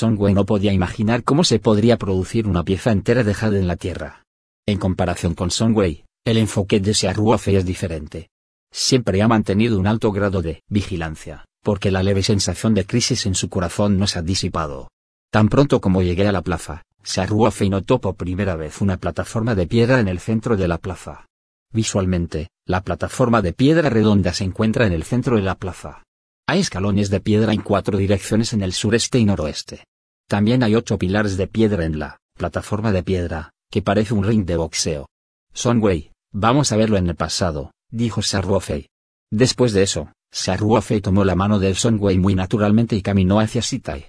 Wei 0.00 0.34
no 0.34 0.46
podía 0.46 0.72
imaginar 0.72 1.24
cómo 1.24 1.44
se 1.44 1.58
podría 1.58 1.98
producir 1.98 2.46
una 2.46 2.64
pieza 2.64 2.92
entera 2.92 3.24
de 3.24 3.34
jade 3.34 3.58
en 3.58 3.66
la 3.66 3.76
Tierra. 3.76 4.22
En 4.66 4.78
comparación 4.78 5.34
con 5.34 5.50
Wei, 5.74 6.04
el 6.24 6.36
enfoque 6.36 6.78
de 6.78 6.94
Xiaoruofei 6.94 7.56
es 7.56 7.64
diferente. 7.64 8.30
Siempre 8.70 9.22
ha 9.22 9.28
mantenido 9.28 9.78
un 9.78 9.86
alto 9.86 10.12
grado 10.12 10.40
de 10.40 10.62
vigilancia, 10.68 11.44
porque 11.62 11.90
la 11.90 12.02
leve 12.02 12.22
sensación 12.22 12.74
de 12.74 12.86
crisis 12.86 13.26
en 13.26 13.34
su 13.34 13.48
corazón 13.48 13.98
no 13.98 14.06
se 14.06 14.20
ha 14.20 14.22
disipado. 14.22 14.88
Tan 15.30 15.48
pronto 15.48 15.80
como 15.80 16.00
llegué 16.00 16.28
a 16.28 16.32
la 16.32 16.42
plaza, 16.42 16.84
Xiaoruofei 17.02 17.68
notó 17.70 18.00
por 18.00 18.14
primera 18.14 18.54
vez 18.54 18.80
una 18.80 18.98
plataforma 18.98 19.56
de 19.56 19.66
piedra 19.66 19.98
en 19.98 20.06
el 20.06 20.20
centro 20.20 20.56
de 20.56 20.68
la 20.68 20.78
plaza. 20.78 21.26
Visualmente, 21.72 22.50
la 22.66 22.82
plataforma 22.82 23.42
de 23.42 23.52
piedra 23.52 23.90
redonda 23.90 24.32
se 24.32 24.44
encuentra 24.44 24.86
en 24.86 24.92
el 24.92 25.02
centro 25.02 25.36
de 25.36 25.42
la 25.42 25.56
plaza. 25.56 26.04
Hay 26.46 26.60
escalones 26.60 27.10
de 27.10 27.20
piedra 27.20 27.52
en 27.52 27.62
cuatro 27.62 27.98
direcciones 27.98 28.52
en 28.52 28.62
el 28.62 28.72
sureste 28.72 29.18
y 29.18 29.24
noroeste. 29.24 29.84
También 30.28 30.62
hay 30.62 30.76
ocho 30.76 30.98
pilares 30.98 31.36
de 31.36 31.48
piedra 31.48 31.84
en 31.84 31.98
la 31.98 32.18
plataforma 32.38 32.92
de 32.92 33.02
piedra, 33.02 33.50
que 33.70 33.82
parece 33.82 34.14
un 34.14 34.24
ring 34.24 34.44
de 34.44 34.56
boxeo. 34.56 35.08
Wei, 35.80 36.11
Vamos 36.34 36.72
a 36.72 36.76
verlo 36.76 36.96
en 36.96 37.08
el 37.08 37.14
pasado, 37.14 37.72
dijo 37.90 38.22
Xiaoruofei. 38.22 38.88
Después 39.30 39.74
de 39.74 39.82
eso, 39.82 40.12
Xiaoruofei 40.32 41.02
tomó 41.02 41.24
la 41.24 41.34
mano 41.34 41.58
de 41.58 41.76
Wei 41.98 42.16
muy 42.16 42.34
naturalmente 42.34 42.96
y 42.96 43.02
caminó 43.02 43.38
hacia 43.38 43.60
Sitai. 43.60 44.08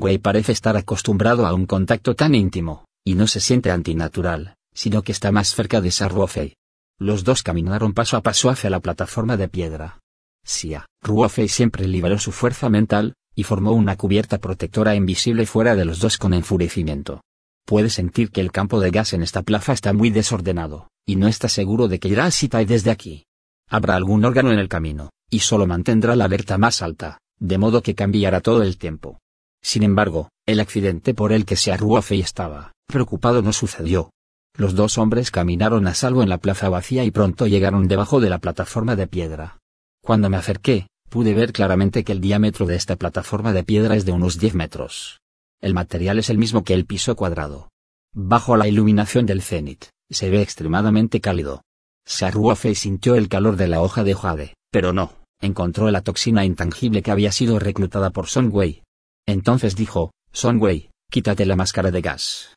Wei 0.00 0.18
parece 0.18 0.52
estar 0.52 0.76
acostumbrado 0.76 1.46
a 1.46 1.54
un 1.54 1.64
contacto 1.64 2.14
tan 2.14 2.34
íntimo, 2.34 2.84
y 3.06 3.14
no 3.14 3.26
se 3.26 3.40
siente 3.40 3.70
antinatural, 3.70 4.56
sino 4.74 5.00
que 5.00 5.12
está 5.12 5.32
más 5.32 5.54
cerca 5.54 5.80
de 5.80 5.90
Xiaoruofei. 5.90 6.56
Los 6.98 7.24
dos 7.24 7.42
caminaron 7.42 7.94
paso 7.94 8.18
a 8.18 8.22
paso 8.22 8.50
hacia 8.50 8.68
la 8.68 8.80
plataforma 8.80 9.38
de 9.38 9.48
piedra. 9.48 10.00
Xia 10.44 10.84
Ruofei 11.02 11.48
siempre 11.48 11.88
liberó 11.88 12.18
su 12.18 12.32
fuerza 12.32 12.68
mental, 12.68 13.14
y 13.34 13.44
formó 13.44 13.72
una 13.72 13.96
cubierta 13.96 14.38
protectora 14.38 14.94
invisible 14.94 15.46
fuera 15.46 15.74
de 15.74 15.86
los 15.86 16.00
dos 16.00 16.18
con 16.18 16.34
enfurecimiento. 16.34 17.22
Puede 17.64 17.88
sentir 17.88 18.30
que 18.30 18.42
el 18.42 18.52
campo 18.52 18.78
de 18.78 18.90
gas 18.90 19.14
en 19.14 19.22
esta 19.22 19.42
plaza 19.42 19.72
está 19.72 19.94
muy 19.94 20.10
desordenado 20.10 20.88
y 21.06 21.14
no 21.14 21.28
está 21.28 21.48
seguro 21.48 21.86
de 21.86 22.00
que 22.00 22.08
irá 22.08 22.26
a 22.26 22.32
Sitai 22.32 22.64
desde 22.64 22.90
aquí. 22.90 23.24
Habrá 23.70 23.94
algún 23.94 24.24
órgano 24.24 24.52
en 24.52 24.58
el 24.58 24.68
camino, 24.68 25.10
y 25.30 25.38
solo 25.38 25.66
mantendrá 25.66 26.16
la 26.16 26.24
alerta 26.24 26.58
más 26.58 26.82
alta, 26.82 27.20
de 27.38 27.58
modo 27.58 27.80
que 27.80 27.94
cambiará 27.94 28.40
todo 28.40 28.62
el 28.62 28.76
tiempo. 28.76 29.20
Sin 29.62 29.84
embargo, 29.84 30.30
el 30.46 30.60
accidente 30.60 31.14
por 31.14 31.32
el 31.32 31.44
que 31.44 31.56
se 31.56 31.72
y 31.72 32.20
estaba 32.20 32.72
preocupado 32.86 33.42
no 33.42 33.52
sucedió. 33.52 34.10
Los 34.56 34.74
dos 34.74 34.98
hombres 34.98 35.30
caminaron 35.30 35.86
a 35.86 35.94
salvo 35.94 36.22
en 36.22 36.28
la 36.28 36.38
plaza 36.38 36.68
vacía 36.68 37.04
y 37.04 37.10
pronto 37.10 37.46
llegaron 37.46 37.88
debajo 37.88 38.20
de 38.20 38.30
la 38.30 38.38
plataforma 38.38 38.96
de 38.96 39.06
piedra. 39.06 39.58
Cuando 40.02 40.30
me 40.30 40.36
acerqué, 40.36 40.88
pude 41.08 41.34
ver 41.34 41.52
claramente 41.52 42.04
que 42.04 42.12
el 42.12 42.20
diámetro 42.20 42.66
de 42.66 42.76
esta 42.76 42.96
plataforma 42.96 43.52
de 43.52 43.64
piedra 43.64 43.96
es 43.96 44.04
de 44.04 44.12
unos 44.12 44.38
10 44.38 44.54
metros. 44.54 45.20
El 45.60 45.74
material 45.74 46.18
es 46.18 46.30
el 46.30 46.38
mismo 46.38 46.64
que 46.64 46.74
el 46.74 46.86
piso 46.86 47.16
cuadrado. 47.16 47.68
Bajo 48.14 48.56
la 48.56 48.68
iluminación 48.68 49.26
del 49.26 49.42
cenit, 49.42 49.86
se 50.14 50.30
ve 50.30 50.42
extremadamente 50.42 51.20
cálido. 51.20 51.62
Saruofe 52.06 52.74
sintió 52.74 53.16
el 53.16 53.28
calor 53.28 53.56
de 53.56 53.68
la 53.68 53.82
hoja 53.82 54.04
de 54.04 54.14
jade, 54.14 54.54
pero 54.70 54.92
no, 54.92 55.12
encontró 55.40 55.90
la 55.90 56.02
toxina 56.02 56.44
intangible 56.44 57.02
que 57.02 57.10
había 57.10 57.32
sido 57.32 57.58
reclutada 57.58 58.10
por 58.10 58.26
Wei. 58.50 58.82
Entonces 59.26 59.74
dijo, 59.74 60.12
Wei, 60.44 60.90
quítate 61.10 61.46
la 61.46 61.56
máscara 61.56 61.90
de 61.90 62.00
gas. 62.00 62.54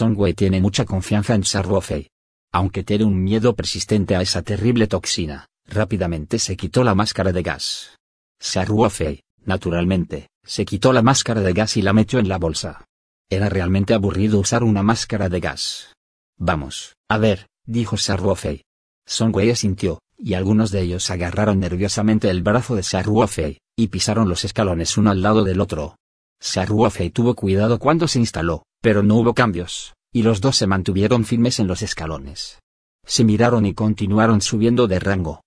Wei 0.00 0.34
tiene 0.34 0.60
mucha 0.60 0.84
confianza 0.84 1.34
en 1.34 1.44
Saruofe. 1.44 2.08
Aunque 2.52 2.84
tiene 2.84 3.04
un 3.04 3.22
miedo 3.22 3.56
persistente 3.56 4.14
a 4.14 4.22
esa 4.22 4.42
terrible 4.42 4.86
toxina, 4.86 5.46
rápidamente 5.66 6.38
se 6.38 6.56
quitó 6.56 6.84
la 6.84 6.94
máscara 6.94 7.32
de 7.32 7.42
gas. 7.42 7.96
Saruofe, 8.38 9.22
naturalmente, 9.44 10.28
se 10.44 10.64
quitó 10.64 10.92
la 10.92 11.02
máscara 11.02 11.40
de 11.40 11.52
gas 11.52 11.76
y 11.76 11.82
la 11.82 11.92
metió 11.92 12.20
en 12.20 12.28
la 12.28 12.38
bolsa. 12.38 12.84
Era 13.28 13.48
realmente 13.48 13.94
aburrido 13.94 14.38
usar 14.38 14.62
una 14.62 14.82
máscara 14.84 15.28
de 15.28 15.40
gas. 15.40 15.93
Vamos, 16.46 16.94
a 17.08 17.16
ver, 17.16 17.46
dijo 17.64 17.96
Saruofei. 17.96 18.64
Wei 19.32 19.50
asintió, 19.50 20.00
y 20.18 20.34
algunos 20.34 20.70
de 20.70 20.82
ellos 20.82 21.08
agarraron 21.08 21.58
nerviosamente 21.58 22.28
el 22.28 22.42
brazo 22.42 22.74
de 22.74 22.82
Saruofei, 22.82 23.60
y 23.74 23.88
pisaron 23.88 24.28
los 24.28 24.44
escalones 24.44 24.98
uno 24.98 25.10
al 25.10 25.22
lado 25.22 25.42
del 25.42 25.62
otro. 25.62 25.96
Saruofei 26.38 27.08
tuvo 27.08 27.34
cuidado 27.34 27.78
cuando 27.78 28.08
se 28.08 28.18
instaló, 28.18 28.64
pero 28.82 29.02
no 29.02 29.14
hubo 29.14 29.32
cambios, 29.32 29.94
y 30.12 30.22
los 30.22 30.42
dos 30.42 30.56
se 30.56 30.66
mantuvieron 30.66 31.24
firmes 31.24 31.60
en 31.60 31.66
los 31.66 31.80
escalones. 31.80 32.58
Se 33.06 33.24
miraron 33.24 33.64
y 33.64 33.72
continuaron 33.72 34.42
subiendo 34.42 34.86
de 34.86 34.98
rango. 34.98 35.40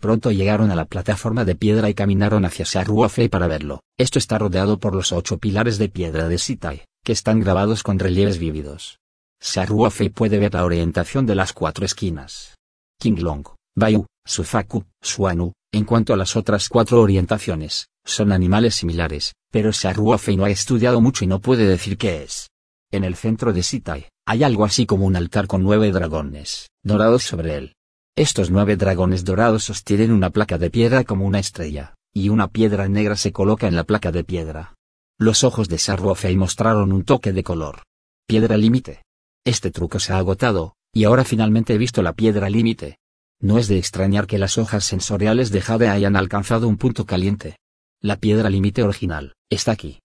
Pronto 0.00 0.30
llegaron 0.30 0.70
a 0.70 0.76
la 0.76 0.84
plataforma 0.84 1.44
de 1.44 1.56
piedra 1.56 1.90
y 1.90 1.94
caminaron 1.94 2.44
hacia 2.44 2.64
Saruofei 2.64 3.28
para 3.28 3.48
verlo. 3.48 3.80
Esto 3.98 4.20
está 4.20 4.38
rodeado 4.38 4.78
por 4.78 4.94
los 4.94 5.10
ocho 5.10 5.36
pilares 5.38 5.78
de 5.78 5.88
piedra 5.88 6.28
de 6.28 6.38
Sitai, 6.38 6.84
que 7.02 7.10
están 7.10 7.40
grabados 7.40 7.82
con 7.82 7.98
relieves 7.98 8.38
vívidos. 8.38 9.00
Saruofei 9.40 10.08
puede 10.08 10.38
ver 10.38 10.54
la 10.54 10.64
orientación 10.64 11.26
de 11.26 11.34
las 11.34 11.52
cuatro 11.52 11.84
esquinas. 11.84 12.54
Kinglong, 13.00 13.44
Bayu, 13.76 14.06
Sufaku, 14.26 14.84
Suanu, 15.02 15.52
en 15.72 15.84
cuanto 15.84 16.14
a 16.14 16.16
las 16.16 16.36
otras 16.36 16.68
cuatro 16.68 17.02
orientaciones, 17.02 17.88
son 18.04 18.32
animales 18.32 18.76
similares, 18.76 19.34
pero 19.50 19.72
Saruofei 19.72 20.36
no 20.36 20.44
ha 20.44 20.50
estudiado 20.50 21.00
mucho 21.00 21.24
y 21.24 21.28
no 21.28 21.40
puede 21.40 21.66
decir 21.66 21.98
qué 21.98 22.22
es. 22.22 22.48
En 22.92 23.04
el 23.04 23.16
centro 23.16 23.52
de 23.52 23.62
Sitai, 23.62 24.08
hay 24.26 24.44
algo 24.44 24.64
así 24.64 24.86
como 24.86 25.04
un 25.04 25.16
altar 25.16 25.46
con 25.46 25.62
nueve 25.62 25.90
dragones, 25.90 26.70
dorados 26.82 27.24
sobre 27.24 27.56
él. 27.56 27.74
Estos 28.16 28.50
nueve 28.50 28.76
dragones 28.76 29.24
dorados 29.24 29.64
sostienen 29.64 30.12
una 30.12 30.30
placa 30.30 30.56
de 30.56 30.70
piedra 30.70 31.02
como 31.02 31.26
una 31.26 31.40
estrella, 31.40 31.94
y 32.14 32.28
una 32.28 32.48
piedra 32.48 32.88
negra 32.88 33.16
se 33.16 33.32
coloca 33.32 33.66
en 33.66 33.74
la 33.74 33.84
placa 33.84 34.12
de 34.12 34.22
piedra. 34.22 34.74
Los 35.18 35.42
ojos 35.42 35.68
de 35.68 35.78
Saruofei 35.78 36.36
mostraron 36.36 36.92
un 36.92 37.04
toque 37.04 37.32
de 37.32 37.42
color. 37.42 37.82
Piedra 38.26 38.56
límite. 38.56 39.03
Este 39.44 39.70
truco 39.70 40.00
se 40.00 40.12
ha 40.14 40.18
agotado, 40.18 40.74
y 40.92 41.04
ahora 41.04 41.24
finalmente 41.24 41.74
he 41.74 41.78
visto 41.78 42.02
la 42.02 42.14
piedra 42.14 42.48
límite. 42.48 42.98
No 43.40 43.58
es 43.58 43.68
de 43.68 43.76
extrañar 43.76 44.26
que 44.26 44.38
las 44.38 44.56
hojas 44.56 44.84
sensoriales 44.84 45.50
de 45.50 45.60
Jade 45.60 45.88
hayan 45.88 46.16
alcanzado 46.16 46.66
un 46.66 46.78
punto 46.78 47.04
caliente. 47.04 47.58
La 48.00 48.16
piedra 48.16 48.48
límite 48.48 48.82
original, 48.82 49.34
está 49.50 49.72
aquí. 49.72 50.00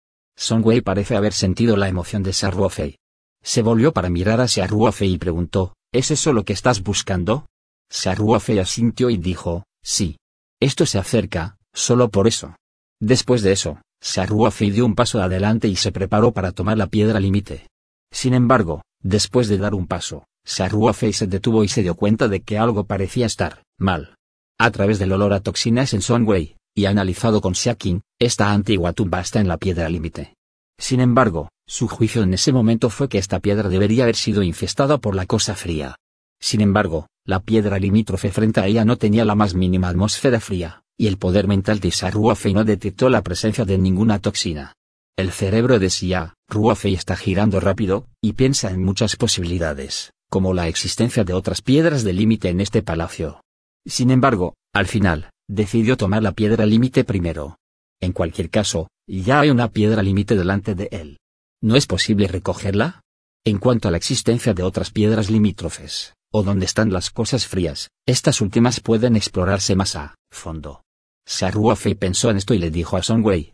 Wei 0.64 0.82
parece 0.82 1.16
haber 1.16 1.34
sentido 1.34 1.78
la 1.78 1.88
emoción 1.88 2.24
de 2.24 2.34
Saruofei. 2.34 2.98
Se 3.44 3.62
volvió 3.62 3.94
para 3.94 4.10
mirar 4.10 4.42
hacia 4.42 4.66
Ruofei 4.66 5.14
y 5.14 5.18
preguntó, 5.18 5.76
¿es 5.94 6.10
eso 6.10 6.34
lo 6.34 6.44
que 6.44 6.54
estás 6.54 6.82
buscando? 6.82 7.46
Saruofei 7.92 8.60
asintió 8.60 9.10
y 9.10 9.18
dijo, 9.18 9.66
sí. 9.84 10.18
Esto 10.60 10.88
se 10.88 10.98
acerca, 10.98 11.58
solo 11.74 12.10
por 12.10 12.28
eso. 12.28 12.56
Después 13.00 13.44
de 13.44 13.52
eso, 13.52 13.82
Saruofei 14.02 14.72
dio 14.72 14.86
un 14.86 14.96
paso 14.96 15.22
adelante 15.22 15.68
y 15.68 15.76
se 15.76 15.92
preparó 15.92 16.32
para 16.32 16.52
tomar 16.52 16.78
la 16.78 16.88
piedra 16.88 17.20
límite. 17.20 17.68
Sin 18.12 18.34
embargo, 18.34 18.82
Después 19.10 19.48
de 19.48 19.58
dar 19.58 19.74
un 19.74 19.88
paso, 19.88 20.26
Saruofei 20.44 21.14
se 21.14 21.28
detuvo 21.28 21.64
y 21.64 21.70
se 21.70 21.82
dio 21.82 21.96
cuenta 21.96 22.28
de 22.28 22.42
que 22.42 22.58
algo 22.58 22.88
parecía 22.88 23.26
estar 23.26 23.64
mal. 23.80 24.16
A 24.60 24.70
través 24.72 25.00
del 25.00 25.14
olor 25.14 25.32
a 25.32 25.40
toxinas 25.40 25.94
en 25.94 26.02
Sonway, 26.02 26.58
y 26.76 26.88
analizado 26.88 27.40
con 27.40 27.56
Xiakin, 27.56 28.02
esta 28.20 28.52
antigua 28.52 28.92
tumba 28.92 29.22
está 29.22 29.40
en 29.40 29.48
la 29.48 29.56
piedra 29.56 29.88
límite. 29.88 30.34
Sin 30.78 31.00
embargo, 31.00 31.48
su 31.66 31.88
juicio 31.88 32.22
en 32.22 32.34
ese 32.34 32.52
momento 32.52 32.90
fue 32.90 33.08
que 33.08 33.18
esta 33.18 33.40
piedra 33.40 33.70
debería 33.70 34.04
haber 34.04 34.18
sido 34.18 34.44
infestada 34.44 34.98
por 34.98 35.16
la 35.16 35.26
cosa 35.26 35.56
fría. 35.56 35.96
Sin 36.42 36.60
embargo, 36.60 37.08
la 37.24 37.40
piedra 37.40 37.80
limítrofe 37.80 38.30
frente 38.30 38.60
a 38.60 38.68
ella 38.68 38.84
no 38.84 38.98
tenía 38.98 39.24
la 39.24 39.36
más 39.36 39.54
mínima 39.54 39.88
atmósfera 39.88 40.42
fría, 40.42 40.82
y 40.98 41.08
el 41.08 41.18
poder 41.18 41.48
mental 41.48 41.80
de 41.80 41.92
Saruofei 41.92 42.54
no 42.54 42.66
detectó 42.66 43.08
la 43.08 43.22
presencia 43.22 43.64
de 43.64 43.78
ninguna 43.78 44.20
toxina. 44.20 44.74
El 45.18 45.32
cerebro 45.32 45.80
de 45.80 45.90
Xia, 45.90 46.36
Ruofei 46.48 46.94
está 46.94 47.16
girando 47.16 47.60
rápido, 47.60 48.06
y 48.22 48.34
piensa 48.34 48.70
en 48.70 48.84
muchas 48.84 49.16
posibilidades, 49.16 50.12
como 50.30 50.54
la 50.54 50.68
existencia 50.68 51.24
de 51.24 51.34
otras 51.34 51.64
piedras 51.64 52.04
de 52.04 52.14
límite 52.14 52.50
en 52.50 52.62
este 52.62 52.84
palacio. 52.84 53.42
Sin 53.84 54.12
embargo, 54.12 54.54
al 54.76 54.86
final, 54.86 55.32
decidió 55.50 55.98
tomar 55.98 56.22
la 56.22 56.34
piedra 56.34 56.68
límite 56.68 57.04
primero. 57.04 57.58
En 58.00 58.12
cualquier 58.12 58.52
caso, 58.52 58.90
ya 59.08 59.40
hay 59.40 59.50
una 59.50 59.72
piedra 59.72 60.04
límite 60.04 60.36
delante 60.36 60.76
de 60.76 60.88
él. 60.92 61.18
¿No 61.64 61.76
es 61.76 61.88
posible 61.88 62.28
recogerla? 62.28 63.02
En 63.44 63.58
cuanto 63.58 63.88
a 63.88 63.92
la 63.92 63.98
existencia 63.98 64.54
de 64.54 64.62
otras 64.62 64.92
piedras 64.92 65.32
limítrofes, 65.32 66.14
o 66.32 66.44
donde 66.44 66.66
están 66.66 66.94
las 66.94 67.10
cosas 67.10 67.48
frías, 67.48 67.90
estas 68.06 68.40
últimas 68.40 68.82
pueden 68.82 69.16
explorarse 69.16 69.76
más 69.76 69.96
a 69.96 70.14
fondo. 70.30 70.84
Fei 71.26 71.96
pensó 71.96 72.30
en 72.30 72.38
esto 72.38 72.54
y 72.54 72.60
le 72.60 72.70
dijo 72.70 72.98
a 72.98 73.02
Son 73.02 73.24
Wei, 73.24 73.54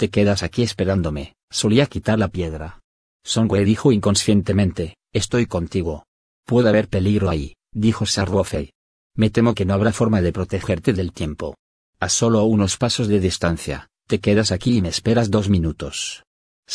te 0.00 0.08
quedas 0.08 0.42
aquí 0.42 0.62
esperándome, 0.62 1.34
solía 1.50 1.84
quitar 1.84 2.18
la 2.18 2.28
piedra. 2.28 2.80
Wei 3.36 3.66
dijo 3.66 3.92
inconscientemente, 3.92 4.96
estoy 5.12 5.44
contigo. 5.44 6.06
Puede 6.46 6.70
haber 6.70 6.88
peligro 6.88 7.28
ahí, 7.28 7.52
dijo 7.70 8.06
Fei. 8.06 8.72
Me 9.14 9.28
temo 9.28 9.54
que 9.54 9.66
no 9.66 9.74
habrá 9.74 9.92
forma 9.92 10.22
de 10.22 10.32
protegerte 10.32 10.94
del 10.94 11.12
tiempo. 11.12 11.54
A 11.98 12.08
solo 12.08 12.42
unos 12.44 12.78
pasos 12.78 13.08
de 13.08 13.20
distancia, 13.20 13.88
te 14.08 14.20
quedas 14.20 14.52
aquí 14.52 14.78
y 14.78 14.80
me 14.80 14.88
esperas 14.88 15.30
dos 15.30 15.50
minutos. 15.50 16.24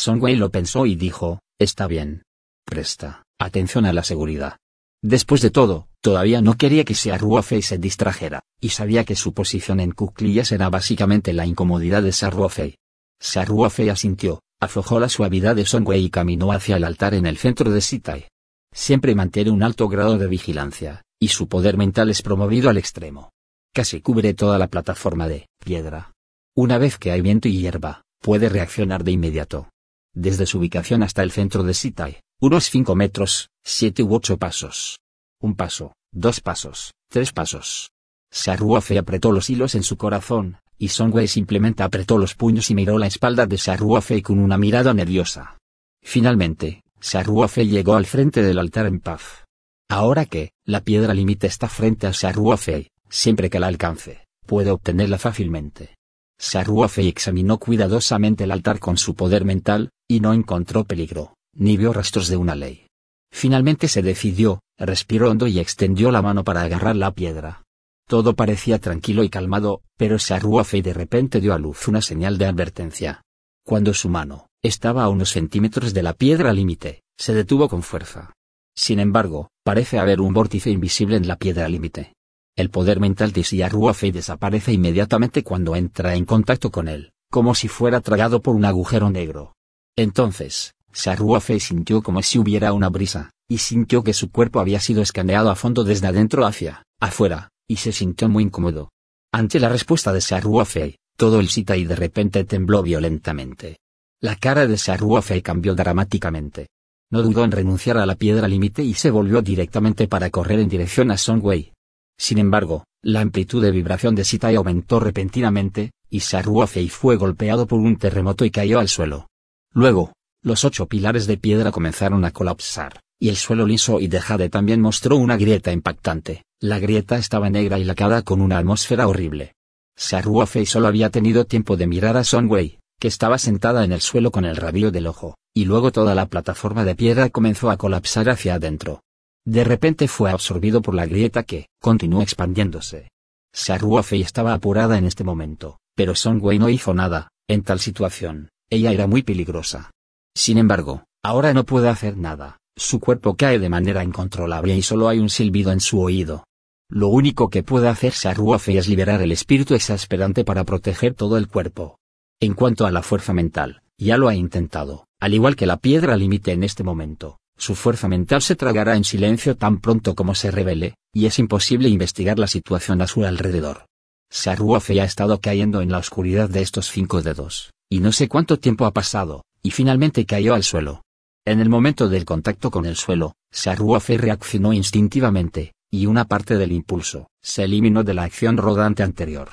Wei 0.06 0.36
lo 0.36 0.50
pensó 0.52 0.86
y 0.86 0.94
dijo, 0.94 1.40
está 1.58 1.88
bien. 1.88 2.22
Presta 2.64 3.24
atención 3.40 3.86
a 3.86 3.92
la 3.92 4.04
seguridad. 4.04 4.58
Después 5.02 5.40
de 5.40 5.50
todo, 5.50 5.88
todavía 6.00 6.42
no 6.42 6.56
quería 6.56 6.84
que 6.84 6.94
Fei 6.94 7.62
se 7.62 7.78
distrajera, 7.78 8.44
y 8.60 8.68
sabía 8.68 9.02
que 9.02 9.16
su 9.16 9.34
posición 9.34 9.80
en 9.80 9.90
cuclillas 9.90 10.52
era 10.52 10.70
básicamente 10.70 11.32
la 11.32 11.44
incomodidad 11.44 12.04
de 12.04 12.12
Fei. 12.12 12.76
Fei 13.20 13.88
asintió, 13.88 14.40
aflojó 14.60 15.00
la 15.00 15.08
suavidad 15.08 15.56
de 15.56 15.66
Wei 15.80 16.04
y 16.04 16.10
caminó 16.10 16.52
hacia 16.52 16.76
el 16.76 16.84
altar 16.84 17.14
en 17.14 17.26
el 17.26 17.38
centro 17.38 17.70
de 17.70 17.80
Sitai. 17.80 18.28
Siempre 18.72 19.14
mantiene 19.14 19.50
un 19.50 19.62
alto 19.62 19.88
grado 19.88 20.18
de 20.18 20.26
vigilancia, 20.26 21.02
y 21.18 21.28
su 21.28 21.48
poder 21.48 21.76
mental 21.76 22.10
es 22.10 22.22
promovido 22.22 22.68
al 22.68 22.78
extremo. 22.78 23.30
Casi 23.72 24.00
cubre 24.00 24.34
toda 24.34 24.58
la 24.58 24.68
plataforma 24.68 25.28
de 25.28 25.46
piedra. 25.64 26.12
Una 26.54 26.78
vez 26.78 26.98
que 26.98 27.10
hay 27.10 27.20
viento 27.20 27.48
y 27.48 27.58
hierba, 27.58 28.02
puede 28.20 28.48
reaccionar 28.48 29.04
de 29.04 29.12
inmediato. 29.12 29.70
Desde 30.14 30.46
su 30.46 30.58
ubicación 30.58 31.02
hasta 31.02 31.22
el 31.22 31.30
centro 31.30 31.62
de 31.62 31.74
Sitai, 31.74 32.20
unos 32.40 32.70
5 32.70 32.94
metros, 32.94 33.48
7 33.64 34.02
u 34.02 34.14
8 34.14 34.38
pasos. 34.38 34.98
Un 35.40 35.54
paso, 35.54 35.94
dos 36.12 36.40
pasos, 36.40 36.92
tres 37.10 37.32
pasos. 37.32 37.90
Saruofe 38.30 38.98
apretó 38.98 39.32
los 39.32 39.50
hilos 39.50 39.74
en 39.74 39.82
su 39.82 39.96
corazón, 39.96 40.58
y 40.78 40.88
Songwei 40.88 41.28
simplemente 41.28 41.82
apretó 41.82 42.18
los 42.18 42.34
puños 42.34 42.70
y 42.70 42.74
miró 42.74 42.98
la 42.98 43.06
espalda 43.06 43.46
de 43.46 43.58
Saruofe 43.58 44.22
con 44.22 44.38
una 44.38 44.58
mirada 44.58 44.92
nerviosa. 44.94 45.58
Finalmente, 46.02 46.82
Saruofe 47.00 47.66
llegó 47.66 47.96
al 47.96 48.06
frente 48.06 48.42
del 48.42 48.58
altar 48.58 48.86
en 48.86 49.00
paz. 49.00 49.44
Ahora 49.88 50.26
que, 50.26 50.50
la 50.64 50.80
piedra 50.80 51.14
límite 51.14 51.46
está 51.46 51.68
frente 51.68 52.06
a 52.06 52.12
Saruofe, 52.12 52.90
siempre 53.08 53.50
que 53.50 53.60
la 53.60 53.68
alcance, 53.68 54.24
puede 54.46 54.70
obtenerla 54.70 55.18
fácilmente. 55.18 55.94
Saruofe 56.38 57.06
examinó 57.06 57.58
cuidadosamente 57.58 58.44
el 58.44 58.50
altar 58.50 58.78
con 58.78 58.98
su 58.98 59.14
poder 59.14 59.44
mental, 59.44 59.90
y 60.08 60.20
no 60.20 60.34
encontró 60.34 60.84
peligro 60.84 61.36
ni 61.56 61.76
vio 61.76 61.92
rastros 61.92 62.28
de 62.28 62.36
una 62.36 62.54
ley. 62.54 62.86
Finalmente 63.32 63.88
se 63.88 64.02
decidió, 64.02 64.60
respiró 64.78 65.30
hondo 65.30 65.46
y 65.46 65.58
extendió 65.58 66.10
la 66.10 66.22
mano 66.22 66.44
para 66.44 66.62
agarrar 66.62 66.96
la 66.96 67.12
piedra. 67.12 67.62
Todo 68.08 68.36
parecía 68.36 68.78
tranquilo 68.78 69.24
y 69.24 69.28
calmado, 69.28 69.82
pero 69.96 70.20
se 70.20 70.34
arrugó 70.34 70.62
y 70.72 70.80
de 70.80 70.92
repente 70.92 71.40
dio 71.40 71.54
a 71.54 71.58
luz 71.58 71.88
una 71.88 72.00
señal 72.00 72.38
de 72.38 72.46
advertencia. 72.46 73.22
Cuando 73.64 73.92
su 73.94 74.08
mano 74.08 74.46
estaba 74.62 75.02
a 75.02 75.08
unos 75.08 75.30
centímetros 75.30 75.92
de 75.92 76.04
la 76.04 76.12
piedra 76.12 76.52
límite, 76.52 77.02
se 77.18 77.34
detuvo 77.34 77.68
con 77.68 77.82
fuerza. 77.82 78.32
Sin 78.76 79.00
embargo, 79.00 79.48
parece 79.64 79.98
haber 79.98 80.20
un 80.20 80.32
vórtice 80.32 80.70
invisible 80.70 81.16
en 81.16 81.26
la 81.26 81.36
piedra 81.36 81.68
límite. 81.68 82.14
El 82.54 82.70
poder 82.70 83.00
mental 83.00 83.32
de 83.32 83.42
Fei 83.42 84.12
desaparece 84.12 84.72
inmediatamente 84.72 85.42
cuando 85.42 85.74
entra 85.74 86.14
en 86.14 86.24
contacto 86.24 86.70
con 86.70 86.86
él, 86.86 87.12
como 87.30 87.56
si 87.56 87.66
fuera 87.66 88.00
tragado 88.00 88.40
por 88.40 88.54
un 88.54 88.64
agujero 88.64 89.10
negro. 89.10 89.54
Entonces, 89.96 90.74
Fei 90.92 91.58
sintió 91.58 92.02
como 92.02 92.22
si 92.22 92.38
hubiera 92.38 92.72
una 92.72 92.88
brisa, 92.88 93.30
y 93.48 93.58
sintió 93.58 94.04
que 94.04 94.14
su 94.14 94.30
cuerpo 94.30 94.60
había 94.60 94.78
sido 94.78 95.02
escaneado 95.02 95.50
a 95.50 95.56
fondo 95.56 95.82
desde 95.82 96.06
adentro 96.06 96.46
hacia 96.46 96.84
afuera, 97.00 97.50
y 97.68 97.76
se 97.76 97.92
sintió 97.92 98.28
muy 98.28 98.44
incómodo. 98.44 98.90
Ante 99.32 99.60
la 99.60 99.68
respuesta 99.68 100.12
de 100.12 100.20
Fei, 100.20 100.96
todo 101.16 101.40
el 101.40 101.48
y 101.54 101.84
de 101.84 101.96
repente 101.96 102.44
tembló 102.44 102.82
violentamente. 102.82 103.78
La 104.20 104.36
cara 104.36 104.66
de 104.66 104.76
Fei 104.76 105.42
cambió 105.42 105.74
dramáticamente. 105.74 106.68
No 107.10 107.22
dudó 107.22 107.44
en 107.44 107.52
renunciar 107.52 107.98
a 107.98 108.06
la 108.06 108.16
piedra 108.16 108.48
límite 108.48 108.82
y 108.82 108.94
se 108.94 109.10
volvió 109.10 109.42
directamente 109.42 110.08
para 110.08 110.30
correr 110.30 110.60
en 110.60 110.68
dirección 110.68 111.10
a 111.10 111.16
Wei. 111.40 111.72
Sin 112.18 112.38
embargo, 112.38 112.84
la 113.02 113.20
amplitud 113.20 113.62
de 113.62 113.70
vibración 113.70 114.14
de 114.14 114.24
Sitai 114.24 114.56
aumentó 114.56 114.98
repentinamente, 114.98 115.92
y 116.08 116.20
Fei 116.20 116.88
fue 116.88 117.16
golpeado 117.16 117.66
por 117.66 117.78
un 117.78 117.96
terremoto 117.96 118.44
y 118.44 118.50
cayó 118.50 118.78
al 118.78 118.88
suelo. 118.88 119.28
Luego, 119.72 120.12
los 120.42 120.64
ocho 120.64 120.86
pilares 120.86 121.26
de 121.26 121.36
piedra 121.36 121.72
comenzaron 121.72 122.24
a 122.24 122.30
colapsar, 122.30 123.00
y 123.18 123.28
el 123.28 123.36
suelo 123.36 123.66
liso 123.66 124.00
y 124.00 124.08
de 124.08 124.20
jade 124.20 124.48
también 124.48 124.80
mostró 124.80 125.16
una 125.16 125.36
grieta 125.36 125.72
impactante. 125.72 126.45
La 126.60 126.78
grieta 126.78 127.18
estaba 127.18 127.50
negra 127.50 127.78
y 127.78 127.84
lacada 127.84 128.22
con 128.22 128.40
una 128.40 128.56
atmósfera 128.56 129.08
horrible. 129.08 129.54
Fei 129.94 130.64
solo 130.64 130.86
había 130.86 131.10
tenido 131.10 131.44
tiempo 131.44 131.76
de 131.76 131.86
mirar 131.86 132.16
a 132.16 132.22
Wei, 132.22 132.78
que 132.98 133.08
estaba 133.08 133.36
sentada 133.36 133.84
en 133.84 133.92
el 133.92 134.00
suelo 134.00 134.30
con 134.30 134.46
el 134.46 134.56
rabillo 134.56 134.90
del 134.90 135.06
ojo, 135.06 135.36
y 135.54 135.66
luego 135.66 135.92
toda 135.92 136.14
la 136.14 136.26
plataforma 136.26 136.84
de 136.84 136.94
piedra 136.94 137.28
comenzó 137.28 137.70
a 137.70 137.76
colapsar 137.76 138.30
hacia 138.30 138.54
adentro. 138.54 139.02
De 139.44 139.64
repente 139.64 140.08
fue 140.08 140.30
absorbido 140.30 140.80
por 140.80 140.94
la 140.94 141.04
grieta 141.04 141.42
que 141.42 141.68
continuó 141.78 142.22
expandiéndose. 142.22 143.10
Fei 143.52 144.22
estaba 144.22 144.54
apurada 144.54 144.96
en 144.96 145.04
este 145.04 145.24
momento, 145.24 145.78
pero 145.94 146.14
Wei 146.40 146.58
no 146.58 146.70
hizo 146.70 146.94
nada, 146.94 147.28
en 147.48 147.64
tal 147.64 147.80
situación, 147.80 148.48
ella 148.70 148.92
era 148.92 149.06
muy 149.06 149.22
peligrosa. 149.22 149.90
Sin 150.34 150.56
embargo, 150.56 151.04
ahora 151.22 151.52
no 151.52 151.64
puede 151.64 151.90
hacer 151.90 152.16
nada, 152.16 152.56
su 152.76 153.00
cuerpo 153.00 153.36
cae 153.36 153.58
de 153.58 153.68
manera 153.68 154.04
incontrolable 154.04 154.76
y 154.76 154.82
solo 154.82 155.08
hay 155.08 155.18
un 155.18 155.30
silbido 155.30 155.72
en 155.72 155.80
su 155.80 156.00
oído. 156.00 156.44
Lo 156.88 157.08
único 157.08 157.48
que 157.48 157.62
puede 157.62 157.88
hacer 157.88 158.12
Saruofe 158.12 158.76
es 158.78 158.86
liberar 158.86 159.22
el 159.22 159.32
espíritu 159.32 159.74
exasperante 159.74 160.44
para 160.44 160.64
proteger 160.64 161.14
todo 161.14 161.36
el 161.36 161.48
cuerpo. 161.48 161.98
En 162.40 162.54
cuanto 162.54 162.86
a 162.86 162.92
la 162.92 163.02
fuerza 163.02 163.32
mental, 163.32 163.82
ya 163.98 164.18
lo 164.18 164.28
ha 164.28 164.34
intentado, 164.34 165.06
al 165.18 165.34
igual 165.34 165.56
que 165.56 165.66
la 165.66 165.78
piedra 165.78 166.16
límite 166.16 166.52
en 166.52 166.62
este 166.62 166.84
momento, 166.84 167.38
su 167.56 167.74
fuerza 167.74 168.08
mental 168.08 168.42
se 168.42 168.56
tragará 168.56 168.96
en 168.96 169.04
silencio 169.04 169.56
tan 169.56 169.80
pronto 169.80 170.14
como 170.14 170.34
se 170.34 170.50
revele, 170.50 170.96
y 171.14 171.24
es 171.24 171.38
imposible 171.38 171.88
investigar 171.88 172.38
la 172.38 172.46
situación 172.46 173.00
a 173.00 173.06
su 173.06 173.24
alrededor. 173.24 173.86
Saruofe 174.30 175.00
ha 175.00 175.04
estado 175.04 175.40
cayendo 175.40 175.80
en 175.80 175.90
la 175.90 175.98
oscuridad 175.98 176.50
de 176.50 176.60
estos 176.60 176.90
cinco 176.90 177.22
dedos, 177.22 177.72
y 177.88 178.00
no 178.00 178.12
sé 178.12 178.28
cuánto 178.28 178.58
tiempo 178.58 178.84
ha 178.84 178.92
pasado, 178.92 179.44
y 179.62 179.70
finalmente 179.70 180.26
cayó 180.26 180.54
al 180.54 180.62
suelo. 180.62 181.05
En 181.46 181.60
el 181.60 181.68
momento 181.68 182.08
del 182.08 182.24
contacto 182.24 182.72
con 182.72 182.86
el 182.86 182.96
suelo, 182.96 183.36
Saruofe 183.52 184.18
reaccionó 184.18 184.72
instintivamente, 184.72 185.74
y 185.92 186.06
una 186.06 186.24
parte 186.24 186.56
del 186.56 186.72
impulso 186.72 187.28
se 187.40 187.62
eliminó 187.62 188.02
de 188.02 188.14
la 188.14 188.24
acción 188.24 188.56
rodante 188.56 189.04
anterior. 189.04 189.50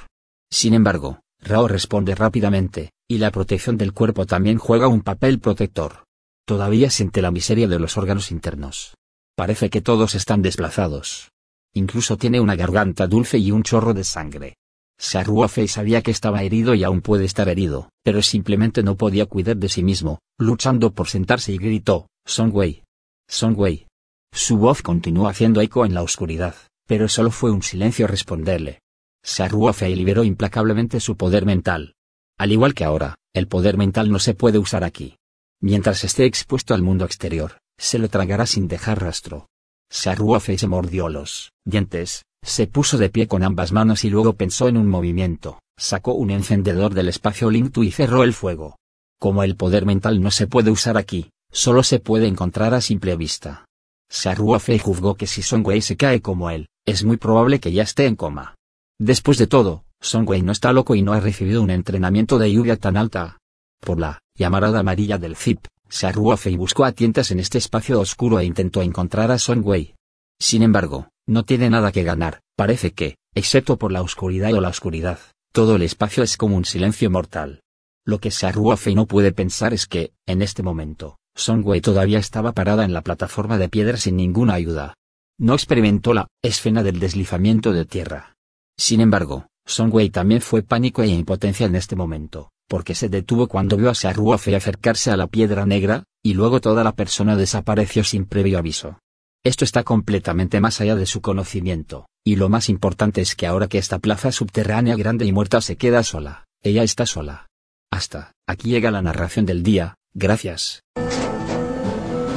Sin 0.49 0.73
embargo, 0.73 1.19
Rao 1.39 1.67
responde 1.67 2.15
rápidamente, 2.15 2.93
y 3.07 3.19
la 3.19 3.29
protección 3.29 3.77
del 3.77 3.93
cuerpo 3.93 4.25
también 4.25 4.57
juega 4.57 4.87
un 4.87 5.01
papel 5.01 5.39
protector. 5.39 6.05
Todavía 6.47 6.89
siente 6.89 7.21
la 7.21 7.29
miseria 7.29 7.67
de 7.67 7.77
los 7.77 7.95
órganos 7.95 8.31
internos. 8.31 8.95
Parece 9.35 9.69
que 9.69 9.81
todos 9.81 10.15
están 10.15 10.41
desplazados. 10.41 11.31
Incluso 11.75 12.17
tiene 12.17 12.39
una 12.39 12.55
garganta 12.55 13.05
dulce 13.05 13.37
y 13.37 13.51
un 13.51 13.61
chorro 13.61 13.93
de 13.93 14.03
sangre. 14.03 14.55
Saruofe 15.03 15.67
sabía 15.67 16.01
que 16.01 16.11
estaba 16.11 16.43
herido 16.43 16.75
y 16.75 16.85
aún 16.85 17.01
puede 17.01 17.25
estar 17.25 17.49
herido, 17.49 17.89
pero 18.05 18.21
simplemente 18.21 18.83
no 18.83 18.95
podía 18.95 19.25
cuidar 19.25 19.57
de 19.57 19.67
sí 19.67 19.83
mismo, 19.83 20.19
luchando 20.39 20.93
por 20.93 21.09
sentarse 21.09 21.51
y 21.51 21.57
gritó, 21.57 22.07
Songwei. 22.25 22.83
Songwei. 23.27 23.87
Su 24.33 24.57
voz 24.57 24.81
continuó 24.81 25.27
haciendo 25.27 25.59
eco 25.59 25.85
en 25.85 25.93
la 25.93 26.03
oscuridad, 26.03 26.55
pero 26.87 27.09
solo 27.09 27.31
fue 27.31 27.51
un 27.51 27.63
silencio 27.63 28.07
responderle. 28.07 28.79
Saruofe 29.21 29.93
liberó 29.93 30.23
implacablemente 30.23 31.01
su 31.01 31.17
poder 31.17 31.45
mental. 31.45 31.95
Al 32.37 32.53
igual 32.53 32.73
que 32.73 32.85
ahora, 32.85 33.15
el 33.33 33.49
poder 33.49 33.75
mental 33.75 34.09
no 34.09 34.19
se 34.19 34.35
puede 34.35 34.57
usar 34.57 34.85
aquí. 34.85 35.17
Mientras 35.59 36.05
esté 36.05 36.23
expuesto 36.23 36.73
al 36.73 36.81
mundo 36.81 37.03
exterior, 37.03 37.59
se 37.77 37.99
lo 37.99 38.07
tragará 38.07 38.45
sin 38.45 38.69
dejar 38.69 39.01
rastro. 39.01 39.49
Saruofe 39.89 40.57
se 40.57 40.67
mordió 40.67 41.09
los 41.09 41.51
dientes, 41.65 42.23
se 42.43 42.67
puso 42.67 42.97
de 42.97 43.09
pie 43.09 43.27
con 43.27 43.43
ambas 43.43 43.71
manos 43.71 44.03
y 44.03 44.09
luego 44.09 44.33
pensó 44.33 44.67
en 44.67 44.77
un 44.77 44.89
movimiento, 44.89 45.59
sacó 45.77 46.13
un 46.13 46.29
encendedor 46.29 46.93
del 46.93 47.09
espacio 47.09 47.49
Lintu 47.49 47.83
y 47.83 47.91
cerró 47.91 48.23
el 48.23 48.33
fuego. 48.33 48.77
Como 49.19 49.43
el 49.43 49.55
poder 49.55 49.85
mental 49.85 50.21
no 50.21 50.29
se 50.31 50.47
puede 50.47 50.69
usar 50.69 50.97
aquí, 50.97 51.31
solo 51.51 51.81
se 51.83 51.99
puede 51.99 52.27
encontrar 52.27 52.73
a 52.73 52.81
simple 52.81 53.15
vista. 53.15 53.65
Saruofe 54.09 54.77
juzgó 54.77 55.15
que 55.15 55.25
si 55.25 55.41
Songwei 55.41 55.81
se 55.81 55.97
cae 55.97 56.21
como 56.21 56.49
él, 56.49 56.67
es 56.85 57.03
muy 57.03 57.17
probable 57.17 57.59
que 57.59 57.71
ya 57.71 57.83
esté 57.83 58.05
en 58.05 58.15
coma. 58.15 58.55
Después 58.99 59.37
de 59.37 59.47
todo, 59.47 59.85
Songwei 60.01 60.41
no 60.41 60.51
está 60.51 60.73
loco 60.73 60.95
y 60.95 61.01
no 61.01 61.13
ha 61.13 61.19
recibido 61.19 61.61
un 61.61 61.71
entrenamiento 61.71 62.37
de 62.37 62.51
lluvia 62.51 62.75
tan 62.75 62.97
alta. 62.97 63.37
Por 63.79 63.99
la 63.99 64.19
llamarada 64.37 64.79
amarilla 64.79 65.17
del 65.17 65.35
zip, 65.35 65.65
Saruofe 65.89 66.55
buscó 66.57 66.85
a 66.85 66.91
tientas 66.91 67.31
en 67.31 67.39
este 67.39 67.57
espacio 67.57 67.99
oscuro 67.99 68.39
e 68.39 68.45
intentó 68.45 68.81
encontrar 68.81 69.31
a 69.31 69.37
Songwei. 69.37 69.95
Sin 70.39 70.63
embargo, 70.63 71.09
no 71.27 71.43
tiene 71.43 71.69
nada 71.69 71.91
que 71.91 72.03
ganar, 72.03 72.41
parece 72.55 72.91
que, 72.91 73.15
excepto 73.33 73.77
por 73.77 73.91
la 73.91 74.01
oscuridad 74.01 74.53
o 74.53 74.61
la 74.61 74.69
oscuridad, 74.69 75.19
todo 75.51 75.75
el 75.75 75.83
espacio 75.83 76.23
es 76.23 76.37
como 76.37 76.57
un 76.57 76.65
silencio 76.65 77.09
mortal. 77.09 77.61
Lo 78.05 78.19
que 78.19 78.31
Saruofe 78.31 78.93
no 78.95 79.05
puede 79.05 79.31
pensar 79.31 79.73
es 79.73 79.87
que, 79.87 80.11
en 80.25 80.41
este 80.41 80.63
momento, 80.63 81.17
Songwei 81.35 81.79
todavía 81.79 82.19
estaba 82.19 82.51
parada 82.51 82.83
en 82.83 82.93
la 82.93 83.01
plataforma 83.01 83.57
de 83.57 83.69
piedra 83.69 83.97
sin 83.97 84.17
ninguna 84.17 84.55
ayuda. 84.55 84.95
no 85.39 85.53
experimentó 85.53 86.13
la 86.13 86.27
escena 86.41 86.83
del 86.83 86.99
deslizamiento 86.99 87.73
de 87.73 87.85
tierra. 87.85 88.35
Sin 88.77 89.01
embargo, 89.01 89.47
Songwei 89.65 90.09
también 90.09 90.41
fue 90.41 90.61
pánico 90.61 91.01
e 91.01 91.07
impotencia 91.07 91.65
en 91.65 91.75
este 91.75 91.95
momento, 91.95 92.51
porque 92.67 92.95
se 92.95 93.09
detuvo 93.09 93.47
cuando 93.47 93.77
vio 93.77 93.89
a 93.89 93.95
Saruofe 93.95 94.55
acercarse 94.55 95.11
a 95.11 95.17
la 95.17 95.27
piedra 95.27 95.65
negra, 95.65 96.03
y 96.23 96.33
luego 96.33 96.61
toda 96.61 96.83
la 96.83 96.93
persona 96.93 97.35
desapareció 97.35 98.03
sin 98.03 98.25
previo 98.25 98.57
aviso. 98.57 98.99
Esto 99.45 99.65
está 99.65 99.83
completamente 99.83 100.61
más 100.61 100.79
allá 100.79 100.95
de 100.95 101.05
su 101.05 101.19
conocimiento, 101.19 102.05
y 102.25 102.37
lo 102.37 102.47
más 102.47 102.69
importante 102.69 103.19
es 103.19 103.35
que 103.35 103.45
ahora 103.45 103.67
que 103.67 103.77
esta 103.77 103.99
plaza 103.99 104.31
subterránea 104.31 104.95
grande 104.95 105.25
y 105.25 105.33
muerta 105.33 105.59
se 105.59 105.75
queda 105.75 106.01
sola, 106.03 106.45
ella 106.61 106.83
está 106.83 107.05
sola. 107.05 107.47
Hasta, 107.91 108.31
aquí 108.47 108.69
llega 108.69 108.89
la 108.89 109.01
narración 109.01 109.45
del 109.45 109.61
día, 109.61 109.95
gracias. 110.13 110.79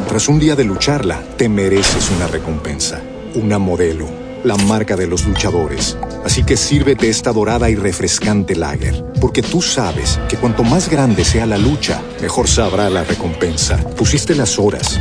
Tras 0.09 0.29
un 0.29 0.41
día 0.41 0.57
de 0.57 0.65
lucharla, 0.65 1.23
te 1.37 1.49
mereces 1.49 2.11
una 2.11 2.27
recompensa, 2.27 3.01
una 3.37 3.61
modelo, 3.61 4.09
la 4.43 4.57
marca 4.57 4.97
de 4.97 5.07
los 5.07 5.27
luchadores. 5.27 5.97
Así 6.25 6.43
que 6.43 6.57
sírvete 6.57 7.09
esta 7.09 7.33
dorada 7.33 7.71
y 7.71 7.77
refrescante 7.77 8.57
lager, 8.57 9.05
porque 9.21 9.43
tú 9.43 9.63
sabes 9.63 10.19
que 10.29 10.39
cuanto 10.39 10.65
más 10.65 10.91
grande 10.91 11.25
sea 11.25 11.47
la 11.47 11.57
lucha, 11.57 12.03
mejor 12.21 12.49
sabrá 12.49 12.91
la 12.91 13.05
recompensa. 13.05 13.77
Pusiste 13.91 14.35
las 14.35 14.59
horas, 14.59 15.01